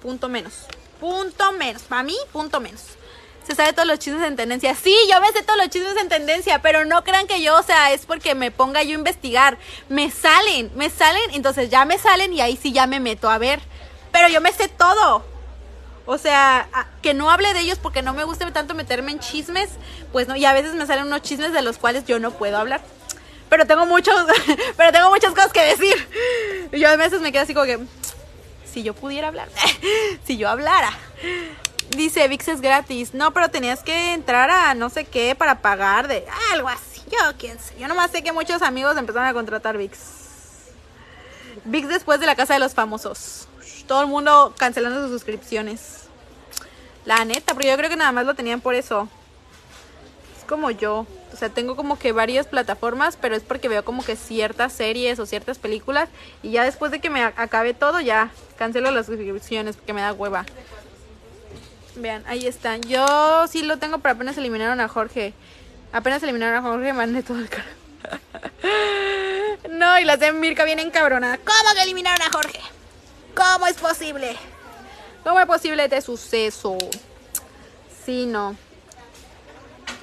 Punto 0.00 0.28
menos. 0.28 0.66
Punto 1.00 1.52
menos. 1.52 1.82
Para 1.82 2.04
mí, 2.04 2.16
punto 2.32 2.60
menos 2.60 2.96
se 3.46 3.54
sabe 3.54 3.72
todos 3.72 3.86
los 3.86 4.00
chismes 4.00 4.26
en 4.26 4.34
tendencia. 4.34 4.74
Sí, 4.74 4.94
yo 5.08 5.20
me 5.20 5.28
sé 5.28 5.42
todos 5.42 5.58
los 5.58 5.68
chismes 5.68 5.96
en 6.00 6.08
tendencia, 6.08 6.60
pero 6.62 6.84
no 6.84 7.04
crean 7.04 7.28
que 7.28 7.40
yo, 7.40 7.56
o 7.56 7.62
sea, 7.62 7.92
es 7.92 8.04
porque 8.04 8.34
me 8.34 8.50
ponga 8.50 8.82
yo 8.82 8.90
a 8.90 8.94
investigar. 8.98 9.56
Me 9.88 10.10
salen, 10.10 10.72
me 10.74 10.90
salen, 10.90 11.30
entonces 11.32 11.70
ya 11.70 11.84
me 11.84 11.96
salen 11.96 12.32
y 12.32 12.40
ahí 12.40 12.58
sí 12.60 12.72
ya 12.72 12.88
me 12.88 12.98
meto 12.98 13.30
a 13.30 13.38
ver. 13.38 13.60
Pero 14.10 14.28
yo 14.28 14.40
me 14.40 14.52
sé 14.52 14.66
todo. 14.66 15.24
O 16.06 16.18
sea, 16.18 16.68
que 17.02 17.14
no 17.14 17.30
hable 17.30 17.54
de 17.54 17.60
ellos 17.60 17.78
porque 17.80 18.02
no 18.02 18.14
me 18.14 18.24
gusta 18.24 18.50
tanto 18.52 18.74
meterme 18.74 19.12
en 19.12 19.20
chismes, 19.20 19.70
pues 20.10 20.26
no, 20.26 20.34
y 20.34 20.44
a 20.44 20.52
veces 20.52 20.74
me 20.74 20.86
salen 20.86 21.06
unos 21.06 21.22
chismes 21.22 21.52
de 21.52 21.62
los 21.62 21.78
cuales 21.78 22.04
yo 22.04 22.18
no 22.18 22.32
puedo 22.32 22.58
hablar. 22.58 22.80
Pero 23.48 23.64
tengo 23.66 23.86
muchos, 23.86 24.14
pero 24.76 24.90
tengo 24.90 25.08
muchas 25.10 25.30
cosas 25.30 25.52
que 25.52 25.62
decir. 25.62 26.08
Yo 26.72 26.88
a 26.88 26.96
veces 26.96 27.20
me 27.20 27.30
quedo 27.30 27.44
así 27.44 27.54
como 27.54 27.66
que, 27.66 27.78
si 28.72 28.82
yo 28.82 28.92
pudiera 28.92 29.28
hablar, 29.28 29.48
si 30.26 30.36
yo 30.36 30.48
hablara. 30.48 30.90
Dice, 31.90 32.26
VIX 32.28 32.48
es 32.48 32.60
gratis. 32.60 33.14
No, 33.14 33.32
pero 33.32 33.48
tenías 33.48 33.82
que 33.82 34.12
entrar 34.12 34.50
a 34.50 34.74
no 34.74 34.90
sé 34.90 35.04
qué 35.04 35.34
para 35.34 35.60
pagar 35.60 36.08
de 36.08 36.26
algo 36.52 36.68
así. 36.68 37.02
Yo 37.10 37.18
quién 37.38 37.58
sé. 37.58 37.74
Yo 37.78 37.88
nomás 37.88 38.10
sé 38.10 38.22
que 38.22 38.32
muchos 38.32 38.62
amigos 38.62 38.96
empezaron 38.96 39.28
a 39.28 39.32
contratar 39.32 39.76
VIX. 39.76 39.98
VIX 41.64 41.88
después 41.88 42.20
de 42.20 42.26
la 42.26 42.34
casa 42.34 42.54
de 42.54 42.60
los 42.60 42.74
famosos. 42.74 43.48
Todo 43.86 44.02
el 44.02 44.08
mundo 44.08 44.54
cancelando 44.56 45.02
sus 45.02 45.12
suscripciones. 45.12 46.06
La 47.04 47.24
neta, 47.24 47.54
pero 47.54 47.68
yo 47.68 47.76
creo 47.76 47.88
que 47.88 47.96
nada 47.96 48.10
más 48.10 48.26
lo 48.26 48.34
tenían 48.34 48.60
por 48.60 48.74
eso. 48.74 49.08
Es 50.36 50.44
como 50.44 50.70
yo. 50.72 51.06
O 51.32 51.36
sea, 51.36 51.50
tengo 51.50 51.76
como 51.76 51.98
que 51.98 52.12
varias 52.12 52.46
plataformas, 52.46 53.16
pero 53.20 53.36
es 53.36 53.42
porque 53.42 53.68
veo 53.68 53.84
como 53.84 54.04
que 54.04 54.16
ciertas 54.16 54.72
series 54.72 55.18
o 55.18 55.26
ciertas 55.26 55.58
películas. 55.58 56.08
Y 56.42 56.50
ya 56.50 56.64
después 56.64 56.90
de 56.90 57.00
que 57.00 57.10
me 57.10 57.22
acabe 57.22 57.74
todo, 57.74 58.00
ya 58.00 58.30
cancelo 58.58 58.90
las 58.90 59.06
suscripciones 59.06 59.76
porque 59.76 59.92
me 59.92 60.00
da 60.00 60.12
hueva. 60.12 60.46
Vean, 61.96 62.22
ahí 62.26 62.46
están. 62.46 62.82
Yo 62.82 63.46
sí 63.48 63.62
lo 63.62 63.78
tengo, 63.78 63.98
pero 63.98 64.14
apenas 64.14 64.36
eliminaron 64.36 64.80
a 64.80 64.88
Jorge. 64.88 65.32
Apenas 65.92 66.22
eliminaron 66.22 66.56
a 66.56 66.68
Jorge, 66.68 66.92
mandé 66.92 67.22
todo 67.22 67.38
el 67.38 67.48
cara. 67.48 67.66
no, 69.70 69.98
y 69.98 70.04
las 70.04 70.20
de 70.20 70.32
Mirka 70.32 70.64
vienen 70.64 70.90
cabronadas. 70.90 71.38
¿Cómo 71.44 71.74
que 71.74 71.82
eliminaron 71.82 72.20
a 72.22 72.30
Jorge? 72.30 72.60
¿Cómo 73.34 73.66
es 73.66 73.76
posible? 73.76 74.36
¿Cómo 75.24 75.40
es 75.40 75.46
posible 75.46 75.84
este 75.84 76.00
suceso? 76.02 76.76
Sí, 78.04 78.26
no. 78.26 78.56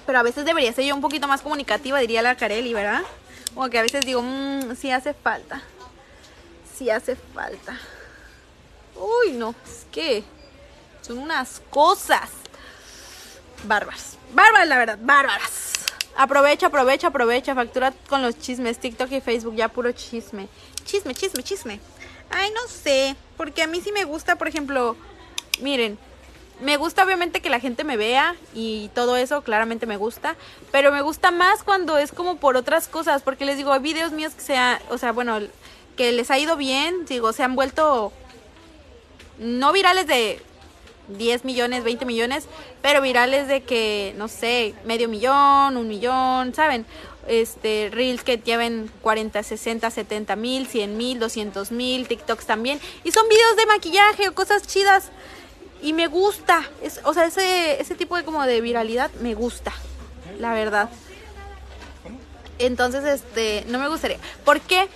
Pero 0.06 0.20
a 0.20 0.24
veces 0.24 0.46
debería 0.46 0.74
ser 0.74 0.86
yo 0.86 0.96
un 0.96 1.02
poquito 1.02 1.28
más 1.28 1.42
comunicativa, 1.42 2.00
diría 2.00 2.22
la 2.22 2.36
Carelli, 2.36 2.74
¿verdad? 2.74 3.04
Como 3.54 3.70
que 3.70 3.80
a 3.80 3.84
veces 3.84 4.06
digo, 4.06 4.22
mmm, 4.22 4.76
sí 4.76 4.92
hace 4.92 5.14
falta. 5.14 5.62
Sí 6.76 6.90
hace 6.90 7.16
falta. 7.16 7.80
Uy, 8.96 9.34
no, 9.34 9.56
es 9.66 9.86
que 9.92 10.24
son 11.04 11.20
unas 11.20 11.62
cosas 11.70 12.30
bárbaras. 13.66 14.18
Bárbaras, 14.34 14.68
la 14.68 14.78
verdad, 14.78 15.00
bárbaras. 15.02 15.74
Aprovecha, 16.16 16.68
aprovecha, 16.68 17.08
aprovecha. 17.08 17.56
Factura 17.56 17.94
con 18.10 18.22
los 18.22 18.40
chismes. 18.40 18.80
TikTok 18.80 19.12
y 19.12 19.22
Facebook, 19.22 19.56
ya 19.56 19.68
puro 19.70 19.92
chisme. 19.92 20.48
Chisme, 20.86 21.14
chisme, 21.14 21.44
chisme. 21.44 21.80
Ay, 22.30 22.52
no 22.52 22.68
sé. 22.68 23.16
Porque 23.38 23.64
a 23.64 23.68
mí 23.68 23.82
sí 23.82 23.92
me 23.92 24.06
gusta, 24.06 24.38
por 24.38 24.48
ejemplo, 24.48 24.96
miren, 25.62 25.98
me 26.62 26.78
gusta 26.78 27.04
obviamente 27.04 27.42
que 27.42 27.50
la 27.50 27.60
gente 27.60 27.84
me 27.84 27.98
vea 27.98 28.36
y 28.54 28.90
todo 28.94 29.18
eso, 29.18 29.42
claramente 29.42 29.86
me 29.86 29.98
gusta, 29.98 30.36
pero 30.72 30.92
me 30.92 31.02
gusta 31.02 31.32
más 31.32 31.64
cuando 31.64 31.98
es 31.98 32.12
como 32.12 32.38
por 32.38 32.56
otras 32.56 32.88
cosas, 32.88 33.22
porque 33.24 33.44
les 33.44 33.58
digo, 33.58 33.74
hay 33.74 33.82
videos 33.82 34.12
míos 34.12 34.34
que 34.34 34.42
sea, 34.42 34.82
o 34.90 34.98
sea, 34.98 35.12
bueno, 35.12 35.40
que 35.98 36.12
les 36.12 36.32
ha 36.32 36.38
ido 36.38 36.56
bien, 36.56 37.06
digo, 37.06 37.34
se 37.34 37.44
han 37.44 37.56
vuelto 37.56 38.14
no 39.40 39.74
virales 39.74 40.08
de 40.08 40.42
10 41.10 41.46
millones, 41.46 41.84
20 41.84 42.06
millones, 42.06 42.46
pero 42.82 43.02
virales 43.02 43.48
de 43.48 43.62
que, 43.62 44.14
no 44.18 44.28
sé, 44.28 44.74
medio 44.86 45.10
millón, 45.10 45.78
un 45.78 45.88
millón, 45.88 46.54
¿saben? 46.54 46.86
Este, 47.28 47.90
reels 47.92 48.24
que 48.24 48.38
lleven 48.38 48.92
40, 49.02 49.44
60, 49.44 49.90
70 49.90 50.36
mil, 50.36 50.68
100 50.68 50.98
mil, 50.98 51.20
200 51.20 51.72
mil, 51.72 52.08
TikToks 52.08 52.46
también. 52.46 52.80
Y 53.04 53.12
son 53.12 53.28
videos 53.30 53.56
de 53.56 53.66
maquillaje 53.66 54.28
o 54.28 54.34
cosas 54.34 54.68
chidas. 54.68 55.10
Y 55.82 55.94
me 55.94 56.08
gusta, 56.08 56.64
es, 56.82 57.02
o 57.04 57.14
sea, 57.14 57.26
ese, 57.26 57.82
ese 57.82 57.96
tipo 57.96 58.16
de 58.16 58.24
como 58.24 58.44
de 58.46 58.62
viralidad 58.62 59.12
me 59.22 59.34
gusta, 59.36 59.74
la 60.40 60.54
verdad. 60.54 60.90
Entonces, 62.60 63.04
este, 63.04 63.66
no 63.68 63.80
me 63.80 63.90
gustaría. 63.90 64.18
¿Por 64.46 64.62
qué? 64.62 64.88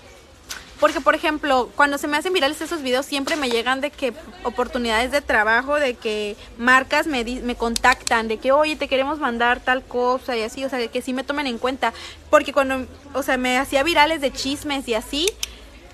Porque, 0.79 1.01
por 1.01 1.15
ejemplo, 1.15 1.69
cuando 1.75 1.97
se 1.97 2.07
me 2.07 2.17
hacen 2.17 2.33
virales 2.33 2.61
esos 2.61 2.83
videos, 2.83 3.05
siempre 3.05 3.35
me 3.35 3.49
llegan 3.49 3.81
de 3.81 3.89
que 3.89 4.13
oportunidades 4.43 5.11
de 5.11 5.21
trabajo, 5.21 5.75
de 5.75 5.95
que 5.95 6.35
marcas 6.57 7.07
me, 7.07 7.23
me 7.23 7.55
contactan, 7.55 8.27
de 8.27 8.37
que, 8.37 8.51
oye, 8.51 8.75
te 8.75 8.87
queremos 8.87 9.17
mandar 9.19 9.59
tal 9.59 9.83
cosa 9.83 10.37
y 10.37 10.43
así, 10.43 10.63
o 10.63 10.69
sea, 10.69 10.87
que 10.87 11.01
sí 11.01 11.13
me 11.13 11.23
tomen 11.23 11.47
en 11.47 11.57
cuenta. 11.57 11.93
Porque 12.29 12.53
cuando, 12.53 12.85
o 13.13 13.23
sea, 13.23 13.37
me 13.37 13.57
hacía 13.57 13.81
virales 13.81 14.21
de 14.21 14.31
chismes 14.31 14.87
y 14.87 14.93
así, 14.93 15.27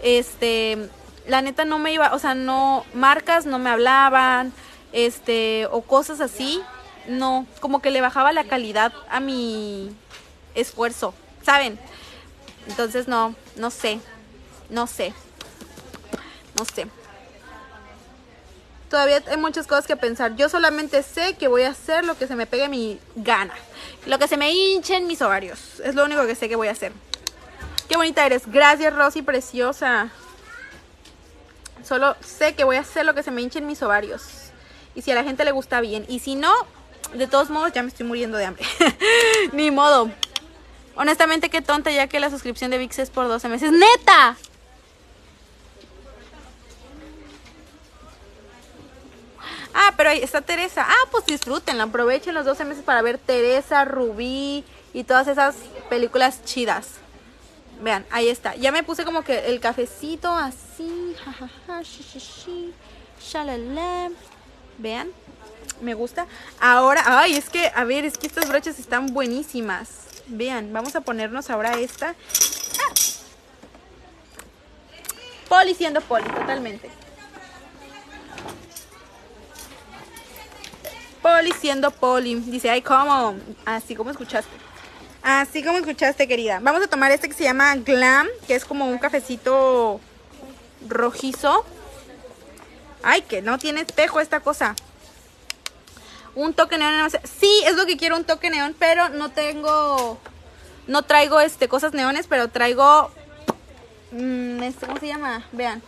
este, 0.01 0.89
la 1.27 1.41
neta 1.41 1.63
no 1.63 1.79
me 1.79 1.93
iba, 1.93 2.13
o 2.13 2.19
sea, 2.19 2.35
no, 2.35 2.85
marcas 2.93 3.45
no 3.45 3.59
me 3.59 3.69
hablaban, 3.69 4.51
este, 4.91 5.65
o 5.71 5.81
cosas 5.81 6.19
así, 6.19 6.61
no, 7.07 7.47
como 7.61 7.81
que 7.81 7.89
le 7.89 8.01
bajaba 8.01 8.33
la 8.33 8.43
calidad 8.43 8.91
a 9.09 9.21
mi 9.21 9.95
esfuerzo, 10.55 11.13
¿saben? 11.41 11.79
Entonces, 12.67 13.07
no, 13.07 13.33
no 13.55 13.69
sé. 13.69 13.99
No 14.73 14.87
sé. 14.87 15.13
No 16.57 16.65
sé. 16.65 16.87
Todavía 18.89 19.21
hay 19.27 19.37
muchas 19.37 19.67
cosas 19.67 19.85
que 19.85 19.95
pensar. 19.95 20.35
Yo 20.35 20.49
solamente 20.49 21.03
sé 21.03 21.35
que 21.35 21.47
voy 21.47 21.61
a 21.61 21.69
hacer 21.69 22.03
lo 22.03 22.17
que 22.17 22.25
se 22.25 22.35
me 22.35 22.47
pegue 22.47 22.67
mi 22.69 22.99
gana. 23.15 23.53
Lo 24.07 24.17
que 24.17 24.27
se 24.27 24.35
me 24.35 24.51
hinchen 24.51 25.05
mis 25.05 25.21
ovarios. 25.21 25.79
Es 25.81 25.93
lo 25.93 26.03
único 26.03 26.25
que 26.25 26.33
sé 26.33 26.49
que 26.49 26.55
voy 26.55 26.69
a 26.69 26.71
hacer. 26.71 26.91
Qué 27.87 27.97
bonita 27.97 28.25
eres. 28.25 28.43
Gracias, 28.47 28.95
Rosy, 28.95 29.21
preciosa. 29.21 30.09
Solo 31.83 32.15
sé 32.21 32.55
que 32.55 32.63
voy 32.63 32.77
a 32.77 32.81
hacer 32.81 33.05
lo 33.05 33.13
que 33.13 33.21
se 33.21 33.29
me 33.29 33.41
hinchen 33.41 33.67
mis 33.67 33.83
ovarios. 33.83 34.23
Y 34.95 35.03
si 35.03 35.11
a 35.11 35.15
la 35.15 35.23
gente 35.23 35.45
le 35.45 35.51
gusta 35.51 35.81
bien. 35.81 36.03
Y 36.07 36.17
si 36.17 36.33
no, 36.33 36.51
de 37.13 37.27
todos 37.27 37.51
modos 37.51 37.73
ya 37.73 37.83
me 37.83 37.89
estoy 37.89 38.07
muriendo 38.07 38.39
de 38.39 38.45
hambre. 38.45 38.65
Ni 39.51 39.69
modo. 39.69 40.09
Honestamente, 40.95 41.49
qué 41.49 41.61
tonta 41.61 41.91
ya 41.91 42.07
que 42.07 42.19
la 42.19 42.31
suscripción 42.31 42.71
de 42.71 42.79
VIX 42.79 42.99
es 42.99 43.09
por 43.11 43.27
12 43.27 43.49
meses. 43.49 43.71
¡Neta! 43.71 44.35
Ah, 49.73 49.92
pero 50.03 50.11
ahí 50.11 50.21
está 50.21 50.41
Teresa. 50.41 50.85
Ah, 50.85 51.07
pues 51.11 51.25
disfrútenla. 51.25 51.85
Aprovechen 51.85 52.33
los 52.33 52.43
12 52.43 52.65
meses 52.65 52.83
para 52.83 53.01
ver 53.01 53.17
Teresa, 53.17 53.85
Rubí 53.85 54.65
y 54.93 55.05
todas 55.05 55.29
esas 55.29 55.55
películas 55.89 56.43
chidas. 56.43 56.95
Vean, 57.81 58.05
ahí 58.11 58.27
está. 58.27 58.53
Ya 58.55 58.73
me 58.73 58.83
puse 58.83 59.05
como 59.05 59.23
que 59.23 59.47
el 59.47 59.61
cafecito 59.61 60.29
así. 60.29 61.15
Vean, 64.77 65.09
me 65.79 65.93
gusta. 65.93 66.27
Ahora, 66.59 67.01
ay, 67.05 67.35
es 67.35 67.49
que, 67.49 67.71
a 67.73 67.85
ver, 67.85 68.03
es 68.03 68.17
que 68.17 68.27
estas 68.27 68.49
brochas 68.49 68.79
están 68.79 69.07
buenísimas. 69.13 69.87
Vean, 70.27 70.73
vamos 70.73 70.97
a 70.97 70.99
ponernos 70.99 71.49
ahora 71.49 71.79
esta. 71.79 72.09
Ah. 72.09 72.93
Poli 75.47 75.73
siendo 75.73 76.01
poli, 76.01 76.25
totalmente. 76.25 76.91
Poli 81.23 81.53
siendo 81.53 81.89
Poli. 81.89 82.35
Dice, 82.35 82.69
ay, 82.69 82.81
¿cómo? 82.81 83.35
Así 83.65 83.95
como 83.95 84.11
escuchaste. 84.11 84.51
Así 85.23 85.63
como 85.63 85.77
escuchaste, 85.77 86.27
querida. 86.27 86.59
Vamos 86.61 86.83
a 86.83 86.87
tomar 86.87 87.11
este 87.11 87.29
que 87.29 87.33
se 87.33 87.45
llama 87.45 87.75
Glam, 87.77 88.27
que 88.45 88.55
es 88.55 88.65
como 88.65 88.85
un 88.85 88.97
cafecito 88.97 90.01
rojizo. 90.87 91.65
Ay, 93.01 93.21
que 93.21 93.41
no 93.41 93.57
tiene 93.57 93.81
espejo 93.81 94.19
esta 94.19 94.41
cosa. 94.41 94.75
Un 96.35 96.53
toque 96.53 96.77
neón. 96.77 97.09
Sí, 97.23 97.63
es 97.65 97.75
lo 97.75 97.85
que 97.85 97.95
quiero, 97.95 98.17
un 98.17 98.25
toque 98.25 98.49
neón, 98.49 98.75
pero 98.77 99.09
no 99.09 99.31
tengo... 99.31 100.19
No 100.87 101.03
traigo 101.03 101.39
este 101.39 101.69
cosas 101.69 101.93
neones, 101.93 102.27
pero 102.27 102.49
traigo... 102.49 103.09
Mm, 104.11 104.61
este, 104.63 104.85
¿Cómo 104.85 104.99
se 104.99 105.07
llama? 105.07 105.47
Vean. 105.53 105.81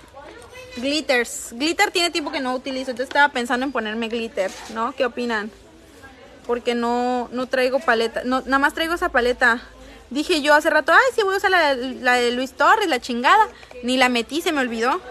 Glitters. 0.77 1.49
Glitter 1.51 1.91
tiene 1.91 2.11
tiempo 2.11 2.31
que 2.31 2.39
no 2.39 2.53
utilizo, 2.53 2.91
entonces 2.91 3.09
estaba 3.09 3.29
pensando 3.29 3.65
en 3.65 3.71
ponerme 3.71 4.09
glitter, 4.09 4.51
¿no? 4.73 4.93
¿Qué 4.93 5.05
opinan? 5.05 5.49
Porque 6.45 6.75
no, 6.75 7.29
no 7.31 7.47
traigo 7.47 7.79
paleta, 7.79 8.23
no, 8.23 8.41
nada 8.41 8.59
más 8.59 8.73
traigo 8.73 8.93
esa 8.93 9.09
paleta. 9.09 9.61
Dije 10.09 10.41
yo 10.41 10.53
hace 10.53 10.69
rato, 10.69 10.91
ay, 10.91 11.13
sí 11.15 11.23
voy 11.23 11.33
a 11.33 11.37
usar 11.37 11.51
la, 11.51 12.13
de 12.15 12.31
Luis 12.31 12.53
Torres, 12.53 12.87
la 12.87 12.99
chingada. 12.99 13.47
Ni 13.83 13.97
la 13.97 14.09
metí, 14.09 14.41
se 14.41 14.51
me 14.51 14.61
olvidó. 14.61 15.01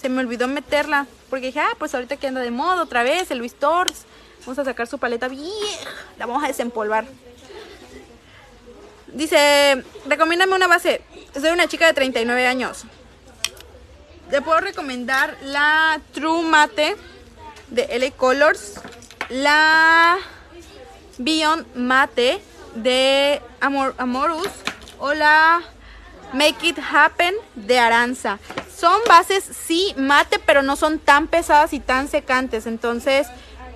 Se 0.00 0.08
me 0.08 0.20
olvidó 0.20 0.46
meterla. 0.46 1.06
Porque 1.30 1.46
dije, 1.46 1.60
ah, 1.60 1.74
pues 1.78 1.94
ahorita 1.94 2.16
que 2.16 2.28
anda 2.28 2.40
de 2.40 2.50
moda 2.50 2.82
otra 2.82 3.02
vez, 3.02 3.30
el 3.30 3.38
Luis 3.38 3.54
Torres. 3.54 4.04
Vamos 4.40 4.58
a 4.60 4.64
sacar 4.64 4.86
su 4.86 4.98
paleta 4.98 5.28
vieja. 5.28 5.90
La 6.16 6.26
vamos 6.26 6.44
a 6.44 6.46
desempolvar. 6.46 7.06
Dice, 9.08 9.82
recomiéndame 10.06 10.54
una 10.54 10.68
base. 10.68 11.02
Soy 11.38 11.50
una 11.50 11.66
chica 11.66 11.86
de 11.86 11.94
39 11.94 12.46
años. 12.46 12.84
Te 14.30 14.42
puedo 14.42 14.60
recomendar 14.60 15.38
la 15.42 16.00
True 16.12 16.42
Mate 16.42 16.96
de 17.68 17.98
LA 17.98 18.10
Colors. 18.10 18.74
La 19.30 20.18
Beyond 21.16 21.74
Mate 21.74 22.38
de 22.74 23.40
Amor, 23.60 23.94
Amorus. 23.96 24.48
O 24.98 25.14
la 25.14 25.62
Make 26.34 26.68
It 26.68 26.78
Happen 26.78 27.34
de 27.54 27.78
Aranza. 27.78 28.38
Son 28.76 29.00
bases, 29.08 29.44
sí, 29.44 29.94
mate, 29.96 30.38
pero 30.38 30.62
no 30.62 30.76
son 30.76 30.98
tan 30.98 31.26
pesadas 31.26 31.72
y 31.72 31.80
tan 31.80 32.06
secantes. 32.08 32.66
Entonces, 32.66 33.26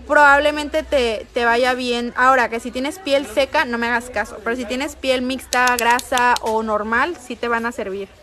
probablemente 0.06 0.82
te, 0.82 1.26
te, 1.32 1.46
vaya 1.46 1.72
bien. 1.72 2.12
Ahora, 2.14 2.50
que 2.50 2.60
si 2.60 2.70
tienes 2.70 2.98
piel 2.98 3.26
seca, 3.26 3.64
no 3.64 3.78
me 3.78 3.86
hagas 3.86 4.10
caso. 4.10 4.38
Pero 4.44 4.54
si 4.54 4.66
tienes 4.66 4.96
piel 4.96 5.22
mixta, 5.22 5.74
grasa 5.76 6.34
o 6.42 6.62
normal, 6.62 7.16
sí 7.16 7.36
te 7.36 7.48
van 7.48 7.64
a 7.64 7.72
servir. 7.72 8.21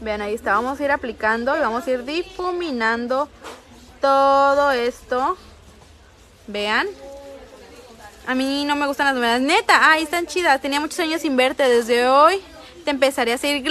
Vean, 0.00 0.22
ahí 0.22 0.34
está. 0.34 0.54
Vamos 0.54 0.80
a 0.80 0.84
ir 0.84 0.90
aplicando 0.90 1.56
y 1.56 1.60
vamos 1.60 1.86
a 1.86 1.90
ir 1.90 2.04
difuminando 2.04 3.28
todo 4.00 4.70
esto. 4.72 5.36
Vean. 6.46 6.86
A 8.26 8.34
mí 8.34 8.64
no 8.64 8.76
me 8.76 8.86
gustan 8.86 9.06
las 9.06 9.14
nuevas. 9.16 9.40
Neta, 9.40 9.90
ahí 9.90 10.02
están 10.02 10.26
chidas. 10.26 10.60
Tenía 10.60 10.80
muchos 10.80 10.98
años 11.00 11.20
sin 11.20 11.36
verte 11.36 11.68
desde 11.68 12.08
hoy 12.08 12.42
te 12.84 12.90
empezaré 12.90 13.32
a 13.32 13.38
seguir. 13.38 13.70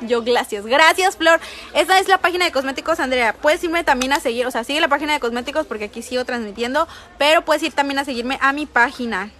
Yo 0.00 0.22
gracias. 0.22 0.66
Gracias, 0.66 1.16
Flor. 1.16 1.40
Esta 1.74 1.98
es 1.98 2.08
la 2.08 2.18
página 2.18 2.46
de 2.46 2.52
cosméticos, 2.52 2.98
Andrea. 2.98 3.34
Puedes 3.34 3.62
irme 3.62 3.84
también 3.84 4.12
a 4.12 4.20
seguir, 4.20 4.46
o 4.46 4.50
sea, 4.50 4.64
sigue 4.64 4.80
la 4.80 4.88
página 4.88 5.12
de 5.12 5.20
cosméticos 5.20 5.66
porque 5.66 5.84
aquí 5.84 6.02
sigo 6.02 6.24
transmitiendo, 6.24 6.88
pero 7.18 7.44
puedes 7.44 7.62
ir 7.62 7.72
también 7.72 7.98
a 7.98 8.04
seguirme 8.04 8.38
a 8.40 8.52
mi 8.52 8.66
página. 8.66 9.30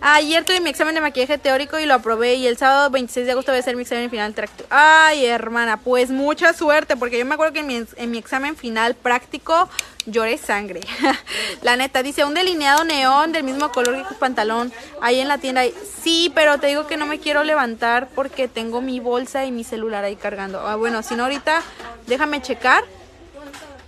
Ayer 0.00 0.44
tuve 0.44 0.60
mi 0.60 0.68
examen 0.68 0.94
de 0.94 1.00
maquillaje 1.00 1.38
teórico 1.38 1.78
y 1.78 1.86
lo 1.86 1.94
aprobé 1.94 2.34
y 2.34 2.46
el 2.46 2.58
sábado 2.58 2.90
26 2.90 3.24
de 3.26 3.32
agosto 3.32 3.50
voy 3.50 3.56
a 3.56 3.60
hacer 3.60 3.76
mi 3.76 3.82
examen 3.82 4.10
final 4.10 4.34
práctico. 4.34 4.68
Ay, 4.70 5.24
hermana, 5.24 5.78
pues 5.78 6.10
mucha 6.10 6.52
suerte 6.52 6.96
porque 6.96 7.18
yo 7.18 7.24
me 7.24 7.34
acuerdo 7.34 7.54
que 7.54 7.60
en 7.60 7.66
mi, 7.66 7.82
en 7.96 8.10
mi 8.10 8.18
examen 8.18 8.56
final 8.56 8.94
práctico 8.94 9.70
lloré 10.04 10.36
sangre. 10.36 10.80
la 11.62 11.76
neta, 11.76 12.02
dice 12.02 12.24
un 12.24 12.34
delineado 12.34 12.84
neón 12.84 13.32
del 13.32 13.42
mismo 13.42 13.72
color 13.72 13.96
que 13.96 14.04
tu 14.04 14.18
pantalón 14.18 14.70
ahí 15.00 15.18
en 15.18 15.28
la 15.28 15.38
tienda. 15.38 15.62
Sí, 16.02 16.30
pero 16.34 16.58
te 16.58 16.66
digo 16.66 16.86
que 16.86 16.98
no 16.98 17.06
me 17.06 17.18
quiero 17.18 17.42
levantar 17.42 18.08
porque 18.14 18.48
tengo 18.48 18.82
mi 18.82 19.00
bolsa 19.00 19.46
y 19.46 19.50
mi 19.50 19.64
celular 19.64 20.04
ahí 20.04 20.16
cargando. 20.16 20.60
Ah, 20.60 20.76
bueno, 20.76 21.02
si 21.02 21.14
no 21.16 21.22
ahorita 21.22 21.62
déjame 22.06 22.42
checar 22.42 22.84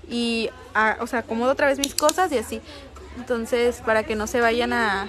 y, 0.09 0.49
ah, 0.75 0.97
o 1.01 1.07
sea, 1.07 1.21
acomodo 1.21 1.53
otra 1.53 1.67
vez 1.67 1.79
mis 1.79 1.95
cosas 1.95 2.33
y 2.33 2.39
así. 2.39 2.63
Entonces, 3.19 3.83
para 3.85 4.05
que 4.05 4.17
no 4.17 4.27
se 4.27 4.41
vayan 4.41 4.73
a 4.73 5.09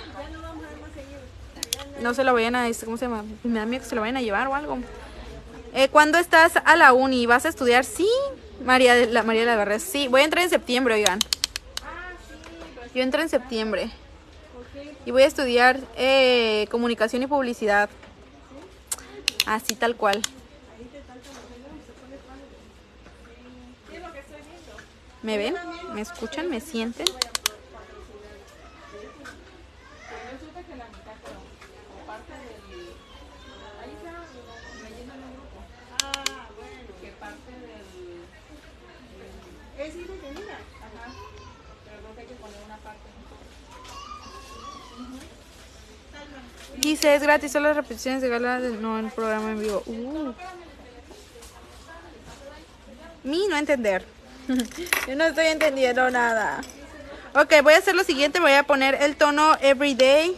no 2.01 2.13
se 2.13 2.23
lo 2.23 2.33
vayan 2.33 2.55
a, 2.55 2.67
este, 2.67 2.85
¿cómo 2.85 2.97
se 2.97 3.05
llama? 3.05 3.23
Me 3.43 3.59
da 3.59 3.65
miedo 3.65 3.83
que 3.83 3.89
se 3.89 3.95
lo 3.95 4.01
vayan 4.01 4.17
a 4.17 4.21
llevar 4.21 4.47
o 4.47 4.55
algo. 4.55 4.79
Eh, 5.73 5.89
¿Cuándo 5.89 6.17
estás 6.17 6.53
a 6.63 6.75
la 6.75 6.93
uni? 6.93 7.25
¿Vas 7.25 7.45
a 7.45 7.49
estudiar? 7.49 7.85
Sí, 7.85 8.09
María 8.65 8.95
de 8.95 9.07
la, 9.07 9.23
María 9.23 9.41
de 9.41 9.47
la 9.47 9.55
Barra. 9.55 9.79
Sí, 9.79 10.07
voy 10.07 10.21
a 10.21 10.23
entrar 10.23 10.43
en 10.43 10.49
septiembre, 10.49 10.95
oigan. 10.95 11.19
Yo 12.93 13.03
entro 13.03 13.21
en 13.21 13.29
septiembre. 13.29 13.91
Y 15.05 15.11
voy 15.11 15.23
a 15.23 15.27
estudiar 15.27 15.79
eh, 15.95 16.67
comunicación 16.71 17.23
y 17.23 17.27
publicidad. 17.27 17.89
Así 19.45 19.75
tal 19.75 19.95
cual. 19.95 20.21
¿Me 25.21 25.37
ven? 25.37 25.55
¿Me 25.93 26.01
escuchan? 26.01 26.49
¿Me 26.49 26.61
sienten? 26.61 27.05
Dice, 46.89 47.13
es 47.13 47.21
gratis, 47.21 47.51
solo 47.51 47.67
las 47.67 47.77
repeticiones 47.77 48.19
de 48.19 48.29
gala, 48.29 48.57
no 48.57 48.97
el 48.97 49.11
programa 49.11 49.51
en 49.51 49.59
vivo. 49.59 49.83
Uh. 49.85 50.33
Mi 53.23 53.47
no 53.47 53.57
entender. 53.57 54.03
Yo 55.07 55.15
no 55.15 55.25
estoy 55.25 55.45
entendiendo 55.45 56.09
nada. 56.09 56.61
Ok, 57.35 57.61
voy 57.61 57.75
a 57.75 57.77
hacer 57.77 57.93
lo 57.93 58.03
siguiente, 58.03 58.39
voy 58.39 58.53
a 58.53 58.63
poner 58.63 58.95
el 59.03 59.15
tono 59.17 59.55
Everyday. 59.61 60.35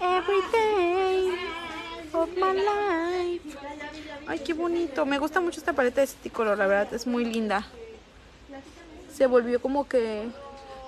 Everyday 0.00 1.38
of 2.14 2.28
my 2.30 2.52
life. 2.52 3.56
Ay, 4.26 4.40
qué 4.40 4.52
bonito. 4.52 5.06
Me 5.06 5.18
gusta 5.18 5.40
mucho 5.40 5.60
esta 5.60 5.72
paleta 5.72 6.00
de 6.00 6.06
este 6.06 6.30
color, 6.30 6.58
la 6.58 6.66
verdad, 6.66 6.92
es 6.94 7.06
muy 7.06 7.24
linda. 7.24 7.64
Se 9.14 9.28
volvió 9.28 9.62
como 9.62 9.86
que 9.86 10.26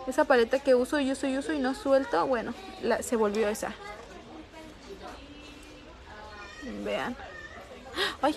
esa 0.09 0.24
paleta 0.24 0.59
que 0.59 0.74
uso 0.74 0.99
y 0.99 1.12
uso 1.12 1.28
y 1.28 1.39
uso 1.39 1.53
y 1.53 1.61
no 1.61 1.72
suelto, 1.72 2.26
bueno, 2.26 2.53
se 3.01 3.14
volvió 3.14 3.49
esa. 3.49 3.76
Vean. 6.85 7.16
¡Ay! 8.20 8.37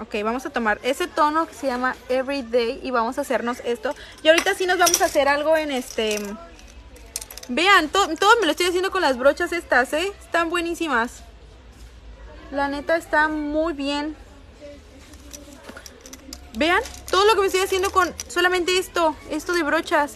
Ok, 0.00 0.16
vamos 0.24 0.44
a 0.44 0.50
tomar 0.50 0.80
ese 0.82 1.06
tono 1.06 1.46
que 1.46 1.54
se 1.54 1.68
llama 1.68 1.94
Everyday 2.08 2.80
y 2.82 2.90
vamos 2.90 3.18
a 3.18 3.20
hacernos 3.20 3.60
esto. 3.64 3.94
Y 4.22 4.28
ahorita 4.28 4.54
sí 4.54 4.66
nos 4.66 4.78
vamos 4.78 5.00
a 5.00 5.04
hacer 5.04 5.28
algo 5.28 5.56
en 5.56 5.70
este... 5.70 6.20
Vean, 7.48 7.88
todo 7.90 8.08
me 8.40 8.46
lo 8.46 8.52
estoy 8.52 8.66
haciendo 8.66 8.90
con 8.90 9.02
las 9.02 9.18
brochas 9.18 9.52
estas, 9.52 9.92
¿eh? 9.92 10.12
Están 10.20 10.48
buenísimas. 10.48 11.22
La 12.50 12.68
neta 12.68 12.96
está 12.96 13.28
muy 13.28 13.74
bien. 13.74 14.16
Vean, 16.56 16.80
todo 17.10 17.24
lo 17.26 17.34
que 17.34 17.40
me 17.40 17.46
estoy 17.46 17.60
haciendo 17.60 17.90
con 17.90 18.14
solamente 18.28 18.78
esto, 18.78 19.14
esto 19.30 19.52
de 19.52 19.62
brochas. 19.62 20.14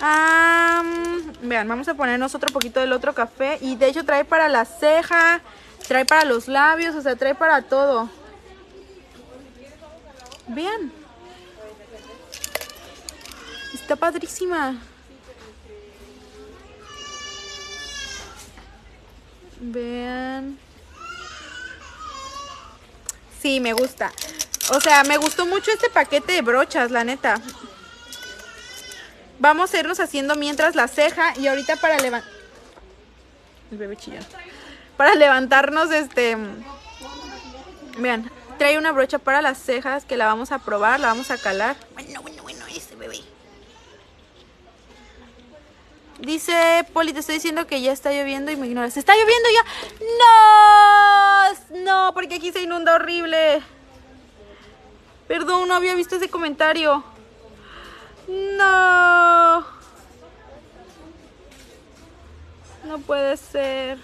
Vean, 0.00 1.68
vamos 1.68 1.88
a 1.88 1.94
ponernos 1.94 2.34
otro 2.34 2.52
poquito 2.52 2.80
del 2.80 2.92
otro 2.92 3.14
café. 3.14 3.58
Y 3.60 3.76
de 3.76 3.88
hecho 3.88 4.04
trae 4.04 4.24
para 4.24 4.48
la 4.48 4.64
ceja, 4.64 5.40
trae 5.86 6.04
para 6.04 6.24
los 6.24 6.48
labios, 6.48 6.94
o 6.94 7.02
sea, 7.02 7.16
trae 7.16 7.34
para 7.34 7.62
todo. 7.62 8.08
Vean. 10.48 10.92
Está 13.74 13.96
padrísima. 13.96 14.76
Vean. 19.60 20.58
Sí, 23.40 23.60
me 23.60 23.72
gusta. 23.72 24.12
O 24.70 24.80
sea, 24.80 25.04
me 25.04 25.16
gustó 25.16 25.46
mucho 25.46 25.70
este 25.70 25.88
paquete 25.88 26.32
de 26.32 26.42
brochas, 26.42 26.90
la 26.90 27.04
neta. 27.04 27.40
Vamos 29.38 29.72
a 29.72 29.78
irnos 29.78 30.00
haciendo 30.00 30.34
mientras 30.34 30.74
la 30.74 30.88
ceja 30.88 31.32
y 31.38 31.46
ahorita 31.46 31.76
para 31.76 31.98
levantar... 31.98 32.30
El 33.70 33.78
bebé 33.78 33.96
chillón. 33.96 34.24
Para 34.96 35.14
levantarnos, 35.14 35.90
este... 35.92 36.36
Vean, 37.98 38.30
trae 38.58 38.78
una 38.78 38.92
brocha 38.92 39.18
para 39.18 39.42
las 39.42 39.58
cejas 39.58 40.04
que 40.04 40.16
la 40.16 40.26
vamos 40.26 40.52
a 40.52 40.58
probar, 40.58 41.00
la 41.00 41.08
vamos 41.08 41.30
a 41.30 41.38
calar. 41.38 41.76
Bueno, 41.94 42.22
bueno, 42.22 42.42
bueno, 42.42 42.66
este 42.74 42.96
bebé. 42.96 43.20
Dice 46.18 46.84
Poli, 46.92 47.12
te 47.12 47.20
estoy 47.20 47.36
diciendo 47.36 47.66
que 47.68 47.80
ya 47.80 47.92
está 47.92 48.10
lloviendo 48.10 48.50
y 48.50 48.56
me 48.56 48.66
ignoras. 48.66 48.96
¿Está 48.96 49.14
lloviendo 49.14 49.48
ya? 49.54 49.64
¡No! 50.18 51.84
No, 51.84 52.14
porque 52.14 52.36
aquí 52.36 52.50
se 52.50 52.62
inunda 52.62 52.96
horrible. 52.96 53.62
Perdón, 55.28 55.68
no 55.68 55.76
había 55.76 55.94
visto 55.94 56.16
ese 56.16 56.28
comentario. 56.28 57.04
No. 58.28 59.64
No 62.86 62.98
puede 63.06 63.36
ser. 63.36 63.98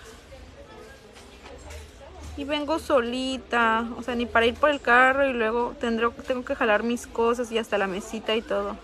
Y 2.37 2.45
vengo 2.45 2.79
solita. 2.79 3.87
O 3.99 4.03
sea, 4.03 4.14
ni 4.14 4.27
para 4.27 4.47
ir 4.47 4.55
por 4.55 4.70
el 4.70 4.81
carro 4.81 5.27
y 5.27 5.33
luego 5.33 5.77
tendré, 5.79 6.09
tengo 6.27 6.45
que 6.45 6.55
jalar 6.55 6.83
mis 6.83 7.07
cosas 7.07 7.53
y 7.53 7.59
hasta 7.59 7.79
la 7.79 7.87
mesita 7.87 8.35
y 8.35 8.43
todo. 8.43 8.77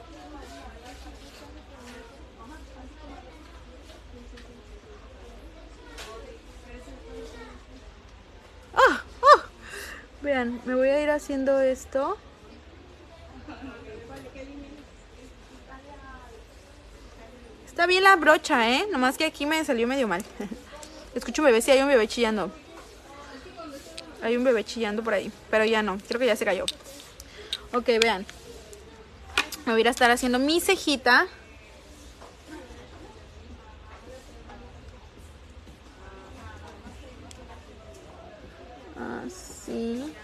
Vean, 10.22 10.60
me 10.66 10.74
voy 10.74 10.88
a 10.88 11.02
ir 11.02 11.08
haciendo 11.08 11.60
esto. 11.60 12.18
Está 17.80 17.88
bien 17.88 18.04
la 18.04 18.14
brocha, 18.16 18.68
¿eh? 18.68 18.86
Nomás 18.92 19.16
que 19.16 19.24
aquí 19.24 19.46
me 19.46 19.64
salió 19.64 19.88
medio 19.88 20.06
mal. 20.06 20.22
Escucho 21.14 21.40
un 21.40 21.46
bebé, 21.46 21.62
sí 21.62 21.70
hay 21.70 21.80
un 21.80 21.88
bebé 21.88 22.06
chillando. 22.06 22.52
Hay 24.20 24.36
un 24.36 24.44
bebé 24.44 24.64
chillando 24.64 25.02
por 25.02 25.14
ahí, 25.14 25.32
pero 25.48 25.64
ya 25.64 25.82
no, 25.82 25.96
creo 26.06 26.20
que 26.20 26.26
ya 26.26 26.36
se 26.36 26.44
cayó. 26.44 26.66
Ok, 27.72 27.86
vean. 27.98 28.26
Me 29.64 29.72
voy 29.72 29.86
a 29.86 29.88
estar 29.88 30.10
haciendo 30.10 30.38
mi 30.38 30.60
cejita. 30.60 31.26
Así. 39.24 40.14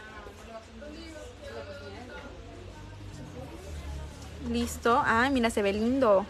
Listo. 4.51 5.03
Ay, 5.07 5.31
mira, 5.31 5.49
se 5.49 5.63
ve 5.63 5.73
lindo. 5.73 6.27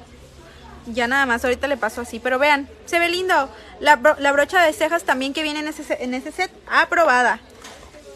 Ya 0.86 1.08
nada 1.08 1.26
más, 1.26 1.44
ahorita 1.44 1.66
le 1.66 1.76
paso 1.76 2.00
así. 2.00 2.20
Pero 2.20 2.38
vean, 2.38 2.68
se 2.84 2.98
ve 2.98 3.08
lindo. 3.08 3.48
La, 3.80 3.96
brocha 3.96 4.62
de 4.62 4.72
cejas 4.72 5.04
también 5.04 5.32
que 5.34 5.42
viene 5.42 5.60
en 5.60 5.68
ese, 5.68 6.02
en 6.02 6.14
ese 6.14 6.32
set, 6.32 6.50
aprobada. 6.66 7.40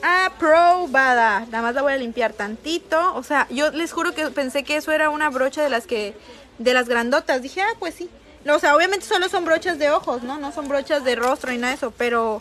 Aprobada. 0.03 1.41
Nada 1.51 1.63
más 1.63 1.75
la 1.75 1.83
voy 1.83 1.93
a 1.93 1.97
limpiar 1.97 2.33
tantito. 2.33 3.15
O 3.15 3.23
sea, 3.23 3.47
yo 3.51 3.71
les 3.71 3.93
juro 3.93 4.15
que 4.15 4.27
pensé 4.31 4.65
que 4.65 4.77
eso 4.77 4.93
era 4.93 5.11
una 5.11 5.31
brocha 5.31 5.63
de 5.63 5.71
las 5.71 5.87
que... 5.87 6.15
De 6.59 6.75
las 6.75 6.89
grandotas. 6.89 7.41
Dije, 7.43 7.63
ah, 7.63 7.75
pues 7.79 7.95
sí. 7.95 8.11
O 8.47 8.59
sea, 8.59 8.77
obviamente 8.77 9.07
solo 9.07 9.29
son 9.29 9.45
brochas 9.45 9.79
de 9.79 9.91
ojos, 9.91 10.23
¿no? 10.23 10.39
No 10.39 10.53
son 10.53 10.69
brochas 10.69 11.05
de 11.05 11.15
rostro 11.17 11.51
ni 11.51 11.59
nada 11.59 11.71
de 11.71 11.77
eso. 11.77 11.93
Pero 11.97 12.39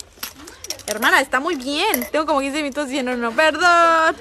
Hermana, 0.89 1.21
está 1.21 1.39
muy 1.39 1.55
bien. 1.55 2.03
Tengo 2.11 2.25
como 2.25 2.39
15 2.39 2.63
minutos 2.63 2.87
diciendo 2.87 3.15
no, 3.15 3.31
perdón. 3.31 4.15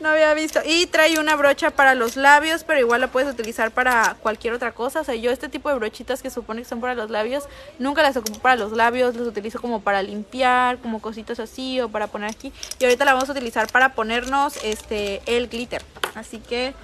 No 0.00 0.10
había 0.10 0.32
visto. 0.32 0.60
Y 0.64 0.86
trae 0.86 1.18
una 1.18 1.34
brocha 1.34 1.70
para 1.70 1.96
los 1.96 2.14
labios, 2.14 2.62
pero 2.62 2.78
igual 2.78 3.00
la 3.00 3.08
puedes 3.08 3.28
utilizar 3.28 3.72
para 3.72 4.16
cualquier 4.22 4.54
otra 4.54 4.70
cosa. 4.70 5.00
O 5.00 5.04
sea, 5.04 5.16
yo 5.16 5.32
este 5.32 5.48
tipo 5.48 5.68
de 5.70 5.74
brochitas 5.74 6.22
que 6.22 6.30
supone 6.30 6.62
que 6.62 6.68
son 6.68 6.80
para 6.80 6.94
los 6.94 7.10
labios, 7.10 7.48
nunca 7.80 8.02
las 8.02 8.16
ocupo 8.16 8.38
para 8.38 8.54
los 8.54 8.70
labios. 8.70 9.16
Las 9.16 9.26
utilizo 9.26 9.60
como 9.60 9.82
para 9.82 10.02
limpiar, 10.02 10.78
como 10.78 11.02
cositas 11.02 11.40
así 11.40 11.80
o 11.80 11.88
para 11.88 12.06
poner 12.06 12.30
aquí. 12.30 12.52
Y 12.78 12.84
ahorita 12.84 13.04
la 13.04 13.14
vamos 13.14 13.28
a 13.28 13.32
utilizar 13.32 13.66
para 13.72 13.94
ponernos 13.94 14.62
este 14.62 15.20
el 15.26 15.48
glitter. 15.48 15.82
Así 16.14 16.38
que 16.38 16.74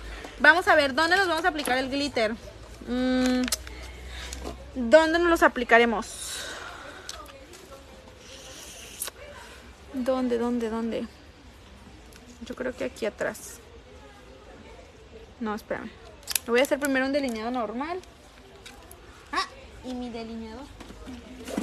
vamos 0.40 0.66
a 0.66 0.74
ver, 0.74 0.92
¿dónde 0.92 1.16
nos 1.16 1.28
vamos 1.28 1.44
a 1.44 1.48
aplicar 1.48 1.78
el 1.78 1.88
glitter? 1.88 2.32
Mm, 2.88 3.42
¿Dónde 4.74 5.20
nos 5.20 5.28
los 5.28 5.42
aplicaremos? 5.44 6.37
¿Dónde, 10.04 10.38
dónde, 10.38 10.70
dónde? 10.70 11.06
Yo 12.46 12.54
creo 12.54 12.74
que 12.74 12.84
aquí 12.84 13.04
atrás. 13.04 13.58
No, 15.40 15.54
espérame. 15.54 15.90
Voy 16.46 16.60
a 16.60 16.62
hacer 16.62 16.78
primero 16.78 17.04
un 17.04 17.12
delineado 17.12 17.50
normal. 17.50 17.98
Ah, 19.32 19.46
y 19.84 19.94
mi 19.94 20.08
delineador. 20.08 20.66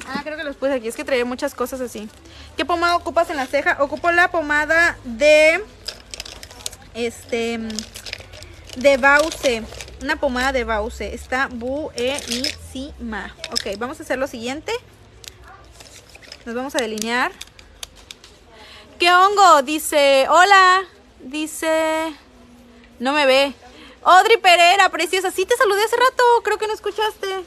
Ah, 0.07 0.21
creo 0.23 0.37
que 0.37 0.43
los 0.43 0.57
puse 0.57 0.73
aquí. 0.73 0.89
Es 0.89 0.95
que 0.95 1.05
traía 1.05 1.23
muchas 1.23 1.55
cosas 1.55 1.79
así. 1.79 2.09
¿Qué 2.57 2.65
pomada 2.65 2.97
ocupas 2.97 3.29
en 3.29 3.37
la 3.37 3.47
ceja? 3.47 3.77
Ocupo 3.81 4.11
la 4.11 4.29
pomada 4.29 4.97
de... 5.05 5.63
Este... 6.93 7.59
De 8.77 8.97
Bause. 8.97 9.63
Una 10.01 10.17
pomada 10.17 10.51
de 10.51 10.65
Bause. 10.65 11.13
Está 11.13 11.47
buenísima. 11.47 13.33
Ok, 13.51 13.77
vamos 13.77 13.99
a 13.99 14.03
hacer 14.03 14.19
lo 14.19 14.27
siguiente. 14.27 14.73
Nos 16.45 16.53
vamos 16.53 16.75
a 16.75 16.79
delinear. 16.79 17.31
¿Qué 18.99 19.11
hongo? 19.11 19.61
Dice, 19.63 20.27
hola. 20.29 20.83
Dice, 21.19 22.15
no 22.99 23.11
me 23.11 23.25
ve. 23.25 23.53
Audrey 24.03 24.37
Pereira, 24.37 24.89
preciosa. 24.89 25.31
Sí 25.31 25.45
te 25.45 25.55
saludé 25.57 25.83
hace 25.83 25.97
rato, 25.97 26.23
creo 26.43 26.57
que 26.57 26.67
no 26.67 26.73
escuchaste. 26.73 27.43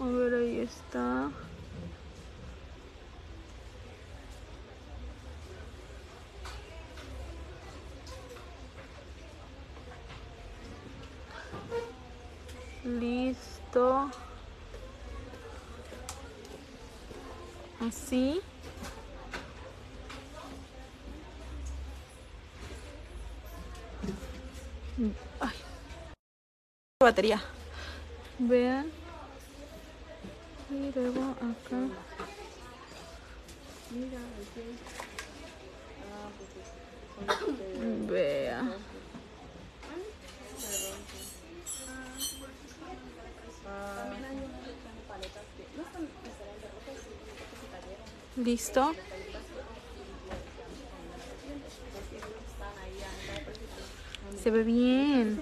A 0.00 0.06
ver, 0.06 0.34
ahí 0.34 0.60
está. 0.60 1.30
Listo. 12.84 14.10
Así. 17.80 18.40
Ay. 25.40 25.56
batería. 27.00 27.42
Vean. 28.38 28.90
Y 30.70 30.92
luego 30.94 31.30
acá. 31.32 31.88
Vea 38.08 38.93
Listo. 48.36 48.94
Se 54.42 54.50
ve 54.50 54.62
bien. 54.62 55.40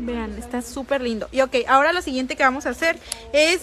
Vean, 0.00 0.38
está 0.38 0.62
súper 0.62 1.00
lindo. 1.00 1.28
Y 1.32 1.40
ok, 1.40 1.56
ahora 1.66 1.92
lo 1.92 2.02
siguiente 2.02 2.36
que 2.36 2.42
vamos 2.42 2.66
a 2.66 2.70
hacer 2.70 2.98
es 3.32 3.62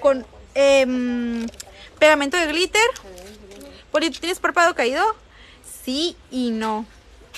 con 0.00 0.26
em, 0.54 1.46
pegamento 1.98 2.36
de 2.36 2.46
glitter. 2.46 2.90
¿tienes 4.20 4.38
párpado 4.40 4.74
caído? 4.74 5.02
Sí 5.84 6.16
y 6.30 6.50
no. 6.50 6.84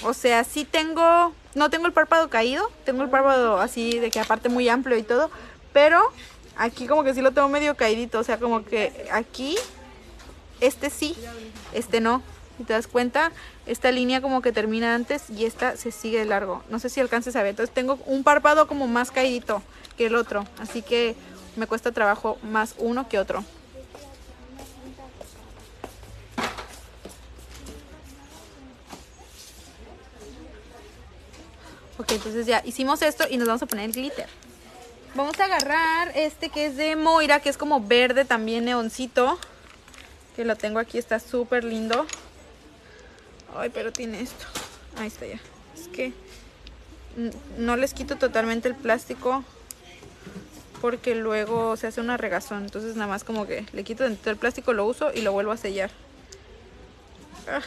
O 0.02 0.14
sea, 0.14 0.44
sí 0.44 0.64
tengo 0.64 1.32
no 1.58 1.70
tengo 1.70 1.86
el 1.86 1.92
párpado 1.92 2.30
caído, 2.30 2.70
tengo 2.84 3.02
el 3.02 3.10
párpado 3.10 3.58
así 3.60 3.98
de 3.98 4.10
que 4.10 4.20
aparte 4.20 4.48
muy 4.48 4.68
amplio 4.68 4.96
y 4.96 5.02
todo, 5.02 5.30
pero 5.72 6.00
aquí 6.56 6.86
como 6.86 7.04
que 7.04 7.14
sí 7.14 7.20
lo 7.20 7.32
tengo 7.32 7.48
medio 7.48 7.76
caídito, 7.76 8.18
o 8.18 8.24
sea, 8.24 8.38
como 8.38 8.64
que 8.64 9.08
aquí, 9.12 9.56
este 10.60 10.88
sí, 10.90 11.16
este 11.72 12.00
no. 12.00 12.22
Si 12.56 12.64
te 12.64 12.72
das 12.72 12.88
cuenta, 12.88 13.30
esta 13.66 13.92
línea 13.92 14.20
como 14.20 14.42
que 14.42 14.50
termina 14.50 14.96
antes 14.96 15.30
y 15.30 15.44
esta 15.44 15.76
se 15.76 15.92
sigue 15.92 16.24
largo. 16.24 16.64
No 16.70 16.80
sé 16.80 16.88
si 16.88 16.98
alcances 16.98 17.36
a 17.36 17.42
ver. 17.42 17.50
Entonces 17.50 17.72
tengo 17.72 18.00
un 18.04 18.24
párpado 18.24 18.66
como 18.66 18.88
más 18.88 19.12
caídito 19.12 19.62
que 19.96 20.06
el 20.06 20.16
otro. 20.16 20.44
Así 20.58 20.82
que 20.82 21.14
me 21.54 21.68
cuesta 21.68 21.92
trabajo 21.92 22.36
más 22.42 22.74
uno 22.78 23.08
que 23.08 23.20
otro. 23.20 23.44
Ok, 31.98 32.12
entonces 32.12 32.46
ya 32.46 32.62
hicimos 32.64 33.02
esto 33.02 33.24
y 33.28 33.36
nos 33.36 33.48
vamos 33.48 33.62
a 33.62 33.66
poner 33.66 33.86
el 33.86 33.92
glitter. 33.92 34.28
Vamos 35.16 35.38
a 35.40 35.46
agarrar 35.46 36.12
este 36.14 36.48
que 36.48 36.66
es 36.66 36.76
de 36.76 36.94
Moira, 36.94 37.40
que 37.40 37.48
es 37.48 37.56
como 37.56 37.80
verde 37.80 38.24
también 38.24 38.64
neoncito. 38.64 39.38
Que 40.36 40.44
lo 40.44 40.54
tengo 40.54 40.78
aquí, 40.78 40.96
está 40.98 41.18
súper 41.18 41.64
lindo. 41.64 42.06
Ay, 43.56 43.70
pero 43.70 43.92
tiene 43.92 44.20
esto. 44.20 44.46
Ahí 44.96 45.08
está 45.08 45.26
ya. 45.26 45.40
Es 45.76 45.88
que 45.88 46.12
no 47.56 47.76
les 47.76 47.94
quito 47.94 48.16
totalmente 48.16 48.68
el 48.68 48.76
plástico 48.76 49.42
porque 50.80 51.16
luego 51.16 51.76
se 51.76 51.88
hace 51.88 52.00
una 52.00 52.16
regazón. 52.16 52.62
Entonces 52.62 52.94
nada 52.94 53.08
más 53.08 53.24
como 53.24 53.44
que 53.46 53.66
le 53.72 53.82
quito 53.82 54.04
el 54.04 54.16
plástico, 54.16 54.72
lo 54.72 54.86
uso 54.86 55.12
y 55.12 55.22
lo 55.22 55.32
vuelvo 55.32 55.50
a 55.50 55.56
sellar. 55.56 55.90
Ah. 57.48 57.62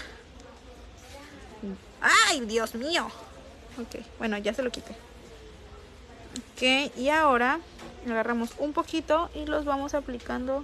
¡Ay, 2.30 2.40
Dios 2.42 2.76
mío! 2.76 3.12
Ok, 3.80 4.04
bueno, 4.20 4.38
ya 4.38 4.54
se 4.54 4.64
lo 4.64 4.72
quité. 4.72 4.92
Ok, 6.54 6.98
y 6.98 7.10
ahora 7.10 7.60
agarramos 8.08 8.52
un 8.58 8.74
poquito 8.74 9.30
y 9.36 9.46
los 9.46 9.66
vamos 9.66 9.94
aplicando 9.94 10.64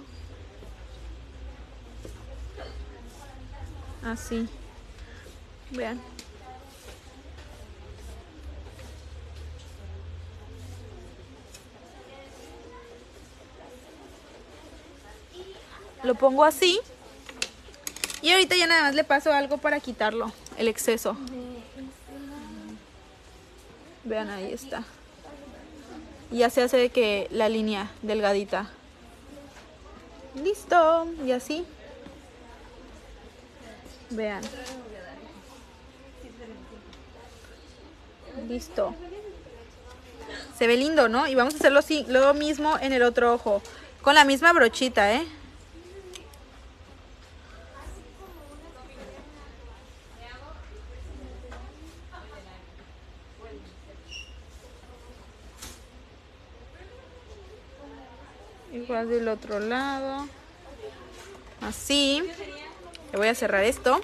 así. 4.04 4.48
Vean. 5.70 6.00
lo 16.02 16.14
pongo 16.14 16.44
así. 16.44 16.80
Y 18.22 18.32
ahorita 18.32 18.56
ya 18.56 18.66
nada 18.66 18.82
más 18.82 18.94
le 18.94 19.04
paso 19.04 19.32
algo 19.32 19.58
para 19.58 19.78
quitarlo, 19.78 20.32
el 20.56 20.68
exceso. 20.68 21.16
Vean, 24.08 24.30
ahí 24.30 24.52
está. 24.54 24.84
Y 26.30 26.38
ya 26.38 26.48
se 26.48 26.62
hace 26.62 26.78
de 26.78 26.88
que 26.88 27.28
la 27.30 27.50
línea 27.50 27.90
delgadita. 28.00 28.70
Listo. 30.42 31.06
Y 31.26 31.32
así. 31.32 31.66
Vean. 34.08 34.42
Listo. 38.48 38.94
Se 40.56 40.66
ve 40.66 40.78
lindo, 40.78 41.10
¿no? 41.10 41.26
Y 41.26 41.34
vamos 41.34 41.54
a 41.54 41.56
hacerlo 41.58 41.80
así, 41.80 42.06
lo 42.08 42.32
mismo 42.32 42.78
en 42.80 42.94
el 42.94 43.02
otro 43.02 43.34
ojo. 43.34 43.60
Con 44.00 44.14
la 44.14 44.24
misma 44.24 44.54
brochita, 44.54 45.12
¿eh? 45.12 45.26
Del 58.88 59.28
otro 59.28 59.60
lado. 59.60 60.26
Así. 61.60 62.22
Le 63.12 63.18
voy 63.18 63.28
a 63.28 63.34
cerrar 63.34 63.62
esto. 63.64 64.00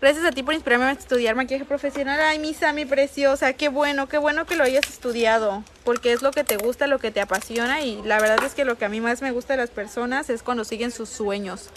Gracias 0.00 0.24
a 0.24 0.32
ti 0.32 0.42
por 0.42 0.54
inspirarme 0.54 0.86
a 0.86 0.92
estudiar 0.92 1.36
maquillaje 1.36 1.64
profesional. 1.64 2.20
Ay, 2.20 2.40
mi 2.40 2.84
preciosa, 2.84 3.52
qué 3.52 3.68
bueno, 3.68 4.08
qué 4.08 4.18
bueno 4.18 4.44
que 4.44 4.56
lo 4.56 4.64
hayas 4.64 4.88
estudiado. 4.88 5.62
Porque 5.84 6.12
es 6.12 6.20
lo 6.20 6.32
que 6.32 6.42
te 6.42 6.56
gusta, 6.56 6.88
lo 6.88 6.98
que 6.98 7.12
te 7.12 7.20
apasiona. 7.20 7.80
Y 7.82 8.02
la 8.02 8.18
verdad 8.20 8.42
es 8.44 8.54
que 8.54 8.64
lo 8.64 8.76
que 8.76 8.86
a 8.86 8.88
mí 8.88 9.00
más 9.00 9.22
me 9.22 9.30
gusta 9.30 9.52
de 9.52 9.58
las 9.58 9.70
personas 9.70 10.30
es 10.30 10.42
cuando 10.42 10.64
siguen 10.64 10.90
sus 10.90 11.08
sueños. 11.08 11.68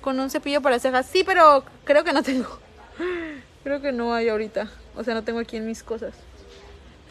Con 0.00 0.18
un 0.18 0.28
cepillo 0.28 0.60
para 0.60 0.80
cejas. 0.80 1.06
Sí, 1.06 1.22
pero 1.22 1.64
creo 1.84 2.02
que 2.02 2.12
no 2.12 2.22
tengo. 2.24 2.58
Creo 3.62 3.80
que 3.80 3.92
no 3.92 4.12
hay 4.12 4.28
ahorita. 4.28 4.70
O 4.94 5.04
sea, 5.04 5.14
no 5.14 5.24
tengo 5.24 5.38
aquí 5.38 5.56
en 5.56 5.66
mis 5.66 5.82
cosas. 5.82 6.12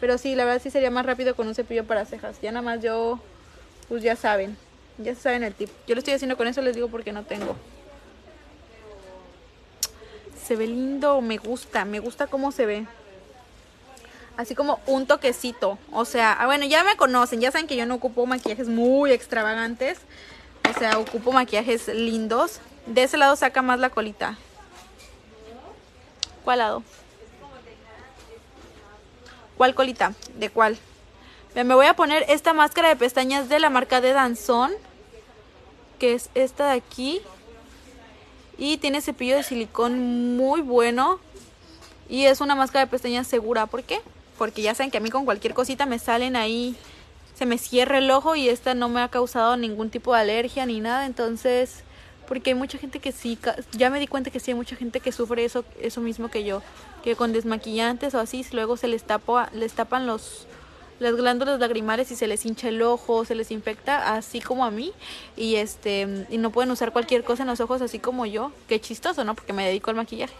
Pero 0.00 0.18
sí, 0.18 0.34
la 0.34 0.44
verdad 0.44 0.62
sí 0.62 0.70
sería 0.70 0.90
más 0.90 1.06
rápido 1.06 1.34
con 1.34 1.48
un 1.48 1.54
cepillo 1.54 1.84
para 1.84 2.04
cejas. 2.04 2.40
Ya 2.42 2.52
nada 2.52 2.62
más 2.62 2.80
yo, 2.80 3.20
pues 3.88 4.02
ya 4.02 4.16
saben. 4.16 4.56
Ya 4.98 5.14
saben 5.14 5.42
el 5.42 5.54
tip. 5.54 5.70
Yo 5.86 5.94
lo 5.94 5.98
estoy 5.98 6.14
haciendo 6.14 6.36
con 6.36 6.46
eso, 6.46 6.62
les 6.62 6.74
digo 6.74 6.88
porque 6.88 7.12
no 7.12 7.24
tengo. 7.24 7.56
Se 10.44 10.56
ve 10.56 10.66
lindo, 10.66 11.20
me 11.20 11.38
gusta, 11.38 11.84
me 11.84 12.00
gusta 12.00 12.26
cómo 12.26 12.52
se 12.52 12.66
ve. 12.66 12.86
Así 14.36 14.54
como 14.54 14.80
un 14.86 15.06
toquecito. 15.06 15.78
O 15.90 16.04
sea, 16.04 16.32
ah, 16.32 16.46
bueno, 16.46 16.64
ya 16.66 16.84
me 16.84 16.96
conocen, 16.96 17.40
ya 17.40 17.50
saben 17.50 17.66
que 17.66 17.76
yo 17.76 17.86
no 17.86 17.94
ocupo 17.94 18.26
maquillajes 18.26 18.68
muy 18.68 19.12
extravagantes. 19.12 19.98
O 20.68 20.78
sea, 20.78 20.98
ocupo 20.98 21.32
maquillajes 21.32 21.88
lindos. 21.88 22.60
De 22.86 23.04
ese 23.04 23.16
lado 23.16 23.36
saca 23.36 23.62
más 23.62 23.80
la 23.80 23.90
colita. 23.90 24.36
¿Cuál 26.44 26.58
lado? 26.58 26.82
¿Cuál 29.56 29.74
colita? 29.74 30.12
¿De 30.36 30.50
cuál? 30.50 30.76
Me 31.54 31.74
voy 31.74 31.86
a 31.86 31.94
poner 31.94 32.24
esta 32.28 32.52
máscara 32.52 32.88
de 32.88 32.96
pestañas 32.96 33.48
de 33.48 33.60
la 33.60 33.70
marca 33.70 34.00
de 34.00 34.12
Danzón. 34.12 34.72
Que 36.00 36.14
es 36.14 36.28
esta 36.34 36.70
de 36.70 36.78
aquí. 36.78 37.20
Y 38.58 38.78
tiene 38.78 39.00
cepillo 39.00 39.36
de 39.36 39.44
silicón 39.44 40.36
muy 40.36 40.62
bueno. 40.62 41.20
Y 42.08 42.24
es 42.24 42.40
una 42.40 42.56
máscara 42.56 42.86
de 42.86 42.90
pestañas 42.90 43.28
segura. 43.28 43.66
¿Por 43.66 43.84
qué? 43.84 44.00
Porque 44.36 44.62
ya 44.62 44.74
saben 44.74 44.90
que 44.90 44.98
a 44.98 45.00
mí 45.00 45.10
con 45.10 45.24
cualquier 45.24 45.54
cosita 45.54 45.86
me 45.86 46.00
salen 46.00 46.34
ahí. 46.34 46.76
Se 47.36 47.46
me 47.46 47.56
cierra 47.58 47.98
el 47.98 48.10
ojo 48.10 48.34
y 48.34 48.48
esta 48.48 48.74
no 48.74 48.88
me 48.88 49.00
ha 49.00 49.08
causado 49.08 49.56
ningún 49.56 49.90
tipo 49.90 50.12
de 50.12 50.20
alergia 50.20 50.66
ni 50.66 50.80
nada. 50.80 51.06
Entonces, 51.06 51.84
porque 52.26 52.50
hay 52.50 52.54
mucha 52.54 52.78
gente 52.78 52.98
que 52.98 53.12
sí, 53.12 53.38
ya 53.72 53.90
me 53.90 54.00
di 54.00 54.08
cuenta 54.08 54.30
que 54.30 54.40
sí 54.40 54.50
hay 54.50 54.56
mucha 54.56 54.74
gente 54.74 54.98
que 54.98 55.12
sufre 55.12 55.44
eso, 55.44 55.64
eso 55.80 56.00
mismo 56.00 56.28
que 56.30 56.42
yo. 56.42 56.62
Que 57.04 57.14
con 57.14 57.32
desmaquillantes 57.32 58.14
o 58.14 58.18
así, 58.18 58.44
luego 58.52 58.76
se 58.76 58.88
les, 58.88 59.04
tapa, 59.04 59.50
les 59.52 59.72
tapan 59.72 60.06
los, 60.06 60.46
las 61.00 61.16
glándulas 61.16 61.58
lagrimales 61.60 62.10
y 62.10 62.16
se 62.16 62.26
les 62.26 62.44
hincha 62.46 62.68
el 62.68 62.82
ojo, 62.82 63.24
se 63.24 63.34
les 63.34 63.50
infecta, 63.50 64.14
así 64.14 64.40
como 64.40 64.64
a 64.64 64.70
mí, 64.70 64.92
y 65.36 65.56
este, 65.56 66.26
y 66.30 66.38
no 66.38 66.50
pueden 66.50 66.70
usar 66.70 66.92
cualquier 66.92 67.24
cosa 67.24 67.42
en 67.42 67.48
los 67.48 67.60
ojos 67.60 67.82
así 67.82 67.98
como 67.98 68.26
yo, 68.26 68.52
qué 68.68 68.80
chistoso, 68.80 69.24
¿no? 69.24 69.34
Porque 69.34 69.52
me 69.52 69.66
dedico 69.66 69.90
al 69.90 69.96
maquillaje. 69.96 70.34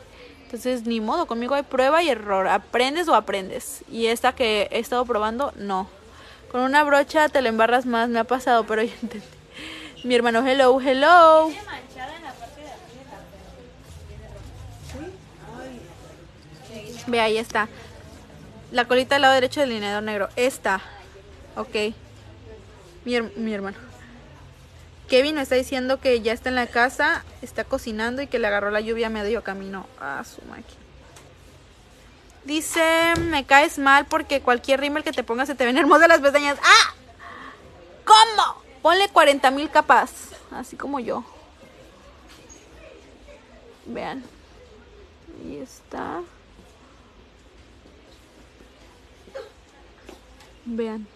Entonces, 0.44 0.86
ni 0.86 1.00
modo, 1.00 1.26
conmigo 1.26 1.54
hay 1.54 1.64
prueba 1.64 2.02
y 2.02 2.10
error, 2.10 2.46
aprendes 2.46 3.08
o 3.08 3.14
aprendes. 3.14 3.82
Y 3.90 4.06
esta 4.06 4.34
que 4.34 4.68
he 4.70 4.78
estado 4.78 5.04
probando, 5.04 5.52
no. 5.56 5.88
Con 6.52 6.60
una 6.60 6.84
brocha 6.84 7.28
te 7.28 7.42
la 7.42 7.48
embarras 7.48 7.86
más, 7.86 8.08
me 8.08 8.20
ha 8.20 8.24
pasado, 8.24 8.64
pero 8.64 8.82
ya 8.82 8.92
entendí. 9.02 9.26
Mi 10.04 10.14
hermano, 10.14 10.46
hello, 10.46 10.80
hello. 10.80 11.50
Ve, 17.06 17.20
ahí 17.20 17.38
está. 17.38 17.68
La 18.74 18.86
colita 18.86 19.14
del 19.14 19.22
lado 19.22 19.34
derecho 19.34 19.60
del 19.60 19.68
lineador 19.68 20.02
negro. 20.02 20.28
Esta. 20.34 20.80
Ok. 21.54 21.94
Mi, 23.04 23.20
mi, 23.20 23.54
hermano. 23.54 23.76
Kevin 25.08 25.36
me 25.36 25.42
está 25.42 25.54
diciendo 25.54 26.00
que 26.00 26.22
ya 26.22 26.32
está 26.32 26.48
en 26.48 26.56
la 26.56 26.66
casa, 26.66 27.24
está 27.40 27.62
cocinando 27.62 28.20
y 28.20 28.26
que 28.26 28.40
le 28.40 28.48
agarró 28.48 28.72
la 28.72 28.80
lluvia 28.80 29.08
medio 29.10 29.44
camino 29.44 29.86
a 30.00 30.24
su 30.24 30.42
máquina. 30.46 30.80
Dice, 32.42 33.12
me 33.20 33.46
caes 33.46 33.78
mal 33.78 34.06
porque 34.06 34.40
cualquier 34.40 34.80
rímel 34.80 35.04
que 35.04 35.12
te 35.12 35.22
pongas 35.22 35.46
se 35.46 35.54
te 35.54 35.64
ven 35.64 35.78
hermosas 35.78 36.08
las 36.08 36.18
pestañas. 36.18 36.58
¡Ah! 36.60 36.94
¿Cómo? 38.04 38.60
Ponle 38.82 39.08
40 39.08 39.52
mil 39.52 39.70
capas, 39.70 40.10
así 40.50 40.74
como 40.74 40.98
yo. 40.98 41.24
Vean. 43.86 44.24
Ahí 45.44 45.58
está. 45.58 46.22
Vean. 50.64 51.06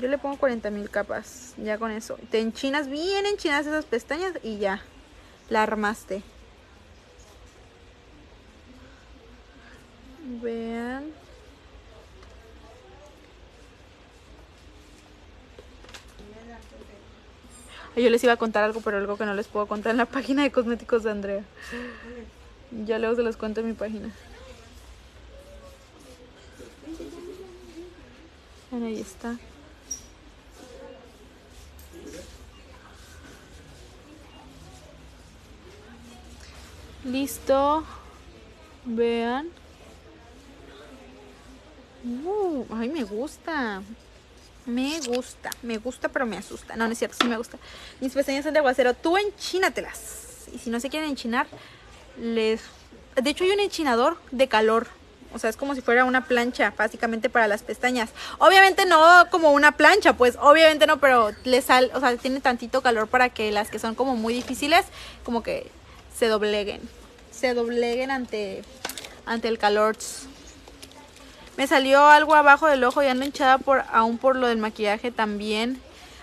Yo 0.00 0.08
le 0.08 0.18
pongo 0.18 0.36
40 0.36 0.70
mil 0.70 0.88
capas. 0.90 1.54
Ya 1.56 1.78
con 1.78 1.90
eso. 1.90 2.18
Te 2.30 2.40
enchinas 2.40 2.88
bien 2.88 3.26
enchinas 3.26 3.66
esas 3.66 3.84
pestañas 3.84 4.34
y 4.42 4.58
ya. 4.58 4.82
La 5.48 5.62
armaste. 5.62 6.22
Vean. 10.42 11.04
Yo 17.96 18.08
les 18.08 18.22
iba 18.22 18.32
a 18.32 18.36
contar 18.36 18.64
algo, 18.64 18.80
pero 18.80 18.98
algo 18.98 19.16
que 19.16 19.26
no 19.26 19.34
les 19.34 19.48
puedo 19.48 19.66
contar 19.66 19.90
en 19.90 19.98
la 19.98 20.06
página 20.06 20.42
de 20.42 20.52
cosméticos 20.52 21.02
de 21.02 21.10
Andrea. 21.10 21.44
Ya 22.86 22.98
luego 22.98 23.16
se 23.16 23.22
los 23.22 23.36
cuento 23.36 23.60
en 23.60 23.66
mi 23.66 23.72
página. 23.72 24.10
Ahí 28.72 29.00
está. 29.00 29.36
Listo. 37.04 37.84
Vean. 38.84 39.48
Uh, 42.04 42.64
ay, 42.74 42.88
me 42.88 43.04
gusta. 43.04 43.82
Me 44.66 45.00
gusta. 45.00 45.50
Me 45.62 45.78
gusta, 45.78 46.08
pero 46.08 46.26
me 46.26 46.36
asusta. 46.36 46.76
No, 46.76 46.86
no 46.86 46.92
es 46.92 46.98
cierto, 46.98 47.16
sí 47.20 47.26
me 47.26 47.36
gusta. 47.36 47.58
Mis 48.00 48.12
pestañas 48.12 48.44
son 48.44 48.52
de 48.52 48.60
aguacero. 48.60 48.94
Tú 48.94 49.16
enchínatelas. 49.16 50.48
Y 50.54 50.58
si 50.58 50.70
no 50.70 50.80
se 50.80 50.90
quieren 50.90 51.10
enchinar, 51.10 51.46
les... 52.18 52.62
De 53.16 53.30
hecho, 53.30 53.44
hay 53.44 53.50
un 53.50 53.60
enchinador 53.60 54.18
de 54.30 54.48
calor 54.48 54.86
o 55.32 55.38
sea, 55.38 55.50
es 55.50 55.56
como 55.56 55.74
si 55.74 55.80
fuera 55.80 56.04
una 56.04 56.24
plancha, 56.24 56.72
básicamente 56.76 57.28
para 57.28 57.48
las 57.48 57.62
pestañas. 57.62 58.10
Obviamente 58.38 58.86
no 58.86 59.26
como 59.30 59.52
una 59.52 59.72
plancha, 59.72 60.14
pues 60.14 60.36
obviamente 60.40 60.86
no, 60.86 60.98
pero 60.98 61.30
le 61.44 61.62
sal, 61.62 61.90
o 61.94 62.00
sea, 62.00 62.16
tiene 62.16 62.40
tantito 62.40 62.82
calor 62.82 63.08
para 63.08 63.28
que 63.28 63.52
las 63.52 63.70
que 63.70 63.78
son 63.78 63.94
como 63.94 64.16
muy 64.16 64.34
difíciles, 64.34 64.84
como 65.24 65.42
que 65.42 65.70
se 66.16 66.28
dobleguen. 66.28 66.80
Se 67.30 67.54
dobleguen 67.54 68.10
ante, 68.10 68.62
ante 69.26 69.48
el 69.48 69.58
calor. 69.58 69.96
Me 71.56 71.66
salió 71.66 72.06
algo 72.06 72.34
abajo 72.34 72.66
del 72.66 72.84
ojo 72.84 73.02
y 73.02 73.06
ando 73.06 73.24
hinchada 73.24 73.58
por, 73.58 73.84
aún 73.92 74.18
por 74.18 74.36
lo 74.36 74.46
del 74.46 74.58
maquillaje 74.58 75.10
también. 75.10 75.80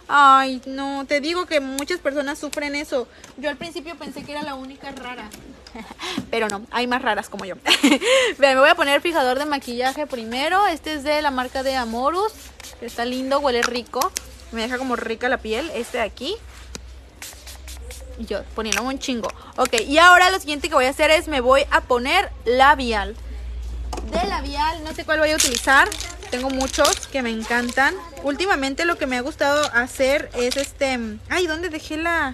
Ay, 0.08 0.62
no, 0.66 1.06
te 1.06 1.20
digo 1.20 1.46
que 1.46 1.60
muchas 1.60 2.00
personas 2.00 2.40
sufren 2.40 2.76
eso. 2.76 3.08
Yo 3.38 3.50
al 3.50 3.58
principio 3.58 3.96
pensé 3.98 4.24
que 4.24 4.32
era 4.32 4.42
la 4.42 4.56
única 4.56 4.92
rara. 4.92 5.30
Pero 6.32 6.48
no, 6.48 6.66
hay 6.72 6.88
más 6.88 7.02
raras 7.02 7.30
como 7.30 7.46
yo. 7.46 7.56
Me 8.38 8.56
voy 8.56 8.70
a 8.70 8.76
poner 8.76 9.02
fijador 9.02 9.38
de 9.38 9.46
maquillaje 9.46 10.08
primero. 10.08 10.66
Este 10.68 10.94
es 10.94 11.04
de 11.04 11.22
la 11.22 11.32
marca 11.32 11.62
de 11.64 11.76
Amorus. 11.76 12.32
Está 12.82 13.04
lindo, 13.04 13.40
huele 13.40 13.62
rico. 13.62 14.12
Me 14.52 14.62
deja 14.62 14.78
como 14.78 14.96
rica 14.96 15.28
la 15.28 15.40
piel. 15.40 15.70
Este 15.76 15.98
de 15.98 16.04
aquí. 16.04 16.36
Y 18.18 18.26
yo 18.26 18.44
poniendo 18.56 18.82
un 18.84 18.98
chingo. 19.00 19.28
Ok, 19.58 19.82
y 19.86 19.98
ahora 19.98 20.30
lo 20.32 20.40
siguiente 20.40 20.70
que 20.70 20.76
voy 20.76 20.86
a 20.86 20.90
hacer 20.90 21.12
es 21.12 21.28
me 21.28 21.42
voy 21.42 21.66
a 21.70 21.82
poner 21.82 22.32
labial. 22.46 23.16
De 24.12 24.28
labial, 24.28 24.84
no 24.84 24.94
sé 24.94 25.06
cuál 25.06 25.20
voy 25.20 25.32
a 25.32 25.36
utilizar. 25.36 25.90
Tengo 26.30 26.50
muchos 26.50 27.08
que 27.08 27.22
me 27.22 27.30
encantan. 27.30 27.96
Últimamente 28.24 28.86
lo 28.86 28.98
que 28.98 29.06
me 29.06 29.18
ha 29.18 29.22
gustado 29.22 29.70
hacer 29.74 30.30
es 30.36 30.58
este... 30.58 31.00
Ay, 31.30 31.48
¿dónde 31.48 31.70
dejé 31.70 31.98
la...? 31.98 32.34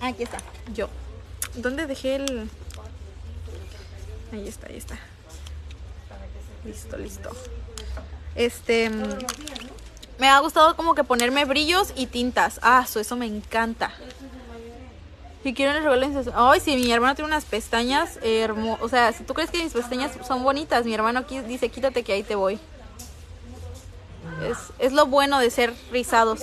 aquí 0.00 0.22
está, 0.22 0.38
yo. 0.74 0.88
¿Dónde 1.54 1.86
dejé 1.86 2.16
el...? 2.16 2.50
Ahí 4.32 4.48
está, 4.48 4.68
ahí 4.68 4.76
está. 4.76 4.98
Listo, 6.64 6.96
listo. 6.96 7.30
Este... 8.34 8.90
Me 10.18 10.28
ha 10.28 10.38
gustado 10.40 10.76
como 10.76 10.94
que 10.94 11.02
ponerme 11.02 11.44
brillos 11.44 11.92
y 11.96 12.06
tintas. 12.06 12.60
Ah, 12.62 12.86
eso 12.94 13.16
me 13.16 13.26
encanta. 13.26 13.92
Si 15.42 15.54
quieren 15.54 15.74
les 15.74 15.84
regalo 15.84 16.32
Ay, 16.34 16.60
sí, 16.60 16.76
mi 16.76 16.92
hermano 16.92 17.14
tiene 17.14 17.28
unas 17.28 17.46
pestañas 17.46 18.18
hermosas. 18.22 18.82
O 18.82 18.88
sea, 18.88 19.12
si 19.12 19.24
tú 19.24 19.32
crees 19.32 19.50
que 19.50 19.62
mis 19.62 19.72
pestañas 19.72 20.12
son 20.26 20.42
bonitas, 20.42 20.84
mi 20.84 20.92
hermano 20.92 21.20
aquí 21.20 21.40
dice, 21.40 21.70
quítate 21.70 22.02
que 22.02 22.12
ahí 22.12 22.22
te 22.22 22.34
voy. 22.34 22.58
Es, 24.42 24.58
es 24.78 24.92
lo 24.92 25.06
bueno 25.06 25.38
de 25.38 25.50
ser 25.50 25.74
rizados. 25.90 26.40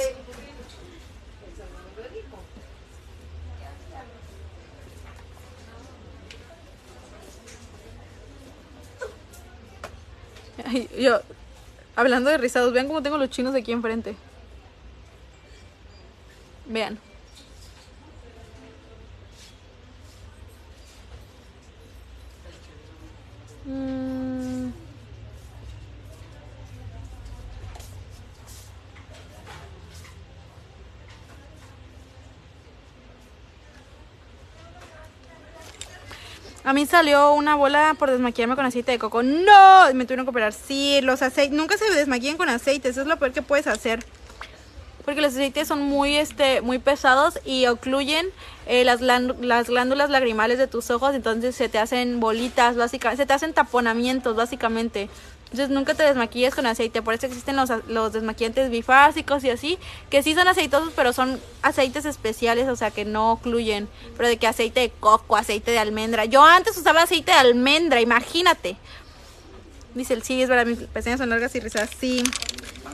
Ay, 10.66 10.89
yo, 11.00 11.20
hablando 11.95 12.32
de 12.32 12.38
rizados, 12.38 12.74
vean 12.74 12.88
cómo 12.88 13.04
tengo 13.04 13.18
los 13.18 13.30
chinos 13.30 13.54
aquí 13.54 13.72
enfrente. 13.72 14.16
Vean. 16.66 17.07
Mm. 23.68 24.72
A 36.63 36.74
mí 36.74 36.86
salió 36.86 37.34
una 37.34 37.55
bola 37.55 37.95
por 37.97 38.11
desmaquillarme 38.11 38.55
con 38.55 38.65
aceite 38.65 38.91
de 38.91 38.99
coco. 38.99 39.24
¡No! 39.24 39.93
Me 39.93 40.03
tuvieron 40.03 40.26
que 40.26 40.32
operar. 40.32 40.51
Sí, 40.53 40.99
los 41.01 41.22
aceites. 41.22 41.57
Nunca 41.57 41.78
se 41.78 41.89
desmaquillan 41.93 42.36
con 42.36 42.49
aceite. 42.49 42.89
Eso 42.89 43.01
es 43.01 43.07
lo 43.07 43.18
peor 43.18 43.32
que 43.32 43.41
puedes 43.41 43.68
hacer 43.68 44.03
porque 45.08 45.22
los 45.22 45.32
aceites 45.36 45.70
son 45.70 45.84
muy, 45.84 46.18
este, 46.18 46.60
muy 46.60 46.80
pesados 46.80 47.39
y 47.45 47.66
ocluyen 47.68 48.28
eh, 48.66 48.84
las, 48.84 48.99
las, 48.99 49.70
glándulas 49.70 50.10
lagrimales 50.10 50.58
de 50.58 50.68
tus 50.68 50.91
ojos, 50.91 51.16
entonces 51.16 51.55
se 51.55 51.70
te 51.70 51.80
hacen 51.80 52.20
bolitas, 52.20 52.76
básicamente, 52.76 53.24
se 53.24 53.26
te 53.26 53.32
hacen 53.32 53.53
taponamientos, 53.53 54.36
básicamente. 54.36 55.10
Entonces 55.45 55.70
nunca 55.70 55.93
te 55.93 56.03
desmaquilles 56.03 56.53
con 56.53 56.66
aceite, 56.66 57.01
por 57.01 57.14
eso 57.14 57.26
existen 57.26 57.55
los, 57.55 57.70
los 57.88 58.12
desmaquillantes 58.12 58.70
bifásicos 58.70 59.45
y 59.45 59.49
así, 59.49 59.80
que 60.10 60.24
sí 60.24 60.36
son 60.36 60.49
aceitosos, 60.49 60.91
pero 60.93 61.14
son 61.14 61.39
aceites 61.62 62.03
especiales, 62.03 62.68
o 62.68 62.76
sea 62.76 62.91
que 62.91 63.05
no 63.05 63.32
ocluyen, 63.32 63.88
pero 64.18 64.28
de 64.28 64.36
que 64.36 64.45
aceite 64.47 64.82
de 64.82 64.89
coco, 64.89 65.38
aceite 65.38 65.72
de 65.72 65.80
almendra. 65.80 66.26
Yo 66.26 66.43
antes 66.43 66.76
usaba 66.76 67.03
aceite 67.03 67.32
de 67.32 67.38
almendra, 67.38 68.01
imagínate. 68.01 68.76
Dice 69.95 70.16
el 70.16 70.24
sí, 70.24 70.41
es 70.41 70.49
verdad, 70.49 70.66
mis 70.66 70.80
pestañas 70.80 71.22
son 71.22 71.30
largas 71.30 71.55
y 71.55 71.62
rizadas. 71.62 71.91
Sí, 71.97 72.24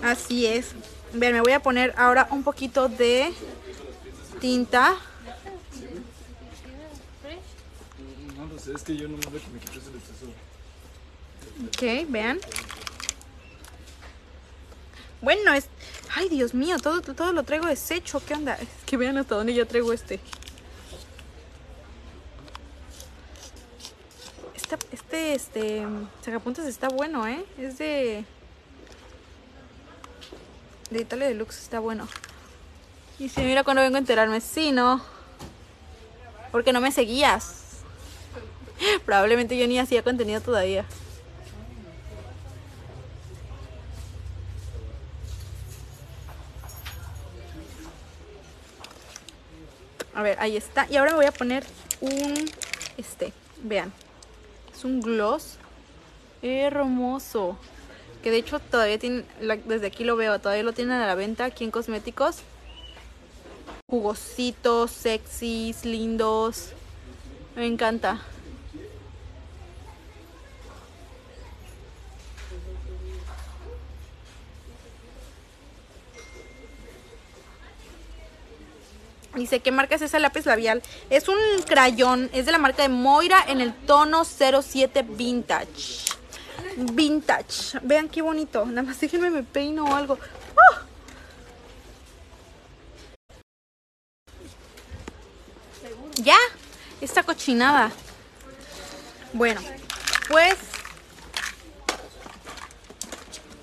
así 0.03 0.45
es. 0.45 0.75
Vean, 1.13 1.33
me 1.33 1.41
voy 1.41 1.51
a 1.51 1.59
poner 1.61 1.93
ahora 1.95 2.27
un 2.31 2.43
poquito 2.43 2.89
de 2.89 3.31
tinta. 4.39 4.95
No 8.35 8.47
lo 8.47 8.59
sé, 8.59 8.73
es 8.73 8.81
que 8.81 8.97
yo 8.97 9.07
no 9.07 9.17
me 9.17 9.23
que 9.23 9.29
me 9.53 9.59
quites 9.59 9.87
el 9.87 9.95
exceso. 9.95 10.25
Ok, 11.67 12.09
vean. 12.09 12.39
Bueno, 15.21 15.53
es... 15.53 15.69
Ay, 16.15 16.29
Dios 16.29 16.53
mío, 16.53 16.77
todo, 16.79 17.01
todo 17.01 17.31
lo 17.31 17.43
traigo 17.43 17.67
deshecho. 17.67 18.21
¿Qué 18.25 18.33
onda? 18.33 18.55
Es 18.55 18.67
que 18.85 18.97
vean 18.97 19.17
hasta 19.17 19.35
dónde 19.35 19.53
ya 19.53 19.65
traigo 19.65 19.93
este. 19.93 20.19
Este, 24.55 24.77
este, 24.91 25.33
este, 25.35 25.85
sacapuntas 26.23 26.65
está 26.65 26.89
bueno, 26.89 27.27
¿eh? 27.27 27.45
Es 27.57 27.77
de... 27.77 28.25
De 30.93 31.01
Italia 31.01 31.27
Deluxe 31.27 31.57
está 31.57 31.79
bueno. 31.79 32.07
Y 33.17 33.27
si 33.27 33.41
mira 33.41 33.63
cuando 33.63 33.81
vengo 33.81 33.95
a 33.95 33.99
enterarme, 33.99 34.39
sí, 34.39 34.71
no. 34.71 35.01
Porque 36.51 36.71
no 36.71 36.81
me 36.81 36.91
seguías. 36.91 37.79
Probablemente 39.05 39.57
yo 39.57 39.67
ni 39.67 39.79
hacía 39.79 40.03
contenido 40.03 40.39
todavía. 40.39 40.85
A 50.13 50.21
ver, 50.21 50.39
ahí 50.39 50.55
está. 50.55 50.85
Y 50.91 50.97
ahora 50.97 51.15
voy 51.15 51.25
a 51.25 51.31
poner 51.31 51.65
un, 52.01 52.35
este, 52.97 53.33
vean. 53.63 53.91
Es 54.71 54.83
un 54.83 55.01
gloss 55.01 55.57
hermoso. 56.43 57.57
Que 58.23 58.31
de 58.31 58.37
hecho 58.37 58.59
todavía 58.59 58.97
tienen, 58.97 59.25
desde 59.65 59.87
aquí 59.87 60.05
lo 60.05 60.15
veo, 60.15 60.39
todavía 60.39 60.63
lo 60.63 60.71
tienen 60.71 60.93
a 60.93 61.05
la 61.05 61.13
venta 61.13 61.43
aquí 61.43 61.65
en 61.65 61.71
cosméticos. 61.71 62.37
Jugositos, 63.89 64.91
sexys, 64.91 65.83
lindos. 65.83 66.69
Me 67.57 67.67
encanta. 67.67 68.21
Dice, 79.35 79.59
¿qué 79.59 79.71
marca 79.71 79.95
es 79.95 80.01
ese 80.01 80.19
lápiz 80.19 80.45
labial? 80.45 80.81
Es 81.09 81.27
un 81.27 81.35
crayón, 81.67 82.29
es 82.33 82.45
de 82.45 82.53
la 82.53 82.57
marca 82.57 82.83
de 82.83 82.89
Moira 82.89 83.43
en 83.47 83.59
el 83.59 83.73
tono 83.73 84.23
07 84.23 85.03
Vintage 85.09 86.22
vintage. 86.77 87.79
Vean 87.83 88.09
qué 88.09 88.21
bonito. 88.21 88.65
Nada 88.65 88.83
más 88.83 88.99
déjenme 88.99 89.29
me 89.29 89.43
peino 89.43 89.85
o 89.85 89.95
algo. 89.95 90.17
¡Ah! 90.57 90.85
Ya, 96.15 96.37
esta 97.01 97.23
cochinada. 97.23 97.91
Bueno, 99.33 99.61
pues 100.29 100.55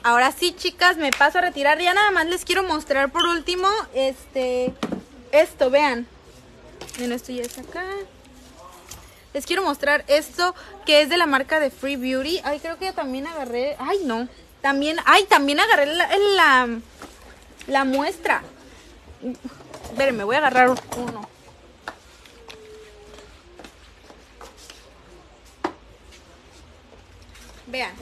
ahora 0.03 0.33
sí, 0.33 0.55
chicas, 0.57 0.97
me 0.97 1.11
paso 1.13 1.39
a 1.39 1.43
retirar. 1.43 1.79
Ya 1.81 1.95
nada 1.95 2.11
más 2.11 2.27
les 2.27 2.45
quiero 2.45 2.63
mostrar 2.65 3.13
por 3.13 3.25
último 3.25 3.69
este 3.95 4.75
esto, 5.33 5.71
vean. 5.71 6.07
Miren, 6.97 7.13
esto 7.13 7.33
ya 7.33 7.43
está 7.43 7.61
acá 7.61 7.85
les 9.33 9.47
quiero 9.47 9.63
mostrar 9.63 10.05
esto 10.09 10.55
que 10.85 11.03
es 11.03 11.09
de 11.09 11.17
la 11.17 11.27
marca 11.27 11.61
de 11.61 11.71
Free 11.71 11.97
Beauty. 11.97 12.41
Ay, 12.45 12.59
creo 12.59 12.79
que 12.79 12.93
también 12.93 13.27
agarré. 13.27 13.77
Ay, 13.79 14.01
no. 14.05 14.29
También, 14.61 14.99
ay, 15.07 15.25
también 15.25 15.61
agarré 15.61 15.87
la, 15.87 16.09
la, 16.37 16.69
la 17.67 17.85
muestra. 17.85 18.43
Espérenme, 19.85 20.25
voy 20.25 20.35
a 20.35 20.39
agarrar 20.39 20.71
uno. 20.97 21.29
Vean, 27.67 27.93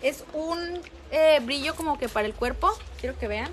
es 0.00 0.24
un 0.32 0.80
eh, 1.10 1.40
brillo 1.42 1.76
como 1.76 1.98
que 1.98 2.08
para 2.08 2.26
el 2.26 2.34
cuerpo. 2.34 2.72
Quiero 3.00 3.18
que 3.18 3.28
vean. 3.28 3.52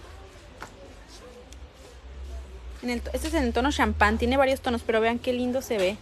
este 2.84 3.28
es 3.28 3.34
en 3.34 3.44
el 3.44 3.54
tono 3.54 3.72
champán, 3.72 4.18
tiene 4.18 4.38
varios 4.38 4.62
tonos, 4.62 4.82
pero 4.86 5.02
vean 5.02 5.20
qué 5.20 5.34
lindo 5.34 5.62
se 5.62 5.78
ve. 5.78 5.98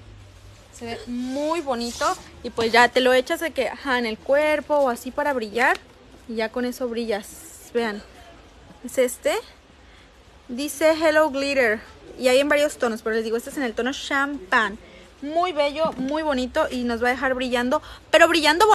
Se 0.73 0.85
ve 0.85 0.99
muy 1.07 1.61
bonito. 1.61 2.05
Y 2.43 2.49
pues 2.49 2.71
ya 2.71 2.87
te 2.87 3.01
lo 3.01 3.13
echas 3.13 3.39
de 3.39 3.51
que, 3.51 3.69
ajá, 3.69 3.99
en 3.99 4.05
el 4.05 4.17
cuerpo 4.17 4.75
o 4.75 4.89
así 4.89 5.11
para 5.11 5.33
brillar. 5.33 5.77
Y 6.27 6.35
ya 6.35 6.49
con 6.49 6.65
eso 6.65 6.87
brillas. 6.87 7.71
Vean. 7.73 8.01
Es 8.83 8.97
este. 8.97 9.33
Dice 10.47 10.91
Hello 10.91 11.29
Glitter. 11.29 11.79
Y 12.17 12.27
hay 12.27 12.39
en 12.39 12.49
varios 12.49 12.77
tonos, 12.77 13.01
pero 13.01 13.15
les 13.15 13.23
digo, 13.23 13.37
este 13.37 13.49
es 13.49 13.57
en 13.57 13.63
el 13.63 13.73
tono 13.73 13.91
champán. 13.93 14.77
Muy 15.21 15.51
bello, 15.51 15.91
muy 15.97 16.23
bonito 16.23 16.67
y 16.71 16.83
nos 16.83 17.03
va 17.03 17.07
a 17.09 17.11
dejar 17.11 17.33
brillando. 17.33 17.81
Pero 18.09 18.27
brillando 18.27 18.67